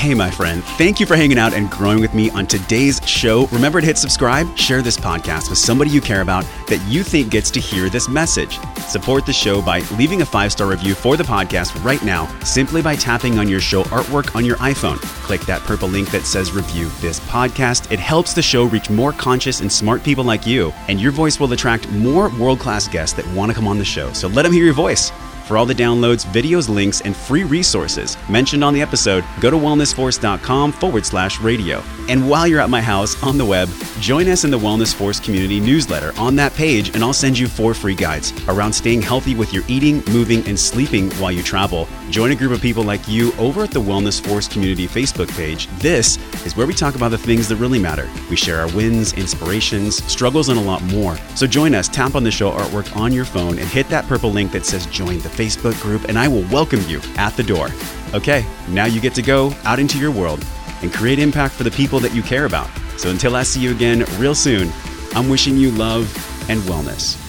Hey, 0.03 0.15
my 0.15 0.33
friend, 0.33 0.65
thank 0.65 0.99
you 0.99 1.07
for 1.07 1.15
hanging 1.15 1.39
out 1.39 1.55
and 1.55 1.71
growing 1.71 2.01
with 2.01 2.13
me 2.13 2.29
on 2.31 2.45
today's 2.45 3.01
show. 3.07 3.47
Remember 3.53 3.81
to 3.81 3.87
hit 3.87 3.97
subscribe, 3.97 4.59
share 4.59 4.83
this 4.83 4.97
podcast 4.97 5.49
with 5.49 5.59
somebody 5.59 5.91
you 5.91 6.01
care 6.01 6.23
about 6.23 6.45
that 6.67 6.85
you 6.89 7.05
think 7.05 7.31
gets 7.31 7.53
to 7.53 7.61
hear 7.61 7.89
this 7.89 8.09
message. 8.09 8.59
Support 8.89 9.27
the 9.27 9.33
show 9.33 9.63
by 9.63 9.79
leaving 9.97 10.21
a 10.21 10.27
five 10.27 10.51
star 10.51 10.67
review 10.67 10.97
for 10.97 11.17
the 11.17 11.23
podcast 11.23 11.85
right 11.85 12.03
now, 12.03 12.27
simply 12.41 12.83
by 12.83 12.97
tapping 12.97 13.39
on 13.39 13.47
your 13.47 13.61
show 13.61 13.85
artwork 13.85 14.35
on 14.35 14.45
your 14.45 14.57
iPhone. 14.57 14.97
Click 15.23 15.43
that 15.43 15.61
purple 15.61 15.89
link 15.89 16.11
that 16.11 16.27
says 16.27 16.51
review 16.51 16.89
this 17.01 17.21
podcast. 17.21 17.93
It 17.93 18.01
helps 18.01 18.35
the 18.35 18.43
show 18.43 18.65
reach 18.65 18.91
more 18.91 19.13
conscious 19.13 19.61
and 19.61 19.71
smart 19.71 20.03
people 20.03 20.25
like 20.25 20.49
you, 20.49 20.73
and 20.89 21.01
your 21.01 21.13
voice 21.13 21.39
will 21.39 21.53
attract 21.53 21.89
more 21.91 22.29
world 22.41 22.59
class 22.59 22.89
guests 22.89 23.15
that 23.19 23.37
want 23.37 23.53
to 23.53 23.55
come 23.55 23.69
on 23.69 23.79
the 23.79 23.85
show. 23.85 24.13
So 24.15 24.27
let 24.27 24.43
them 24.43 24.53
hear 24.53 24.65
your 24.65 24.75
voice. 24.75 25.13
For 25.53 25.59
all 25.59 25.67
the 25.67 25.75
downloads, 25.75 26.25
videos, 26.25 26.71
links, 26.71 27.03
and 27.03 27.15
free 27.15 27.45
resources 27.45 28.17
mentioned 28.31 28.65
on 28.65 28.73
the 28.73 28.81
episode, 28.81 29.23
go 29.39 29.51
to 29.51 29.57
wellnessforce.com 29.59 30.73
forward 30.73 31.05
slash 31.05 31.43
radio. 31.43 31.83
And 32.09 32.27
while 32.27 32.47
you're 32.47 32.63
at 32.63 32.71
my 32.71 32.81
house 32.81 33.23
on 33.23 33.37
the 33.37 33.45
web, 33.45 33.69
join 34.01 34.29
us 34.29 34.45
in 34.45 34.51
the 34.51 34.59
Wellness 34.59 34.95
Force 34.95 35.21
community 35.21 35.61
newsletter 35.61 36.15
on 36.19 36.37
that 36.37 36.55
page, 36.55 36.95
and 36.95 37.05
I'll 37.05 37.13
send 37.13 37.39
you 37.39 37.49
four 37.49 37.75
free 37.75 37.95
guides 37.95 38.33
around 38.49 38.73
staying 38.73 39.03
healthy 39.03 39.35
with 39.35 39.53
your 39.53 39.63
eating, 39.69 40.03
moving, 40.09 40.43
and 40.49 40.59
sleeping 40.59 41.11
while 41.13 41.31
you 41.31 41.43
travel. 41.43 41.87
Join 42.09 42.33
a 42.33 42.35
group 42.35 42.53
of 42.53 42.63
people 42.63 42.83
like 42.83 43.07
you 43.07 43.35
over 43.35 43.63
at 43.63 43.71
the 43.71 43.81
Wellness 43.81 44.27
Force 44.27 44.49
community 44.49 44.89
Facebook 44.89 45.31
page. 45.37 45.67
This 45.81 46.17
is 46.47 46.57
where 46.57 46.67
we 46.67 46.73
talk 46.73 46.95
about 46.95 47.11
the 47.11 47.19
things 47.19 47.47
that 47.49 47.57
really 47.57 47.79
matter. 47.79 48.09
We 48.31 48.37
share 48.37 48.61
our 48.61 48.75
wins, 48.75 49.13
inspirations, 49.13 50.03
struggles, 50.05 50.49
and 50.49 50.59
a 50.59 50.63
lot 50.63 50.83
more. 50.85 51.17
So 51.35 51.47
join 51.47 51.75
us, 51.75 51.89
tap 51.89 52.15
on 52.15 52.25
the 52.25 52.31
show 52.31 52.51
artwork 52.51 52.97
on 52.97 53.13
your 53.13 53.27
phone, 53.27 53.59
and 53.59 53.69
hit 53.69 53.89
that 53.91 54.07
purple 54.07 54.31
link 54.31 54.51
that 54.53 54.65
says 54.65 54.87
join 54.87 55.19
the 55.21 55.42
Facebook 55.43 55.81
group, 55.83 56.05
and 56.05 56.19
I 56.19 56.29
will 56.29 56.45
welcome 56.53 56.81
you 56.87 57.01
at 57.17 57.37
the 57.37 57.43
door. 57.43 57.69
Okay, 58.15 58.45
now 58.69 58.85
you 58.85 59.01
get 59.01 59.15
to 59.15 59.23
go 59.23 59.53
out 59.65 59.79
into 59.79 59.99
your 59.99 60.11
world 60.11 60.45
and 60.83 60.93
create 60.93 61.19
impact 61.19 61.55
for 61.55 61.65
the 61.65 61.71
people 61.71 61.99
that 62.01 62.15
you 62.15 62.23
care 62.23 62.45
about. 62.45 62.69
So 62.97 63.11
until 63.11 63.35
I 63.35 63.43
see 63.43 63.61
you 63.61 63.73
again 63.73 64.05
real 64.19 64.35
soon, 64.35 64.71
I'm 65.15 65.29
wishing 65.29 65.57
you 65.57 65.71
love 65.73 66.07
and 66.49 66.61
wellness. 66.63 67.22